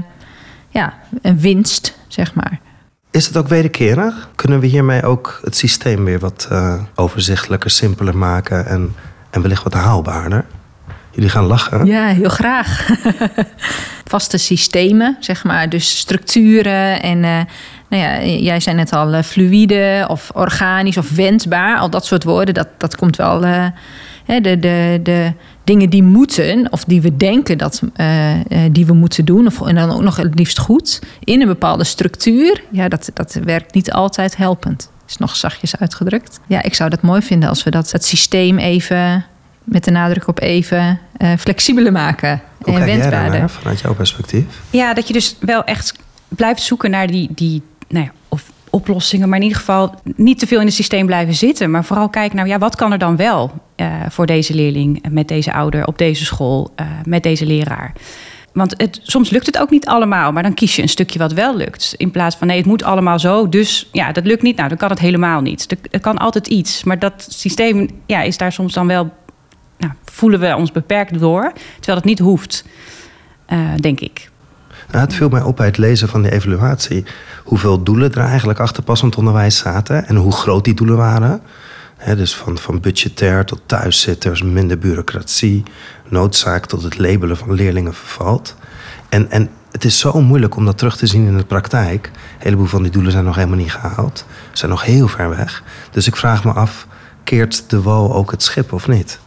ja, 0.69 0.95
een 1.23 1.41
winst, 1.41 1.99
zeg 2.09 2.35
maar. 2.35 2.61
Is 3.11 3.27
het 3.27 3.37
ook 3.37 3.49
wederkerig? 3.49 4.29
Kunnen 4.35 4.61
we 4.61 4.67
hiermee 4.67 5.03
ook 5.03 5.41
het 5.45 5.57
systeem 5.57 6.05
weer 6.05 6.19
wat 6.19 6.49
uh, 6.53 6.83
overzichtelijker, 6.95 7.71
simpeler 7.71 8.17
maken 8.17 8.67
en, 8.67 8.95
en 9.31 9.43
wellicht 9.43 9.63
wat 9.63 9.73
haalbaarder? 9.73 10.45
Jullie 11.11 11.31
gaan 11.31 11.45
lachen. 11.45 11.87
Ja, 11.87 12.07
heel 12.07 12.29
graag. 12.29 12.89
Vaste 14.05 14.39
systemen, 14.39 15.17
zeg 15.21 15.45
maar. 15.45 15.69
Dus 15.69 15.99
structuren 15.99 17.03
en 17.03 17.17
uh, 17.17 17.41
nou 17.89 18.03
ja, 18.03 18.23
jij 18.25 18.61
zei 18.61 18.77
net 18.77 18.93
al 18.93 19.15
uh, 19.15 19.23
fluïde 19.23 20.05
of 20.09 20.31
organisch 20.35 20.97
of 20.97 21.11
wendbaar. 21.11 21.79
Al 21.79 21.91
dat 21.91 22.07
soort 22.07 22.25
woorden, 22.25 22.55
dat, 22.55 22.69
dat 22.79 22.97
komt 22.97 23.17
wel. 23.17 23.45
Uh, 23.45 23.67
de, 24.27 24.59
de, 24.59 25.01
de 25.03 25.33
dingen 25.71 25.91
die 25.91 26.03
moeten, 26.03 26.73
of 26.73 26.85
die 26.85 27.01
we 27.01 27.17
denken 27.17 27.59
dat 27.59 27.83
uh, 27.97 28.35
die 28.71 28.87
we 28.87 28.93
moeten 28.93 29.25
doen, 29.25 29.47
of 29.47 29.67
en 29.67 29.75
dan 29.75 29.91
ook 29.91 30.03
nog 30.03 30.17
het 30.17 30.39
liefst 30.39 30.59
goed, 30.59 31.01
in 31.25 31.41
een 31.41 31.47
bepaalde 31.47 31.85
structuur, 31.85 32.63
ja, 32.71 32.89
dat, 32.89 33.11
dat 33.15 33.39
werkt 33.45 33.75
niet 33.75 33.93
altijd 33.93 34.37
helpend. 34.37 34.91
Is 35.09 35.17
nog 35.17 35.37
zachtjes 35.37 35.77
uitgedrukt. 35.77 36.41
Ja, 36.47 36.63
ik 36.63 36.75
zou 36.75 36.91
dat 36.91 37.03
mooi 37.03 37.23
vinden 37.23 37.49
als 37.49 37.63
we 37.63 37.71
dat 37.71 37.91
het 37.91 38.05
systeem 38.05 38.59
even, 38.59 39.25
met 39.65 39.85
de 39.85 39.91
nadruk 39.91 40.29
op 40.29 40.41
even, 40.41 41.01
uh, 41.19 41.33
flexibeler 41.39 41.93
maken. 41.93 42.41
Hoe 42.63 42.75
en 42.75 42.85
wendbaarder. 42.85 43.49
vanuit 43.49 43.81
jouw 43.81 43.95
perspectief? 43.95 44.45
Ja, 44.71 44.95
dat 44.95 45.07
je 45.07 45.13
dus 45.13 45.37
wel 45.41 45.65
echt 45.65 45.93
blijft 46.29 46.63
zoeken 46.63 46.91
naar 46.91 47.07
die, 47.07 47.29
die 47.35 47.63
nou 47.89 48.05
ja, 48.05 48.13
oplossingen, 48.71 49.29
maar 49.29 49.39
in 49.39 49.45
ieder 49.45 49.59
geval 49.59 49.95
niet 50.17 50.39
te 50.39 50.47
veel 50.47 50.61
in 50.61 50.67
het 50.67 50.75
systeem 50.75 51.07
blijven 51.07 51.35
zitten. 51.35 51.71
Maar 51.71 51.85
vooral 51.85 52.09
kijken 52.09 52.37
naar 52.37 52.47
ja, 52.47 52.59
wat 52.59 52.77
kan 52.77 52.93
er 52.93 52.99
dan 52.99 53.17
wel 53.17 53.51
uh, 53.77 53.87
voor 54.09 54.27
deze 54.27 54.55
leerling, 54.55 55.05
met 55.11 55.29
deze 55.29 55.53
ouder, 55.53 55.87
op 55.87 55.99
deze 55.99 56.25
school, 56.25 56.73
uh, 56.81 56.87
met 57.05 57.23
deze 57.23 57.47
leraar. 57.47 57.93
Want 58.53 58.75
het, 58.77 59.01
soms 59.03 59.31
lukt 59.31 59.47
het 59.47 59.59
ook 59.59 59.71
niet 59.71 59.87
allemaal, 59.87 60.33
maar 60.33 60.43
dan 60.43 60.55
kies 60.55 60.77
je 60.77 60.83
een 60.83 60.89
stukje 60.89 61.19
wat 61.19 61.33
wel 61.33 61.57
lukt. 61.57 61.95
In 61.97 62.11
plaats 62.11 62.37
van 62.37 62.47
nee, 62.47 62.57
het 62.57 62.67
moet 62.67 62.83
allemaal 62.83 63.19
zo, 63.19 63.49
dus 63.49 63.89
ja, 63.93 64.13
dat 64.13 64.27
lukt 64.27 64.43
niet. 64.43 64.57
Nou, 64.57 64.69
dan 64.69 64.79
kan 64.79 64.91
het 64.91 64.99
helemaal 64.99 65.41
niet. 65.41 65.77
Er, 65.91 66.01
kan 66.01 66.19
altijd 66.19 66.47
iets, 66.47 66.85
maar 66.85 66.99
dat 66.99 67.27
systeem 67.29 67.89
ja, 68.07 68.23
is 68.23 68.37
daar 68.37 68.53
soms 68.53 68.73
dan 68.73 68.87
wel, 68.87 69.11
nou, 69.79 69.93
voelen 70.05 70.41
we 70.41 70.57
ons 70.57 70.73
beperkt 70.73 71.19
door, 71.19 71.53
terwijl 71.75 71.97
het 71.97 72.05
niet 72.05 72.19
hoeft, 72.19 72.65
uh, 73.53 73.59
denk 73.81 74.01
ik. 74.01 74.30
Het 74.91 75.15
viel 75.15 75.29
mij 75.29 75.43
op 75.43 75.57
bij 75.57 75.67
het 75.67 75.79
lezen 75.79 76.09
van 76.09 76.23
de 76.23 76.33
evaluatie 76.33 77.05
hoeveel 77.45 77.83
doelen 77.83 78.13
er 78.13 78.25
eigenlijk 78.25 78.59
achter 78.59 78.83
passend 78.83 79.17
onderwijs 79.17 79.59
zaten 79.59 80.07
en 80.07 80.17
hoe 80.17 80.33
groot 80.33 80.65
die 80.65 80.75
doelen 80.75 80.97
waren. 80.97 81.43
dus 82.17 82.35
van, 82.37 82.59
van 82.59 82.81
budgetair 82.81 83.45
tot 83.45 83.61
thuiszitters, 83.67 84.43
minder 84.43 84.79
bureaucratie, 84.79 85.63
noodzaak 86.09 86.67
tot 86.67 86.83
het 86.83 86.99
labelen 86.99 87.37
van 87.37 87.53
leerlingen 87.53 87.95
vervalt. 87.95 88.57
En, 89.09 89.31
en 89.31 89.51
het 89.73 89.85
is 89.85 89.99
zo 89.99 90.21
moeilijk 90.21 90.57
om 90.57 90.65
dat 90.65 90.79
terug 90.79 90.97
te 90.97 91.07
zien 91.07 91.27
in 91.27 91.37
de 91.37 91.45
praktijk. 91.45 92.07
Een 92.07 92.39
heleboel 92.39 92.67
van 92.67 92.83
die 92.83 92.93
doelen 92.93 93.13
zijn 93.13 93.25
nog 93.25 93.35
helemaal 93.35 93.59
niet 93.59 93.73
gehaald, 93.73 94.27
zijn 94.53 94.71
nog 94.71 94.85
heel 94.85 95.09
ver 95.09 95.29
weg. 95.29 95.63
Dus 95.91 96.07
ik 96.07 96.17
vraag 96.17 96.45
me 96.45 96.53
af, 96.53 96.87
keert 97.25 97.71
de 97.71 97.83
wal 97.83 98.15
ook 98.15 98.31
het 98.31 98.43
schip 98.43 98.73
of 98.73 98.89
niet? 98.89 99.19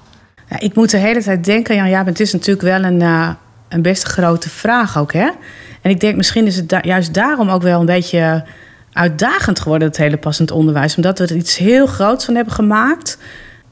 Ja, 0.50 0.60
ik 0.60 0.76
moet 0.76 0.92
de 0.92 0.98
hele 0.98 1.24
tijd 1.24 1.46
denken, 1.46 1.76
Jan, 1.76 1.90
ja, 1.90 2.06
het 2.06 2.20
is 2.20 2.34
natuurlijk 2.34 2.62
wel 2.62 2.84
een, 2.84 3.00
uh, 3.00 3.30
een 3.74 3.82
best 3.82 4.04
grote 4.04 4.50
vraag 4.50 4.98
ook, 4.98 5.14
hè? 5.14 5.30
En 5.82 5.90
ik 5.90 6.00
denk 6.00 6.16
misschien 6.16 6.46
is 6.46 6.56
het 6.56 6.76
juist 6.82 7.14
daarom 7.14 7.50
ook 7.50 7.62
wel 7.62 7.80
een 7.80 7.86
beetje 7.86 8.44
uitdagend 8.94 9.60
geworden, 9.60 9.88
het 9.88 9.98
hele 9.98 10.18
passend 10.18 10.52
onderwijs. 10.52 10.96
Omdat 10.96 11.20
we 11.20 11.28
er 11.28 11.36
iets 11.36 11.58
heel 11.58 11.86
groots 11.86 12.26
van 12.26 12.36
hebben 12.36 12.54
gemaakt. 12.54 13.18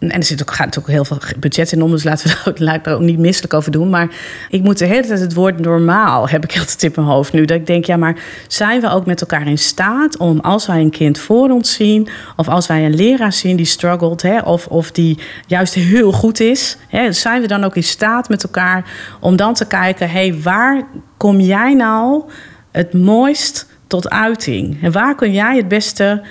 En 0.10 0.12
er 0.12 0.24
zit 0.24 0.42
ook, 0.42 0.54
gaat 0.54 0.80
ook 0.80 0.88
heel 0.88 1.06
veel 1.06 1.18
budget 1.40 1.72
in 1.72 1.82
om, 1.82 1.92
dus 1.92 2.04
laten 2.04 2.30
we 2.30 2.70
ook, 2.74 2.88
ook 2.88 3.02
niet 3.02 3.20
misselijk 3.20 3.54
over 3.54 3.72
doen. 3.72 3.90
Maar 3.90 4.16
ik 4.50 4.64
moet 4.64 4.78
de 4.78 4.86
hele 4.86 5.08
tijd 5.08 5.20
het 5.20 5.34
woord 5.34 5.60
normaal, 5.60 6.30
heb 6.30 6.44
ik 6.44 6.58
altijd 6.60 6.84
in 6.84 6.92
mijn 6.96 7.08
hoofd 7.08 7.34
nu. 7.34 7.46
Dat 7.46 7.58
ik 7.58 7.68
denk, 7.68 7.86
ja, 7.86 7.98
maar 7.98 8.20
zijn 8.48 8.82
we 8.82 8.90
ook 8.90 9.06
met 9.06 9.22
elkaar 9.22 9.48
in 9.48 9.58
staat 9.58 10.18
om 10.18 10.40
als 10.40 10.68
wij 10.68 10.80
een 10.80 10.90
kind 10.90 11.20
voor 11.20 11.50
ons 11.50 11.74
zien, 11.74 12.08
of 12.36 12.48
als 12.48 12.68
wij 12.68 12.86
een 12.86 12.96
leraar 12.96 13.34
zien 13.34 13.56
die 13.56 13.66
struggelt, 13.66 14.22
hè, 14.22 14.40
of, 14.40 14.68
of 14.68 14.92
die 14.92 15.20
juist 15.48 15.74
heel 15.74 16.12
goed 16.12 16.40
is, 16.40 16.78
hè, 16.88 17.12
zijn 17.12 17.42
we 17.42 17.48
dan 17.48 17.64
ook 17.64 17.76
in 17.76 17.84
staat 17.84 18.30
met 18.30 18.44
elkaar 18.44 18.92
om 19.20 19.36
dan 19.36 19.54
te 19.54 19.68
kijken, 19.68 20.10
hé, 20.10 20.28
hey, 20.28 20.42
waar 20.42 20.82
kom 21.18 21.40
jij 21.40 21.74
nou 21.74 22.24
het 22.72 22.94
mooist 22.94 23.68
tot 23.88 24.10
uiting? 24.10 24.84
En 24.84 24.92
waar 24.92 25.16
kun 25.16 25.32
jij 25.32 25.58
het 25.58 25.68
beste 25.68 26.22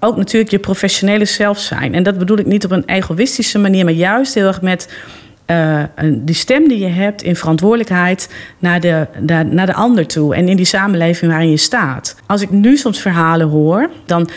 ook 0.00 0.16
natuurlijk 0.16 0.50
je 0.50 0.58
professionele 0.58 1.24
zelf 1.24 1.58
zijn. 1.58 1.94
En 1.94 2.02
dat 2.02 2.18
bedoel 2.18 2.38
ik 2.38 2.46
niet 2.46 2.64
op 2.64 2.70
een 2.70 2.84
egoïstische 2.86 3.58
manier, 3.58 3.84
maar 3.84 3.94
juist 3.94 4.34
heel 4.34 4.46
erg 4.46 4.62
met 4.62 4.88
uh, 5.46 5.82
die 6.12 6.34
stem 6.34 6.68
die 6.68 6.78
je 6.78 6.86
hebt 6.86 7.22
in 7.22 7.36
verantwoordelijkheid 7.36 8.30
naar 8.58 8.80
de, 8.80 9.06
naar, 9.18 9.46
naar 9.46 9.66
de 9.66 9.74
ander 9.74 10.06
toe 10.06 10.34
en 10.34 10.48
in 10.48 10.56
die 10.56 10.64
samenleving 10.64 11.30
waarin 11.30 11.50
je 11.50 11.56
staat. 11.56 12.16
Als 12.26 12.42
ik 12.42 12.50
nu 12.50 12.76
soms 12.76 13.00
verhalen 13.00 13.48
hoor, 13.48 13.90
dan 14.06 14.28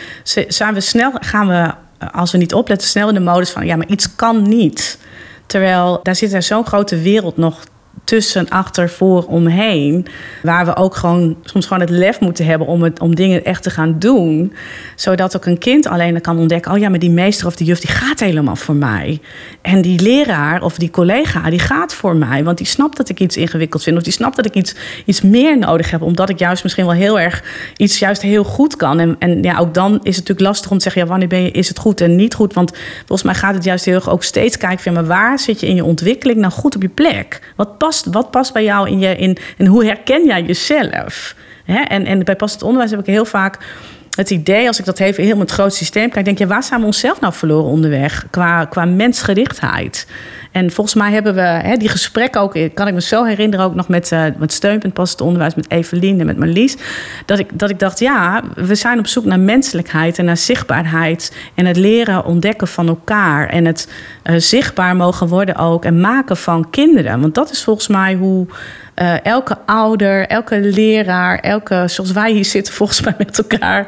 zijn 0.48 0.74
we 0.74 0.80
snel, 0.80 1.12
gaan 1.14 1.48
we, 1.48 1.70
als 2.12 2.32
we 2.32 2.38
niet 2.38 2.54
opletten, 2.54 2.88
snel 2.88 3.08
in 3.08 3.14
de 3.14 3.20
modus 3.20 3.50
van 3.50 3.66
ja, 3.66 3.76
maar 3.76 3.88
iets 3.88 4.14
kan 4.14 4.48
niet. 4.48 4.98
Terwijl 5.46 6.00
daar 6.02 6.16
zit 6.16 6.32
er 6.32 6.42
zo'n 6.42 6.66
grote 6.66 7.00
wereld 7.00 7.36
nog 7.36 7.64
tussen, 8.04 8.48
achter, 8.48 8.90
voor, 8.90 9.24
omheen. 9.24 10.06
Waar 10.42 10.64
we 10.64 10.76
ook 10.76 10.96
gewoon 10.96 11.36
soms 11.42 11.66
gewoon 11.66 11.82
het 11.82 11.90
lef 11.90 12.20
moeten 12.20 12.44
hebben 12.46 12.66
om, 12.66 12.82
het, 12.82 13.00
om 13.00 13.14
dingen 13.14 13.44
echt 13.44 13.62
te 13.62 13.70
gaan 13.70 13.98
doen. 13.98 14.52
Zodat 14.96 15.36
ook 15.36 15.44
een 15.44 15.58
kind 15.58 15.86
alleen 15.86 16.20
kan 16.20 16.38
ontdekken: 16.38 16.72
oh 16.72 16.78
ja, 16.78 16.88
maar 16.88 16.98
die 16.98 17.10
meester 17.10 17.46
of 17.46 17.56
die 17.56 17.66
juf 17.66 17.80
die 17.80 17.90
gaat 17.90 18.20
helemaal 18.20 18.56
voor 18.56 18.74
mij. 18.74 19.20
En 19.62 19.82
die 19.82 20.00
leraar 20.00 20.62
of 20.62 20.76
die 20.76 20.90
collega 20.90 21.50
die 21.50 21.58
gaat 21.58 21.94
voor 21.94 22.16
mij. 22.16 22.44
Want 22.44 22.58
die 22.58 22.66
snapt 22.66 22.96
dat 22.96 23.08
ik 23.08 23.20
iets 23.20 23.36
ingewikkeld 23.36 23.82
vind. 23.82 23.96
Of 23.96 24.02
die 24.02 24.12
snapt 24.12 24.36
dat 24.36 24.46
ik 24.46 24.54
iets, 24.54 24.74
iets 25.04 25.22
meer 25.22 25.58
nodig 25.58 25.90
heb. 25.90 26.02
Omdat 26.02 26.28
ik 26.28 26.38
juist 26.38 26.62
misschien 26.62 26.86
wel 26.86 26.94
heel 26.94 27.20
erg 27.20 27.42
iets 27.76 27.98
juist 27.98 28.22
heel 28.22 28.44
goed 28.44 28.76
kan. 28.76 28.98
En, 29.00 29.16
en 29.18 29.42
ja, 29.42 29.58
ook 29.58 29.74
dan 29.74 29.92
is 29.92 30.16
het 30.16 30.28
natuurlijk 30.28 30.40
lastig 30.40 30.70
om 30.70 30.76
te 30.76 30.82
zeggen: 30.82 31.02
ja, 31.02 31.08
wanneer 31.08 31.28
ben 31.28 31.42
je, 31.42 31.50
is 31.50 31.68
het 31.68 31.78
goed 31.78 32.00
en 32.00 32.16
niet 32.16 32.34
goed? 32.34 32.54
Want 32.54 32.72
volgens 32.98 33.22
mij 33.22 33.34
gaat 33.34 33.54
het 33.54 33.64
juist 33.64 33.84
heel 33.84 33.94
erg 33.94 34.10
ook 34.10 34.22
steeds 34.22 34.56
kijken 34.56 34.82
van 34.82 34.92
maar 34.92 35.06
waar 35.06 35.38
zit 35.38 35.60
je 35.60 35.66
in 35.66 35.74
je 35.74 35.84
ontwikkeling 35.84 36.38
nou 36.38 36.52
goed 36.52 36.74
op 36.76 36.82
je 36.82 36.88
plek? 36.88 37.52
Wat 37.56 37.78
past, 37.84 38.06
wat 38.10 38.30
past 38.30 38.52
bij 38.52 38.64
jou 38.64 38.88
in 38.88 38.98
je 38.98 39.16
in 39.16 39.36
en 39.56 39.66
hoe 39.66 39.84
herken 39.84 40.26
jij 40.26 40.42
jezelf? 40.42 41.34
Hè? 41.64 41.80
En, 41.80 42.06
en 42.06 42.24
bij 42.24 42.36
passend 42.36 42.62
onderwijs 42.62 42.90
heb 42.90 43.00
ik 43.00 43.06
heel 43.06 43.24
vaak 43.24 43.58
het 44.16 44.30
idee, 44.30 44.66
als 44.66 44.78
ik 44.78 44.84
dat 44.84 44.98
even 44.98 45.24
heel 45.24 45.36
met 45.36 45.50
het 45.50 45.58
groot 45.58 45.74
systeem 45.74 46.10
kijk, 46.10 46.24
denk 46.24 46.38
je, 46.38 46.46
waar 46.46 46.62
zijn 46.62 46.80
we 46.80 46.86
onszelf 46.86 47.20
nou 47.20 47.32
verloren 47.32 47.70
onderweg 47.70 48.26
qua, 48.30 48.64
qua 48.64 48.84
mensgerichtheid? 48.84 50.06
En 50.54 50.70
volgens 50.70 50.96
mij 50.96 51.12
hebben 51.12 51.34
we 51.34 51.40
hè, 51.40 51.76
die 51.76 51.88
gesprekken 51.88 52.40
ook, 52.40 52.56
kan 52.74 52.86
ik 52.86 52.94
me 52.94 53.00
zo 53.00 53.24
herinneren, 53.24 53.64
ook 53.64 53.74
nog 53.74 53.88
met, 53.88 54.10
uh, 54.12 54.24
met 54.36 54.52
steunpunt 54.52 54.92
passend 54.92 55.20
onderwijs, 55.20 55.54
met 55.54 55.70
Evelien 55.70 56.20
en 56.20 56.26
met 56.26 56.38
Marlies. 56.38 56.76
Dat 57.26 57.38
ik, 57.38 57.58
dat 57.58 57.70
ik 57.70 57.78
dacht, 57.78 57.98
ja, 57.98 58.42
we 58.54 58.74
zijn 58.74 58.98
op 58.98 59.06
zoek 59.06 59.24
naar 59.24 59.40
menselijkheid 59.40 60.18
en 60.18 60.24
naar 60.24 60.36
zichtbaarheid. 60.36 61.36
En 61.54 61.66
het 61.66 61.76
leren 61.76 62.24
ontdekken 62.24 62.68
van 62.68 62.88
elkaar. 62.88 63.48
En 63.48 63.64
het 63.64 63.88
uh, 64.24 64.36
zichtbaar 64.38 64.96
mogen 64.96 65.28
worden 65.28 65.56
ook 65.56 65.84
en 65.84 66.00
maken 66.00 66.36
van 66.36 66.70
kinderen. 66.70 67.20
Want 67.20 67.34
dat 67.34 67.50
is 67.50 67.64
volgens 67.64 67.88
mij 67.88 68.14
hoe 68.14 68.46
uh, 69.02 69.26
elke 69.26 69.58
ouder, 69.66 70.26
elke 70.26 70.60
leraar, 70.60 71.38
elke, 71.38 71.84
zoals 71.86 72.12
wij 72.12 72.32
hier 72.32 72.44
zitten, 72.44 72.74
volgens 72.80 73.00
mij 73.00 73.14
met 73.18 73.38
elkaar, 73.38 73.86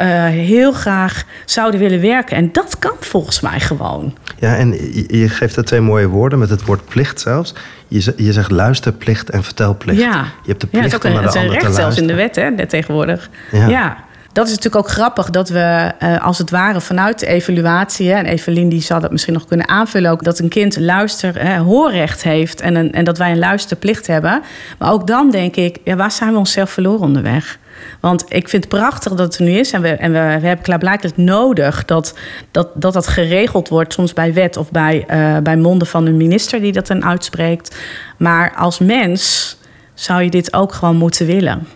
uh, 0.00 0.24
heel 0.24 0.72
graag 0.72 1.24
zouden 1.44 1.80
willen 1.80 2.00
werken. 2.00 2.36
En 2.36 2.52
dat 2.52 2.78
kan 2.78 2.96
volgens 3.00 3.40
mij 3.40 3.60
gewoon. 3.60 4.16
Ja, 4.38 4.56
en 4.56 4.72
je, 5.08 5.28
geeft 5.28 5.56
er 5.56 5.64
twee 5.64 5.80
mooie 5.80 6.08
woorden 6.08 6.38
met 6.38 6.50
het 6.50 6.64
woord 6.64 6.84
plicht 6.84 7.20
zelfs. 7.20 7.54
Je, 7.88 8.12
je 8.16 8.32
zegt 8.32 8.50
luisterplicht 8.50 9.30
en 9.30 9.44
vertelplicht. 9.44 10.00
Ja, 10.00 10.24
je 10.42 10.48
hebt 10.48 10.60
de 10.60 10.66
plicht 10.66 10.72
ja, 10.72 10.80
het 10.80 10.90
is 10.90 10.94
ook 10.94 11.04
een, 11.04 11.10
om 11.10 11.24
naar 11.24 11.32
de 11.32 11.38
het 11.38 11.48
is 11.48 11.54
een 11.54 11.60
recht 11.60 11.74
zelfs 11.74 11.96
in 11.96 12.06
de 12.06 12.14
wet, 12.14 12.36
hè, 12.36 12.66
tegenwoordig. 12.66 13.30
ja. 13.52 13.68
ja 13.68 14.05
dat 14.36 14.46
is 14.46 14.54
natuurlijk 14.54 14.84
ook 14.84 14.90
grappig 14.90 15.30
dat 15.30 15.48
we 15.48 15.92
uh, 16.02 16.24
als 16.24 16.38
het 16.38 16.50
ware 16.50 16.80
vanuit 16.80 17.18
de 17.18 17.26
evaluatie, 17.26 18.10
hè, 18.10 18.14
en 18.14 18.26
Evelien 18.26 18.68
die 18.68 18.80
zal 18.80 19.00
dat 19.00 19.10
misschien 19.10 19.32
nog 19.32 19.46
kunnen 19.46 19.68
aanvullen 19.68 20.10
ook, 20.10 20.24
dat 20.24 20.38
een 20.38 20.48
kind 20.48 20.78
luister, 20.78 21.42
hè, 21.42 21.58
hoorrecht 21.58 22.22
heeft 22.22 22.60
en, 22.60 22.92
en 22.92 23.04
dat 23.04 23.18
wij 23.18 23.30
een 23.30 23.38
luisterplicht 23.38 24.06
hebben. 24.06 24.42
Maar 24.78 24.92
ook 24.92 25.06
dan 25.06 25.30
denk 25.30 25.56
ik, 25.56 25.78
ja, 25.84 25.96
waar 25.96 26.10
zijn 26.10 26.32
we 26.32 26.38
onszelf 26.38 26.70
verloren 26.70 27.00
onderweg? 27.00 27.58
Want 28.00 28.24
ik 28.28 28.48
vind 28.48 28.64
het 28.64 28.72
prachtig 28.72 29.14
dat 29.14 29.26
het 29.26 29.36
er 29.38 29.44
nu 29.44 29.52
is. 29.52 29.72
En 29.72 29.82
we, 29.82 29.88
en 29.88 30.12
we, 30.12 30.18
we 30.18 30.46
hebben 30.46 30.64
klaarblijkelijk 30.64 31.16
nodig 31.16 31.84
dat, 31.84 32.14
dat, 32.50 32.68
dat 32.74 32.92
dat 32.92 33.06
geregeld 33.06 33.68
wordt, 33.68 33.92
soms 33.92 34.12
bij 34.12 34.32
wet 34.32 34.56
of 34.56 34.70
bij, 34.70 35.04
uh, 35.10 35.38
bij 35.38 35.56
monden 35.56 35.88
van 35.88 36.06
een 36.06 36.16
minister 36.16 36.60
die 36.60 36.72
dat 36.72 36.86
dan 36.86 37.04
uitspreekt. 37.04 37.76
Maar 38.16 38.54
als 38.56 38.78
mens 38.78 39.56
zou 39.94 40.22
je 40.22 40.30
dit 40.30 40.52
ook 40.52 40.72
gewoon 40.72 40.96
moeten 40.96 41.26
willen. 41.26 41.66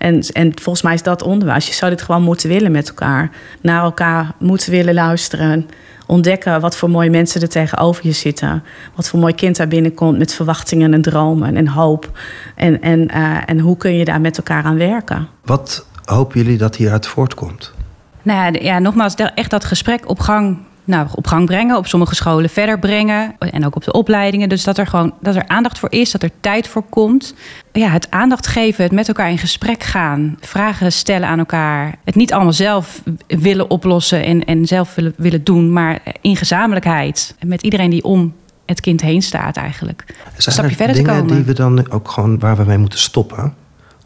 En, 0.00 0.20
en 0.32 0.52
volgens 0.54 0.84
mij 0.84 0.94
is 0.94 1.02
dat 1.02 1.22
onderwijs. 1.22 1.66
Je 1.66 1.72
zou 1.72 1.90
dit 1.90 2.02
gewoon 2.02 2.22
moeten 2.22 2.48
willen 2.48 2.72
met 2.72 2.88
elkaar. 2.88 3.30
Naar 3.60 3.82
elkaar 3.82 4.32
moeten 4.38 4.70
willen 4.70 4.94
luisteren. 4.94 5.68
ontdekken 6.06 6.60
wat 6.60 6.76
voor 6.76 6.90
mooie 6.90 7.10
mensen 7.10 7.40
er 7.40 7.48
tegenover 7.48 8.06
je 8.06 8.12
zitten. 8.12 8.62
Wat 8.94 9.08
voor 9.08 9.18
mooi 9.18 9.34
kind 9.34 9.56
daar 9.56 9.68
binnenkomt 9.68 10.18
met 10.18 10.34
verwachtingen 10.34 10.94
en 10.94 11.02
dromen 11.02 11.56
en 11.56 11.68
hoop. 11.68 12.18
En, 12.56 12.80
en, 12.80 13.08
eh, 13.08 13.36
en 13.46 13.58
hoe 13.58 13.76
kun 13.76 13.94
je 13.94 14.04
daar 14.04 14.20
met 14.20 14.36
elkaar 14.36 14.64
aan 14.64 14.76
werken? 14.76 15.28
Wat 15.44 15.86
hopen 16.04 16.40
jullie 16.42 16.58
dat 16.58 16.76
hieruit 16.76 17.06
voortkomt? 17.06 17.72
Nou 18.22 18.52
ja, 18.52 18.60
ja 18.60 18.78
nogmaals, 18.78 19.14
echt 19.14 19.50
dat 19.50 19.64
gesprek 19.64 20.08
op 20.08 20.20
gang 20.20 20.58
nou, 20.90 21.08
op 21.14 21.26
gang 21.26 21.46
brengen, 21.46 21.76
op 21.76 21.86
sommige 21.86 22.14
scholen 22.14 22.50
verder 22.50 22.78
brengen 22.78 23.34
en 23.38 23.66
ook 23.66 23.76
op 23.76 23.84
de 23.84 23.92
opleidingen. 23.92 24.48
Dus 24.48 24.64
dat 24.64 24.78
er 24.78 24.86
gewoon 24.86 25.14
dat 25.20 25.36
er 25.36 25.48
aandacht 25.48 25.78
voor 25.78 25.92
is, 25.92 26.10
dat 26.10 26.22
er 26.22 26.30
tijd 26.40 26.68
voor 26.68 26.82
komt. 26.82 27.34
Ja, 27.72 27.88
het 27.88 28.10
aandacht 28.10 28.46
geven, 28.46 28.84
het 28.84 28.92
met 28.92 29.08
elkaar 29.08 29.30
in 29.30 29.38
gesprek 29.38 29.82
gaan, 29.82 30.36
vragen 30.40 30.92
stellen 30.92 31.28
aan 31.28 31.38
elkaar. 31.38 31.94
Het 32.04 32.14
niet 32.14 32.32
allemaal 32.32 32.52
zelf 32.52 33.02
willen 33.26 33.70
oplossen 33.70 34.24
en, 34.24 34.44
en 34.44 34.66
zelf 34.66 34.94
willen, 34.94 35.14
willen 35.16 35.44
doen, 35.44 35.72
maar 35.72 35.98
in 36.20 36.36
gezamenlijkheid. 36.36 37.34
Met 37.46 37.62
iedereen 37.62 37.90
die 37.90 38.04
om 38.04 38.34
het 38.66 38.80
kind 38.80 39.00
heen 39.00 39.22
staat 39.22 39.56
eigenlijk. 39.56 40.04
Zijn 40.06 40.16
een 40.36 40.52
stapje 40.52 40.76
verder 40.76 40.96
te 40.96 41.02
komen. 41.02 41.26
die 41.26 41.44
we 41.44 41.54
dan 41.54 41.90
ook 41.90 42.10
gewoon 42.10 42.38
waar 42.38 42.56
we 42.56 42.64
mee 42.64 42.78
moeten 42.78 42.98
stoppen? 42.98 43.54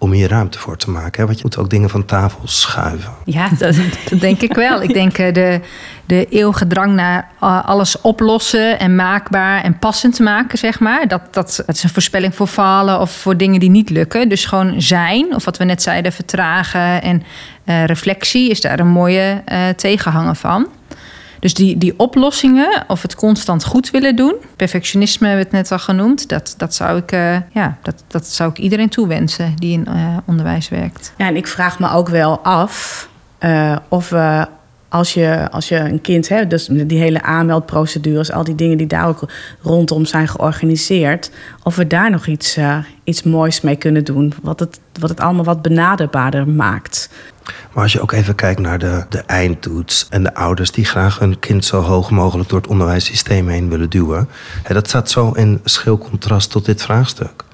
Om 0.05 0.12
hier 0.12 0.29
ruimte 0.29 0.59
voor 0.59 0.77
te 0.77 0.90
maken. 0.90 1.21
Hè? 1.21 1.27
Want 1.27 1.38
je 1.38 1.45
moet 1.45 1.57
ook 1.57 1.71
dingen 1.71 1.90
van 1.90 2.05
tafel 2.05 2.40
schuiven. 2.45 3.12
Ja, 3.25 3.49
dat, 3.59 3.77
denk 4.21 4.40
ik 4.40 4.55
wel. 4.55 4.83
Ik 4.83 4.93
denk 4.93 5.19
eh, 5.19 5.35
de, 5.35 5.61
de 6.07 6.27
eeuwige 6.29 6.67
drang 6.67 6.95
naar 6.95 7.29
eh, 7.40 7.64
alles 7.64 8.01
oplossen 8.01 8.79
en 8.79 8.95
maakbaar 8.95 9.62
en 9.62 9.79
passend 9.79 10.19
maken, 10.19 10.59
zeg 10.59 10.81
maar. 10.81 11.09
Dat, 11.09 11.21
dat, 11.31 11.64
is 11.67 11.83
een 11.83 11.90
voorspelling 11.90 12.35
voor 12.35 12.47
falen 12.47 13.01
of 13.01 13.11
voor 13.11 13.37
dingen 13.37 13.61
die 13.61 13.71
niet 13.71 13.90
lukken. 13.90 14.29
Dus 14.29 14.45
gewoon 14.45 14.81
zijn, 14.83 15.35
of 15.35 15.45
wat 15.45 15.57
we 15.57 15.64
net 15.64 15.83
zeiden, 15.83 16.12
vertragen 16.12 17.03
en 17.03 17.23
uh, 17.64 17.85
reflectie 17.85 18.51
is 18.51 18.61
daar 18.61 18.81
een 18.81 18.88
mooie 18.88 19.43
uh, 19.53 19.69
tegenhanger 19.69 20.35
van. 20.35 20.67
Dus 21.45 21.55
die, 21.55 21.79
die 21.79 21.95
oplossingen, 21.97 22.85
of 22.89 23.03
het 23.03 23.15
constant 23.15 23.65
goed 23.65 23.91
willen 23.91 24.17
doen, 24.17 24.35
perfectionisme 24.57 25.27
hebben 25.27 25.47
we 25.47 25.57
het 25.57 25.69
net 25.69 25.73
al 25.73 25.85
genoemd, 25.85 26.29
dat, 26.29 26.55
dat, 26.57 26.75
zou, 26.75 26.99
ik, 26.99 27.13
uh, 27.13 27.37
ja, 27.53 27.79
dat, 27.83 28.05
dat 28.07 28.27
zou 28.27 28.51
ik 28.51 28.59
iedereen 28.59 28.89
toewensen 28.89 29.53
die 29.57 29.73
in 29.73 29.87
uh, 29.89 30.17
onderwijs 30.25 30.69
werkt. 30.69 31.13
Ja, 31.17 31.27
en 31.27 31.37
ik 31.37 31.47
vraag 31.47 31.79
me 31.79 31.91
ook 31.91 32.09
wel 32.09 32.39
af 32.39 33.09
uh, 33.41 33.77
of 33.89 34.09
we. 34.09 34.47
Als 34.95 35.15
je, 35.15 35.51
als 35.51 35.69
je 35.69 35.77
een 35.77 36.01
kind 36.01 36.29
hebt, 36.29 36.51
dus 36.51 36.67
die 36.67 36.99
hele 36.99 37.23
aanmeldprocedures, 37.23 38.33
al 38.33 38.45
die 38.45 38.55
dingen 38.55 38.79
die 38.79 38.87
daar 38.87 39.09
ook 39.09 39.29
rondom 39.63 40.05
zijn 40.05 40.29
georganiseerd, 40.29 41.31
of 41.63 41.77
we 41.77 41.87
daar 41.87 42.11
nog 42.11 42.27
iets, 42.27 42.59
iets 43.05 43.23
moois 43.23 43.61
mee 43.61 43.77
kunnen 43.77 44.05
doen, 44.05 44.33
wat 44.43 44.61
het, 44.61 44.81
wat 45.01 45.11
het 45.11 45.21
allemaal 45.21 45.45
wat 45.45 45.63
benaderbaarder 45.63 46.49
maakt. 46.49 47.09
Maar 47.73 47.83
als 47.83 47.93
je 47.93 48.01
ook 48.01 48.13
even 48.13 48.35
kijkt 48.35 48.61
naar 48.61 48.79
de, 48.79 49.05
de 49.09 49.19
eindtoets 49.19 50.07
en 50.11 50.23
de 50.23 50.35
ouders 50.35 50.71
die 50.71 50.85
graag 50.85 51.19
hun 51.19 51.39
kind 51.39 51.65
zo 51.65 51.81
hoog 51.81 52.11
mogelijk 52.11 52.49
door 52.49 52.59
het 52.59 52.71
onderwijssysteem 52.71 53.49
heen 53.49 53.69
willen 53.69 53.91
duwen, 53.91 54.29
hè, 54.63 54.75
dat 54.75 54.89
staat 54.89 55.11
zo 55.11 55.31
in 55.31 55.61
schil 55.65 55.99
contrast 55.99 56.51
tot 56.51 56.65
dit 56.65 56.83
vraagstuk. 56.83 57.45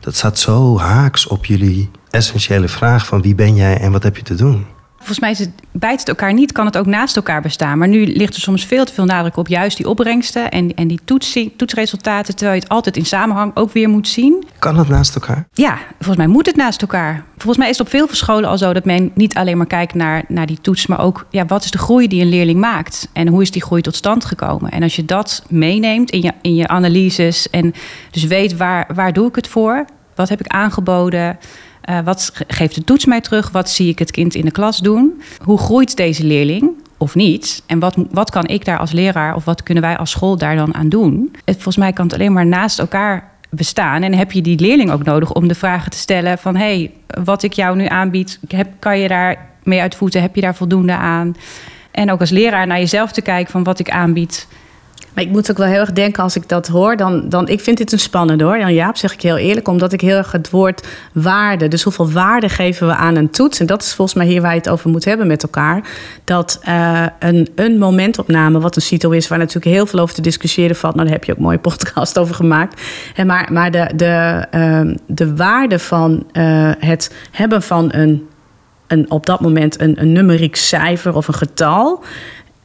Dat 0.00 0.14
staat 0.14 0.38
zo 0.38 0.78
haaks 0.78 1.26
op 1.26 1.44
jullie 1.44 1.90
essentiële 2.10 2.68
vraag 2.68 3.06
van 3.06 3.22
wie 3.22 3.34
ben 3.34 3.54
jij 3.54 3.78
en 3.78 3.92
wat 3.92 4.02
heb 4.02 4.16
je 4.16 4.22
te 4.22 4.34
doen 4.34 4.66
volgens 5.06 5.20
mij 5.20 5.30
is 5.30 5.38
het, 5.38 5.50
bijt 5.72 5.98
het 5.98 6.08
elkaar 6.08 6.32
niet, 6.32 6.52
kan 6.52 6.66
het 6.66 6.78
ook 6.78 6.86
naast 6.86 7.16
elkaar 7.16 7.42
bestaan. 7.42 7.78
Maar 7.78 7.88
nu 7.88 8.06
ligt 8.06 8.34
er 8.34 8.40
soms 8.40 8.64
veel 8.64 8.84
te 8.84 8.92
veel 8.92 9.04
nadruk 9.04 9.36
op 9.36 9.48
juist 9.48 9.76
die 9.76 9.88
opbrengsten 9.88 10.50
en, 10.50 10.74
en 10.74 10.88
die 10.88 11.00
toetsie, 11.04 11.54
toetsresultaten, 11.56 12.36
terwijl 12.36 12.56
je 12.56 12.62
het 12.62 12.72
altijd 12.72 12.96
in 12.96 13.06
samenhang 13.06 13.56
ook 13.56 13.72
weer 13.72 13.88
moet 13.88 14.08
zien. 14.08 14.44
Kan 14.58 14.78
het 14.78 14.88
naast 14.88 15.14
elkaar? 15.14 15.46
Ja, 15.52 15.78
volgens 15.96 16.16
mij 16.16 16.26
moet 16.26 16.46
het 16.46 16.56
naast 16.56 16.82
elkaar. 16.82 17.24
Volgens 17.36 17.56
mij 17.56 17.68
is 17.68 17.78
het 17.78 17.86
op 17.86 17.92
veel 17.92 18.08
scholen 18.10 18.48
al 18.48 18.58
zo 18.58 18.72
dat 18.72 18.84
men 18.84 19.10
niet 19.14 19.34
alleen 19.34 19.56
maar 19.56 19.66
kijkt 19.66 19.94
naar, 19.94 20.24
naar 20.28 20.46
die 20.46 20.60
toets, 20.60 20.86
maar 20.86 21.00
ook 21.00 21.26
ja, 21.30 21.46
wat 21.46 21.64
is 21.64 21.70
de 21.70 21.78
groei 21.78 22.08
die 22.08 22.22
een 22.22 22.28
leerling 22.28 22.60
maakt 22.60 23.08
en 23.12 23.28
hoe 23.28 23.42
is 23.42 23.50
die 23.50 23.62
groei 23.62 23.82
tot 23.82 23.94
stand 23.94 24.24
gekomen. 24.24 24.70
En 24.70 24.82
als 24.82 24.96
je 24.96 25.04
dat 25.04 25.44
meeneemt 25.48 26.10
in 26.10 26.22
je, 26.22 26.32
in 26.42 26.54
je 26.54 26.68
analyses 26.68 27.50
en 27.50 27.74
dus 28.10 28.24
weet 28.24 28.56
waar, 28.56 28.88
waar 28.94 29.12
doe 29.12 29.28
ik 29.28 29.34
het 29.34 29.48
voor, 29.48 29.84
wat 30.14 30.28
heb 30.28 30.40
ik 30.40 30.46
aangeboden. 30.46 31.38
Uh, 31.90 31.98
wat 32.04 32.32
geeft 32.48 32.74
de 32.74 32.84
toets 32.84 33.04
mij 33.04 33.20
terug? 33.20 33.50
Wat 33.50 33.70
zie 33.70 33.88
ik 33.88 33.98
het 33.98 34.10
kind 34.10 34.34
in 34.34 34.44
de 34.44 34.50
klas 34.50 34.78
doen? 34.78 35.22
Hoe 35.44 35.58
groeit 35.58 35.96
deze 35.96 36.24
leerling? 36.24 36.70
Of 36.96 37.14
niet? 37.14 37.62
En 37.66 37.78
wat, 37.78 37.96
wat 38.10 38.30
kan 38.30 38.46
ik 38.46 38.64
daar 38.64 38.78
als 38.78 38.92
leraar 38.92 39.34
of 39.34 39.44
wat 39.44 39.62
kunnen 39.62 39.82
wij 39.82 39.96
als 39.96 40.10
school 40.10 40.36
daar 40.36 40.56
dan 40.56 40.74
aan 40.74 40.88
doen? 40.88 41.34
Het, 41.44 41.54
volgens 41.54 41.76
mij 41.76 41.92
kan 41.92 42.04
het 42.04 42.14
alleen 42.14 42.32
maar 42.32 42.46
naast 42.46 42.78
elkaar 42.78 43.30
bestaan. 43.50 44.02
En 44.02 44.14
heb 44.14 44.32
je 44.32 44.42
die 44.42 44.60
leerling 44.60 44.90
ook 44.90 45.04
nodig 45.04 45.32
om 45.32 45.48
de 45.48 45.54
vragen 45.54 45.90
te 45.90 45.98
stellen 45.98 46.38
van... 46.38 46.56
hé, 46.56 46.64
hey, 46.64 46.92
wat 47.24 47.42
ik 47.42 47.52
jou 47.52 47.76
nu 47.76 47.86
aanbied, 47.86 48.40
heb, 48.48 48.68
kan 48.78 48.98
je 48.98 49.08
daar 49.08 49.48
mee 49.62 49.80
uitvoeren? 49.80 50.22
Heb 50.22 50.34
je 50.34 50.40
daar 50.40 50.54
voldoende 50.54 50.92
aan? 50.92 51.36
En 51.90 52.10
ook 52.10 52.20
als 52.20 52.30
leraar 52.30 52.66
naar 52.66 52.78
jezelf 52.78 53.12
te 53.12 53.22
kijken 53.22 53.52
van 53.52 53.64
wat 53.64 53.78
ik 53.78 53.90
aanbied... 53.90 54.48
Maar 55.16 55.24
ik 55.24 55.30
moet 55.30 55.50
ook 55.50 55.56
wel 55.56 55.66
heel 55.66 55.80
erg 55.80 55.92
denken 55.92 56.22
als 56.22 56.36
ik 56.36 56.48
dat 56.48 56.66
hoor. 56.66 56.96
Dan, 56.96 57.28
dan, 57.28 57.48
ik 57.48 57.60
vind 57.60 57.76
dit 57.76 57.92
een 57.92 57.98
spannende 57.98 58.44
hoor. 58.44 58.58
Jan 58.58 58.74
Jaap, 58.74 58.96
zeg 58.96 59.12
ik 59.12 59.22
heel 59.22 59.36
eerlijk. 59.36 59.68
Omdat 59.68 59.92
ik 59.92 60.00
heel 60.00 60.16
erg 60.16 60.32
het 60.32 60.50
woord 60.50 60.86
waarde. 61.12 61.68
Dus 61.68 61.82
hoeveel 61.82 62.10
waarde 62.10 62.48
geven 62.48 62.86
we 62.86 62.94
aan 62.94 63.16
een 63.16 63.30
toets? 63.30 63.60
En 63.60 63.66
dat 63.66 63.82
is 63.82 63.94
volgens 63.94 64.16
mij 64.16 64.26
hier 64.26 64.40
waar 64.40 64.50
je 64.50 64.58
het 64.58 64.68
over 64.68 64.90
moet 64.90 65.04
hebben 65.04 65.26
met 65.26 65.42
elkaar. 65.42 65.88
Dat 66.24 66.60
uh, 66.68 67.06
een, 67.18 67.48
een 67.54 67.78
momentopname, 67.78 68.60
wat 68.60 68.76
een 68.76 68.82
CITO 68.82 69.10
is, 69.10 69.28
waar 69.28 69.38
natuurlijk 69.38 69.74
heel 69.74 69.86
veel 69.86 69.98
over 69.98 70.14
te 70.14 70.20
discussiëren 70.20 70.76
valt. 70.76 70.94
Nou, 70.94 71.06
daar 71.06 71.16
heb 71.16 71.24
je 71.24 71.32
ook 71.32 71.38
mooie 71.38 71.58
podcast 71.68 72.18
over 72.18 72.34
gemaakt. 72.34 72.82
En 73.14 73.26
maar 73.26 73.48
maar 73.52 73.70
de, 73.70 73.90
de, 73.96 74.46
uh, 74.54 74.94
de 75.06 75.34
waarde 75.34 75.78
van 75.78 76.26
uh, 76.32 76.70
het 76.78 77.14
hebben 77.30 77.62
van 77.62 77.88
een 77.92 78.28
een, 78.86 79.10
op 79.10 79.26
dat 79.26 79.40
moment 79.40 79.80
een, 79.80 80.00
een 80.00 80.12
numeriek 80.12 80.56
cijfer 80.56 81.14
of 81.14 81.28
een 81.28 81.34
getal. 81.34 82.04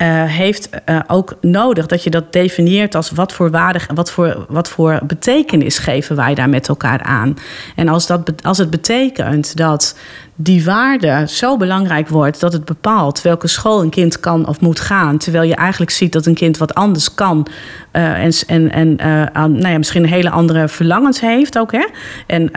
Uh, 0.02 0.24
heeft 0.24 0.70
uh, 0.86 1.00
ook 1.08 1.36
nodig 1.42 1.86
dat 1.86 2.04
je 2.04 2.10
dat 2.10 2.34
definieert 2.34 2.96
als 2.96 3.12
wat 3.12 3.34
voor 3.34 3.52
waarde, 3.52 3.80
wat 3.94 4.12
voor, 4.12 4.46
wat 4.50 4.70
voor 4.70 5.00
betekenis 5.04 5.78
geven 5.78 6.16
wij 6.16 6.34
daar 6.34 6.50
met 6.50 6.68
elkaar 6.68 7.04
aan. 7.04 7.38
En 7.76 7.88
als, 7.88 8.08
dat, 8.08 8.44
als 8.44 8.58
het 8.58 8.70
betekent 8.70 9.58
dat 9.58 9.96
die 10.36 10.66
waarde 10.66 11.24
zo 11.28 11.58
belangrijk 11.58 12.08
wordt 12.08 12.40
dat 12.40 12.54
het 12.54 12.66
bepaalt 12.66 13.22
welke 13.22 13.48
school 13.48 13.82
een 13.82 13.90
kind 13.90 14.20
kan 14.20 14.48
of 14.48 14.60
moet 14.60 14.80
gaan. 14.80 15.18
Terwijl 15.18 15.44
je 15.44 15.56
eigenlijk 15.56 15.92
ziet 15.92 16.14
dat 16.14 16.26
een 16.26 16.34
kind 16.34 16.58
wat 16.58 16.74
anders 16.74 17.14
kan 17.14 17.48
uh, 17.94 18.24
en, 18.24 18.32
en, 18.48 18.72
en 18.72 18.96
nou 19.36 19.68
ja, 19.68 19.78
misschien 19.78 20.04
een 20.04 20.10
hele 20.10 20.30
andere 20.30 20.68
verlangens 20.68 21.20
heeft 21.20 21.58
ook. 21.58 21.72
Hè? 21.72 21.88
En 22.28 22.50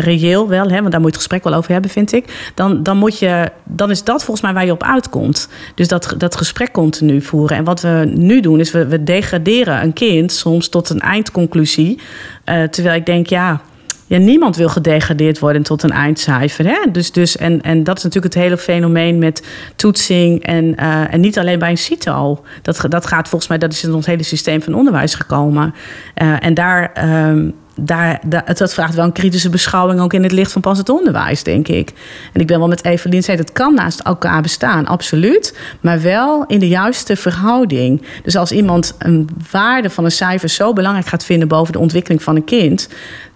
reëel 0.00 0.48
wel, 0.48 0.68
hè, 0.68 0.80
want 0.80 0.90
daar 0.90 1.00
moet 1.00 1.10
je 1.10 1.16
het 1.16 1.26
gesprek 1.26 1.44
wel 1.44 1.54
over 1.54 1.72
hebben, 1.72 1.90
vind 1.90 2.12
ik. 2.12 2.50
Dan, 2.54 2.82
dan, 2.82 2.96
moet 2.96 3.18
je, 3.18 3.50
dan 3.64 3.90
is 3.90 4.04
dat 4.04 4.24
volgens 4.24 4.40
mij 4.40 4.54
waar 4.54 4.64
je 4.64 4.72
op 4.72 4.82
uitkomt. 4.82 5.48
Dus 5.74 5.88
dat, 5.88 6.14
dat 6.18 6.36
gesprek 6.36 6.75
continu 6.76 7.20
voeren. 7.20 7.56
En 7.56 7.64
wat 7.64 7.80
we 7.80 8.12
nu 8.14 8.40
doen, 8.40 8.60
is 8.60 8.70
we, 8.70 8.86
we 8.86 9.02
degraderen 9.02 9.82
een 9.82 9.92
kind 9.92 10.32
soms 10.32 10.68
tot 10.68 10.90
een 10.90 11.00
eindconclusie. 11.00 11.98
terwijl 12.44 12.94
ik 12.96 13.06
denk, 13.06 13.26
ja 13.26 13.60
ja, 14.06 14.18
niemand 14.18 14.56
wil 14.56 14.68
gedegradeerd 14.68 15.38
worden 15.38 15.62
tot 15.62 15.82
een 15.82 15.90
eindcijfer. 15.90 16.66
Hè? 16.66 16.90
Dus, 16.92 17.12
dus, 17.12 17.36
en, 17.36 17.62
en 17.62 17.84
dat 17.84 17.96
is 17.96 18.02
natuurlijk 18.02 18.34
het 18.34 18.42
hele 18.42 18.58
fenomeen 18.58 19.18
met 19.18 19.46
toetsing. 19.76 20.42
En, 20.42 20.64
uh, 20.64 21.12
en 21.14 21.20
niet 21.20 21.38
alleen 21.38 21.58
bij 21.58 21.70
een 21.70 21.78
CITO. 21.78 22.44
Dat, 22.62 22.84
dat 22.88 23.06
gaat 23.06 23.28
volgens 23.28 23.50
mij, 23.50 23.58
dat 23.58 23.72
is 23.72 23.84
in 23.84 23.94
ons 23.94 24.06
hele 24.06 24.22
systeem 24.22 24.62
van 24.62 24.74
onderwijs 24.74 25.14
gekomen. 25.14 25.74
Uh, 26.22 26.44
en 26.44 26.54
daar. 26.54 26.92
Um, 27.28 27.54
daar, 27.80 28.20
daar, 28.26 28.54
dat 28.54 28.74
vraagt 28.74 28.94
wel 28.94 29.04
een 29.04 29.12
kritische 29.12 29.50
beschouwing 29.50 30.00
ook 30.00 30.12
in 30.12 30.22
het 30.22 30.32
licht 30.32 30.52
van 30.52 30.60
pas 30.60 30.78
het 30.78 30.88
onderwijs, 30.88 31.42
denk 31.42 31.68
ik. 31.68 31.92
En 32.32 32.40
ik 32.40 32.46
ben 32.46 32.58
wel 32.58 32.68
met 32.68 32.84
Evelien 32.84 33.22
zei, 33.22 33.36
het 33.36 33.52
kan 33.52 33.74
naast 33.74 34.00
elkaar 34.00 34.42
bestaan, 34.42 34.86
absoluut. 34.86 35.58
Maar 35.80 36.02
wel 36.02 36.44
in 36.46 36.58
de 36.58 36.68
juiste 36.68 37.16
verhouding. 37.16 38.02
Dus 38.22 38.36
als 38.36 38.52
iemand 38.52 38.94
een 38.98 39.28
waarde 39.50 39.90
van 39.90 40.04
een 40.04 40.10
cijfer 40.10 40.48
zo 40.48 40.72
belangrijk 40.72 41.06
gaat 41.06 41.24
vinden 41.24 41.48
boven 41.48 41.72
de 41.72 41.78
ontwikkeling 41.78 42.22
van 42.22 42.36
een 42.36 42.44
kind, 42.44 42.88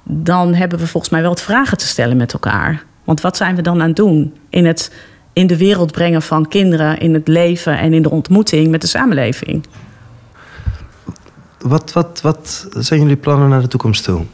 dan 0.05 0.55
hebben 0.55 0.79
we 0.79 0.87
volgens 0.87 1.13
mij 1.13 1.21
wel 1.21 1.31
wat 1.31 1.43
vragen 1.43 1.79
te 1.79 1.87
stellen 1.87 2.17
met 2.17 2.33
elkaar. 2.33 2.85
Want 3.05 3.21
wat 3.21 3.37
zijn 3.37 3.57
we 3.57 3.63
dan 3.63 3.81
aan 3.81 3.87
het 3.87 3.97
doen 3.97 4.35
in 4.49 4.67
het 4.67 4.93
in 5.33 5.47
de 5.47 5.57
wereld 5.57 5.93
brengen 5.93 6.23
van 6.23 6.49
kinderen, 6.49 6.99
in 6.99 7.15
het 7.15 7.29
leven 7.29 7.79
en 7.79 7.93
in 7.93 8.03
de 8.03 8.11
ontmoeting 8.11 8.69
met 8.69 8.81
de 8.81 8.87
samenleving? 8.87 9.65
Wat, 11.61 11.93
wat, 11.93 12.21
wat 12.21 12.67
zijn 12.73 13.01
jullie 13.01 13.17
plannen 13.17 13.49
naar 13.49 13.61
de 13.61 13.69
toekomst 13.69 14.05
toe? 14.05 14.25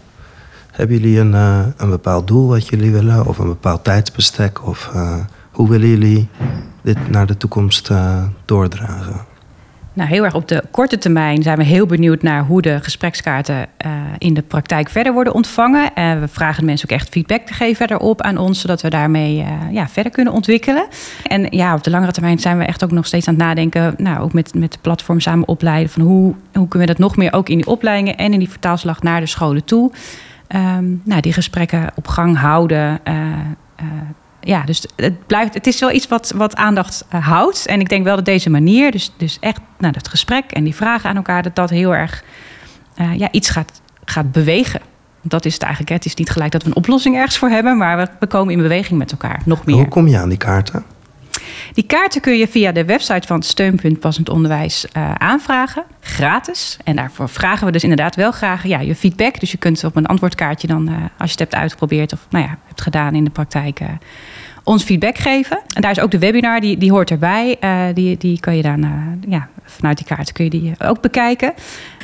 Hebben 0.70 0.98
jullie 0.98 1.18
een, 1.18 1.32
uh, 1.32 1.66
een 1.76 1.90
bepaald 1.90 2.26
doel 2.26 2.48
wat 2.48 2.68
jullie 2.68 2.92
willen, 2.92 3.26
of 3.26 3.38
een 3.38 3.46
bepaald 3.46 3.84
tijdsbestek? 3.84 4.66
Of 4.66 4.90
uh, 4.94 5.18
hoe 5.50 5.68
willen 5.68 5.88
jullie 5.88 6.28
dit 6.82 7.10
naar 7.10 7.26
de 7.26 7.36
toekomst 7.36 7.90
uh, 7.90 8.22
doordragen? 8.44 9.35
Nou, 9.96 10.08
heel 10.08 10.24
erg 10.24 10.34
op 10.34 10.48
de 10.48 10.62
korte 10.70 10.98
termijn 10.98 11.42
zijn 11.42 11.58
we 11.58 11.64
heel 11.64 11.86
benieuwd 11.86 12.22
naar 12.22 12.44
hoe 12.44 12.62
de 12.62 12.78
gesprekskaarten 12.82 13.56
uh, 13.56 13.92
in 14.18 14.34
de 14.34 14.42
praktijk 14.42 14.88
verder 14.88 15.12
worden 15.12 15.34
ontvangen. 15.34 15.90
Uh, 15.98 16.20
we 16.20 16.28
vragen 16.28 16.60
de 16.60 16.66
mensen 16.66 16.90
ook 16.90 16.96
echt 16.96 17.08
feedback 17.08 17.40
te 17.40 17.52
geven 17.52 17.76
verder 17.76 17.98
op 17.98 18.22
aan 18.22 18.38
ons, 18.38 18.60
zodat 18.60 18.82
we 18.82 18.90
daarmee 18.90 19.38
uh, 19.38 19.46
ja, 19.70 19.88
verder 19.88 20.12
kunnen 20.12 20.32
ontwikkelen. 20.32 20.86
En 21.26 21.46
ja, 21.50 21.74
op 21.74 21.84
de 21.84 21.90
langere 21.90 22.12
termijn 22.12 22.38
zijn 22.38 22.58
we 22.58 22.64
echt 22.64 22.84
ook 22.84 22.90
nog 22.90 23.06
steeds 23.06 23.28
aan 23.28 23.34
het 23.34 23.42
nadenken, 23.42 23.94
nou, 23.96 24.20
ook 24.20 24.32
met, 24.32 24.54
met 24.54 24.72
de 24.72 24.78
platform 24.80 25.20
samen 25.20 25.48
opleiden, 25.48 25.90
van 25.90 26.02
hoe, 26.02 26.34
hoe 26.52 26.68
kunnen 26.68 26.88
we 26.88 26.94
dat 26.94 27.02
nog 27.02 27.16
meer 27.16 27.32
ook 27.32 27.48
in 27.48 27.56
die 27.56 27.66
opleidingen 27.66 28.16
en 28.16 28.32
in 28.32 28.38
die 28.38 28.50
vertaalslag 28.50 29.02
naar 29.02 29.20
de 29.20 29.26
scholen 29.26 29.64
toe. 29.64 29.92
Um, 30.48 31.00
nou, 31.04 31.20
die 31.20 31.32
gesprekken 31.32 31.90
op 31.94 32.08
gang 32.08 32.38
houden 32.38 33.00
ja, 34.46 34.62
dus 34.62 34.86
het, 34.96 35.26
blijft, 35.26 35.54
het 35.54 35.66
is 35.66 35.80
wel 35.80 35.90
iets 35.90 36.08
wat, 36.08 36.32
wat 36.36 36.56
aandacht 36.56 37.04
eh, 37.08 37.26
houdt. 37.26 37.66
En 37.66 37.80
ik 37.80 37.88
denk 37.88 38.04
wel 38.04 38.16
dat 38.16 38.24
deze 38.24 38.50
manier, 38.50 38.90
dus, 38.90 39.12
dus 39.16 39.36
echt 39.40 39.60
nou, 39.78 39.92
dat 39.92 40.08
gesprek 40.08 40.50
en 40.50 40.64
die 40.64 40.74
vragen 40.74 41.10
aan 41.10 41.16
elkaar, 41.16 41.42
dat 41.42 41.54
dat 41.54 41.70
heel 41.70 41.94
erg 41.94 42.24
eh, 42.94 43.14
ja, 43.18 43.28
iets 43.30 43.50
gaat, 43.50 43.80
gaat 44.04 44.32
bewegen. 44.32 44.80
Dat 45.22 45.44
is 45.44 45.52
het 45.52 45.62
eigenlijk. 45.62 45.90
Hè. 45.90 45.96
Het 45.96 46.06
is 46.06 46.14
niet 46.14 46.30
gelijk 46.30 46.52
dat 46.52 46.62
we 46.62 46.68
een 46.68 46.76
oplossing 46.76 47.16
ergens 47.16 47.38
voor 47.38 47.48
hebben, 47.48 47.76
maar 47.76 47.96
we, 47.96 48.08
we 48.20 48.26
komen 48.26 48.52
in 48.52 48.62
beweging 48.62 48.98
met 48.98 49.10
elkaar. 49.10 49.40
Nog 49.44 49.64
meer. 49.64 49.76
Hoe 49.76 49.88
kom 49.88 50.06
je 50.06 50.18
aan 50.18 50.28
die 50.28 50.38
kaarten? 50.38 50.84
Die 51.72 51.86
kaarten 51.86 52.20
kun 52.20 52.36
je 52.36 52.48
via 52.48 52.72
de 52.72 52.84
website 52.84 53.26
van 53.26 53.42
Steunpunt 53.42 54.00
Passend 54.00 54.28
Onderwijs 54.28 54.86
uh, 54.96 55.12
aanvragen, 55.14 55.84
gratis. 56.00 56.76
En 56.84 56.96
daarvoor 56.96 57.28
vragen 57.28 57.66
we 57.66 57.72
dus 57.72 57.82
inderdaad 57.82 58.14
wel 58.14 58.32
graag 58.32 58.66
ja, 58.66 58.80
je 58.80 58.94
feedback. 58.94 59.40
Dus 59.40 59.50
je 59.50 59.58
kunt 59.58 59.84
op 59.84 59.96
een 59.96 60.06
antwoordkaartje 60.06 60.66
dan, 60.66 60.88
uh, 60.88 60.96
als 60.96 61.30
je 61.30 61.30
het 61.30 61.38
hebt 61.38 61.54
uitgeprobeerd 61.54 62.12
of 62.12 62.26
nou 62.30 62.44
ja, 62.44 62.58
hebt 62.66 62.80
gedaan 62.80 63.14
in 63.14 63.24
de 63.24 63.30
praktijk, 63.30 63.80
uh, 63.80 63.88
ons 64.66 64.84
feedback 64.84 65.18
geven. 65.18 65.58
En 65.72 65.82
daar 65.82 65.90
is 65.90 66.00
ook 66.00 66.10
de 66.10 66.18
webinar, 66.18 66.60
die, 66.60 66.76
die 66.78 66.90
hoort 66.90 67.10
erbij. 67.10 67.58
die, 67.94 68.16
die 68.16 68.40
kan 68.40 68.56
je 68.56 68.62
dan, 68.62 68.86
ja, 69.28 69.48
vanuit 69.64 69.96
die 69.96 70.06
kaarten 70.06 70.34
kun 70.34 70.44
je 70.44 70.50
die 70.50 70.74
ook 70.84 71.00
bekijken. 71.00 71.54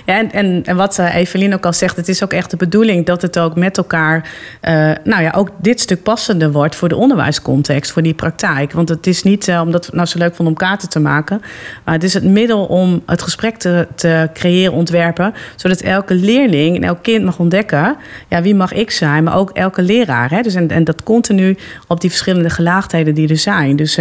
Ja, 0.06 0.18
en, 0.18 0.32
en, 0.32 0.62
en 0.64 0.76
wat 0.76 0.98
uh, 0.98 1.14
Evelien 1.14 1.54
ook 1.54 1.66
al 1.66 1.72
zegt, 1.72 1.96
het 1.96 2.08
is 2.08 2.22
ook 2.22 2.32
echt 2.32 2.50
de 2.50 2.56
bedoeling 2.56 3.06
dat 3.06 3.22
het 3.22 3.38
ook 3.38 3.56
met 3.56 3.76
elkaar, 3.76 4.30
uh, 4.68 4.90
nou 5.04 5.22
ja, 5.22 5.32
ook 5.36 5.48
dit 5.56 5.80
stuk 5.80 6.02
passender 6.02 6.52
wordt 6.52 6.76
voor 6.76 6.88
de 6.88 6.96
onderwijscontext, 6.96 7.92
voor 7.92 8.02
die 8.02 8.14
praktijk. 8.14 8.72
Want 8.72 8.88
het 8.88 9.06
is 9.06 9.22
niet 9.22 9.48
uh, 9.48 9.60
omdat 9.60 9.86
we 9.86 9.96
nou 9.96 10.06
zo 10.06 10.18
leuk 10.18 10.34
vonden 10.34 10.54
om 10.54 10.60
kaarten 10.60 10.88
te 10.88 11.00
maken, 11.00 11.40
maar 11.84 11.94
het 11.94 12.04
is 12.04 12.14
het 12.14 12.24
middel 12.24 12.64
om 12.64 13.02
het 13.06 13.22
gesprek 13.22 13.56
te, 13.56 13.86
te 13.94 14.28
creëren, 14.34 14.72
ontwerpen, 14.72 15.34
zodat 15.56 15.80
elke 15.80 16.14
leerling 16.14 16.76
en 16.76 16.84
elk 16.84 17.02
kind 17.02 17.24
mag 17.24 17.38
ontdekken, 17.38 17.96
ja, 18.28 18.42
wie 18.42 18.54
mag 18.54 18.72
ik 18.72 18.90
zijn, 18.90 19.24
maar 19.24 19.36
ook 19.36 19.50
elke 19.50 19.82
leraar. 19.82 20.30
Hè? 20.30 20.42
Dus 20.42 20.54
en, 20.54 20.68
en 20.68 20.84
dat 20.84 21.02
continu 21.02 21.56
op 21.88 22.00
die 22.00 22.10
verschillende 22.10 22.50
gelaagdheden 22.50 23.14
die 23.14 23.28
er 23.28 23.36
zijn. 23.36 23.76
Dus 23.76 23.98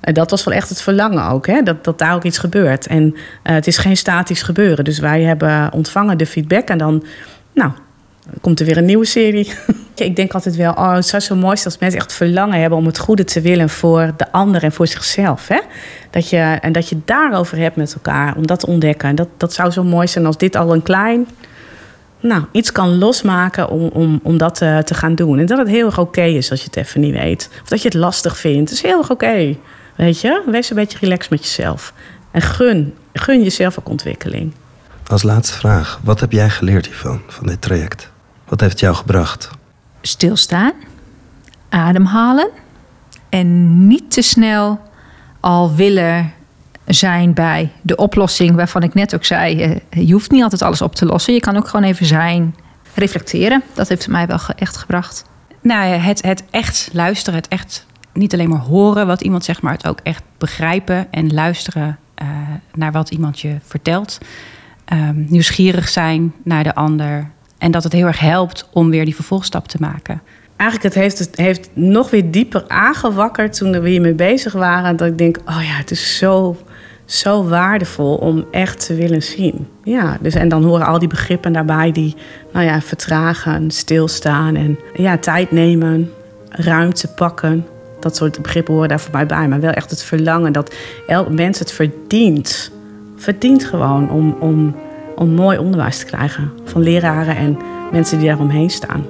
en 0.00 0.14
dat 0.14 0.30
was 0.30 0.44
wel 0.44 0.54
echt 0.54 0.68
het 0.68 0.82
verlangen 0.82 1.28
ook, 1.28 1.46
hè? 1.46 1.62
Dat, 1.62 1.84
dat 1.84 1.98
daar 1.98 2.14
ook 2.14 2.24
iets 2.24 2.38
gebeurt. 2.38 2.86
En 2.86 3.02
uh, 3.04 3.20
het 3.42 3.66
is 3.66 3.78
geen 3.78 3.96
statisch 3.96 4.42
gebeuren. 4.42 4.84
Dus 4.84 4.98
wij 4.98 5.22
hebben 5.22 5.72
ontvangen 5.72 6.18
de 6.18 6.26
feedback 6.26 6.68
en 6.68 6.78
dan, 6.78 7.04
nou, 7.52 7.70
komt 8.40 8.60
er 8.60 8.66
weer 8.66 8.76
een 8.76 8.84
nieuwe 8.84 9.04
serie. 9.04 9.52
ik 9.94 10.16
denk 10.16 10.34
altijd 10.34 10.56
wel, 10.56 10.72
oh, 10.72 10.94
het 10.94 11.06
zou 11.06 11.22
zo 11.22 11.34
mooi 11.36 11.56
zijn 11.56 11.66
als 11.66 11.78
mensen 11.78 12.00
echt 12.00 12.12
verlangen 12.12 12.60
hebben 12.60 12.78
om 12.78 12.86
het 12.86 12.98
goede 12.98 13.24
te 13.24 13.40
willen 13.40 13.68
voor 13.68 14.12
de 14.16 14.32
ander 14.32 14.62
en 14.62 14.72
voor 14.72 14.86
zichzelf. 14.86 15.48
Hè? 15.48 15.60
Dat 16.10 16.28
je, 16.28 16.58
en 16.60 16.72
dat 16.72 16.88
je 16.88 16.96
daarover 17.04 17.58
hebt 17.58 17.76
met 17.76 17.94
elkaar, 17.94 18.36
om 18.36 18.46
dat 18.46 18.60
te 18.60 18.66
ontdekken. 18.66 19.08
En 19.08 19.14
dat, 19.14 19.28
dat 19.36 19.52
zou 19.52 19.70
zo 19.70 19.84
mooi 19.84 20.06
zijn 20.06 20.26
als 20.26 20.38
dit 20.38 20.56
al 20.56 20.74
een 20.74 20.82
klein 20.82 21.26
nou, 22.20 22.44
iets 22.52 22.72
kan 22.72 22.98
losmaken 22.98 23.68
om, 23.68 23.88
om, 23.92 24.20
om 24.22 24.38
dat 24.38 24.54
te, 24.54 24.82
te 24.84 24.94
gaan 24.94 25.14
doen. 25.14 25.38
En 25.38 25.46
dat 25.46 25.58
het 25.58 25.68
heel 25.68 25.86
erg 25.86 25.98
oké 25.98 26.22
is 26.22 26.50
als 26.50 26.60
je 26.60 26.66
het 26.66 26.76
even 26.76 27.00
niet 27.00 27.14
weet. 27.14 27.50
Of 27.62 27.68
dat 27.68 27.82
je 27.82 27.88
het 27.88 27.96
lastig 27.96 28.38
vindt. 28.38 28.70
Het 28.70 28.78
is 28.78 28.82
heel 28.82 28.98
erg 28.98 29.10
oké. 29.10 29.56
Weet 29.98 30.20
je, 30.20 30.42
wees 30.46 30.70
een 30.70 30.76
beetje 30.76 30.98
relaxed 30.98 31.30
met 31.30 31.44
jezelf. 31.44 31.92
En 32.30 32.42
gun, 32.42 32.94
gun 33.12 33.42
jezelf 33.42 33.78
ook 33.78 33.88
ontwikkeling. 33.88 34.52
Als 35.06 35.22
laatste 35.22 35.56
vraag, 35.56 36.00
wat 36.02 36.20
heb 36.20 36.32
jij 36.32 36.50
geleerd 36.50 36.86
hiervan, 36.86 37.20
van 37.26 37.46
dit 37.46 37.62
traject? 37.62 38.10
Wat 38.48 38.60
heeft 38.60 38.72
het 38.72 38.80
jou 38.80 38.94
gebracht? 38.94 39.50
Stilstaan, 40.00 40.72
ademhalen 41.68 42.48
en 43.28 43.86
niet 43.86 44.10
te 44.10 44.22
snel 44.22 44.80
al 45.40 45.74
willen 45.74 46.32
zijn 46.86 47.34
bij 47.34 47.72
de 47.82 47.96
oplossing 47.96 48.54
waarvan 48.54 48.82
ik 48.82 48.94
net 48.94 49.14
ook 49.14 49.24
zei, 49.24 49.62
eh, 49.62 50.06
je 50.06 50.12
hoeft 50.12 50.30
niet 50.30 50.42
altijd 50.42 50.62
alles 50.62 50.82
op 50.82 50.94
te 50.94 51.06
lossen. 51.06 51.34
Je 51.34 51.40
kan 51.40 51.56
ook 51.56 51.68
gewoon 51.68 51.86
even 51.86 52.06
zijn, 52.06 52.54
reflecteren. 52.94 53.62
Dat 53.74 53.88
heeft 53.88 54.08
mij 54.08 54.26
wel 54.26 54.40
echt 54.56 54.76
gebracht. 54.76 55.24
Nou 55.60 55.86
ja, 55.86 55.96
het, 55.96 56.22
het 56.22 56.44
echt 56.50 56.88
luisteren, 56.92 57.38
het 57.38 57.48
echt 57.48 57.86
niet 58.18 58.32
alleen 58.32 58.48
maar 58.48 58.58
horen 58.58 59.06
wat 59.06 59.20
iemand 59.20 59.44
zegt, 59.44 59.62
maar 59.62 59.72
het 59.72 59.86
ook 59.86 60.00
echt 60.02 60.22
begrijpen 60.38 61.06
en 61.10 61.34
luisteren 61.34 61.98
uh, 62.22 62.28
naar 62.74 62.92
wat 62.92 63.10
iemand 63.10 63.40
je 63.40 63.56
vertelt. 63.62 64.18
Um, 64.92 65.26
nieuwsgierig 65.28 65.88
zijn 65.88 66.34
naar 66.44 66.64
de 66.64 66.74
ander. 66.74 67.30
En 67.58 67.70
dat 67.70 67.84
het 67.84 67.92
heel 67.92 68.06
erg 68.06 68.20
helpt 68.20 68.68
om 68.72 68.90
weer 68.90 69.04
die 69.04 69.14
vervolgstap 69.14 69.68
te 69.68 69.76
maken. 69.80 70.22
Eigenlijk 70.56 70.94
het 70.94 71.02
heeft 71.02 71.18
het 71.18 71.36
heeft 71.36 71.70
nog 71.74 72.10
weer 72.10 72.30
dieper 72.30 72.64
aangewakkerd 72.68 73.56
toen 73.56 73.80
we 73.80 73.88
hiermee 73.88 74.14
bezig 74.14 74.52
waren. 74.52 74.96
Dat 74.96 75.08
ik 75.08 75.18
denk, 75.18 75.38
oh 75.44 75.62
ja, 75.62 75.76
het 75.76 75.90
is 75.90 76.16
zo, 76.16 76.56
zo 77.04 77.44
waardevol 77.44 78.14
om 78.14 78.44
echt 78.50 78.86
te 78.86 78.94
willen 78.94 79.22
zien. 79.22 79.66
Ja, 79.84 80.18
dus 80.20 80.34
en 80.34 80.48
dan 80.48 80.64
horen 80.64 80.86
al 80.86 80.98
die 80.98 81.08
begrippen 81.08 81.52
daarbij 81.52 81.92
die, 81.92 82.14
nou 82.52 82.64
ja, 82.64 82.80
vertragen, 82.80 83.70
stilstaan 83.70 84.56
en 84.56 84.78
ja, 84.94 85.18
tijd 85.18 85.50
nemen, 85.50 86.10
ruimte 86.48 87.08
pakken 87.08 87.66
dat 88.00 88.16
soort 88.16 88.42
begrippen 88.42 88.74
horen 88.74 88.88
daar 88.88 89.00
voor 89.00 89.12
mij 89.12 89.26
bij. 89.26 89.48
Maar 89.48 89.60
wel 89.60 89.70
echt 89.70 89.90
het 89.90 90.02
verlangen 90.02 90.52
dat 90.52 90.74
elk 91.06 91.28
mens 91.30 91.58
het 91.58 91.72
verdient. 91.72 92.70
Verdient 93.16 93.64
gewoon 93.64 94.10
om, 94.10 94.36
om, 94.40 94.76
om 95.16 95.30
mooi 95.30 95.58
onderwijs 95.58 95.98
te 95.98 96.04
krijgen. 96.04 96.52
Van 96.64 96.82
leraren 96.82 97.36
en 97.36 97.58
mensen 97.92 98.18
die 98.18 98.28
daaromheen 98.28 98.70
staan. 98.70 99.06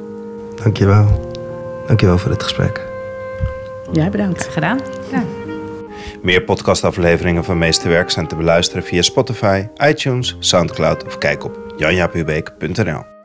Dankjewel. 0.62 1.30
Dankjewel 1.86 2.18
voor 2.18 2.30
dit 2.30 2.42
gesprek. 2.42 2.86
Jij 3.92 4.10
bedankt. 4.10 4.48
Gedaan. 4.48 4.80
Ja. 5.10 5.22
Meer 6.22 6.42
podcastafleveringen 6.42 7.44
van 7.44 7.58
Meesterwerk 7.58 8.10
zijn 8.10 8.26
te 8.26 8.36
beluisteren 8.36 8.82
via 8.82 9.02
Spotify, 9.02 9.66
iTunes, 9.76 10.36
Soundcloud 10.38 11.06
of 11.06 11.18
kijk 11.18 11.44
op 11.44 11.58
janjapubeek.nl. 11.76 13.17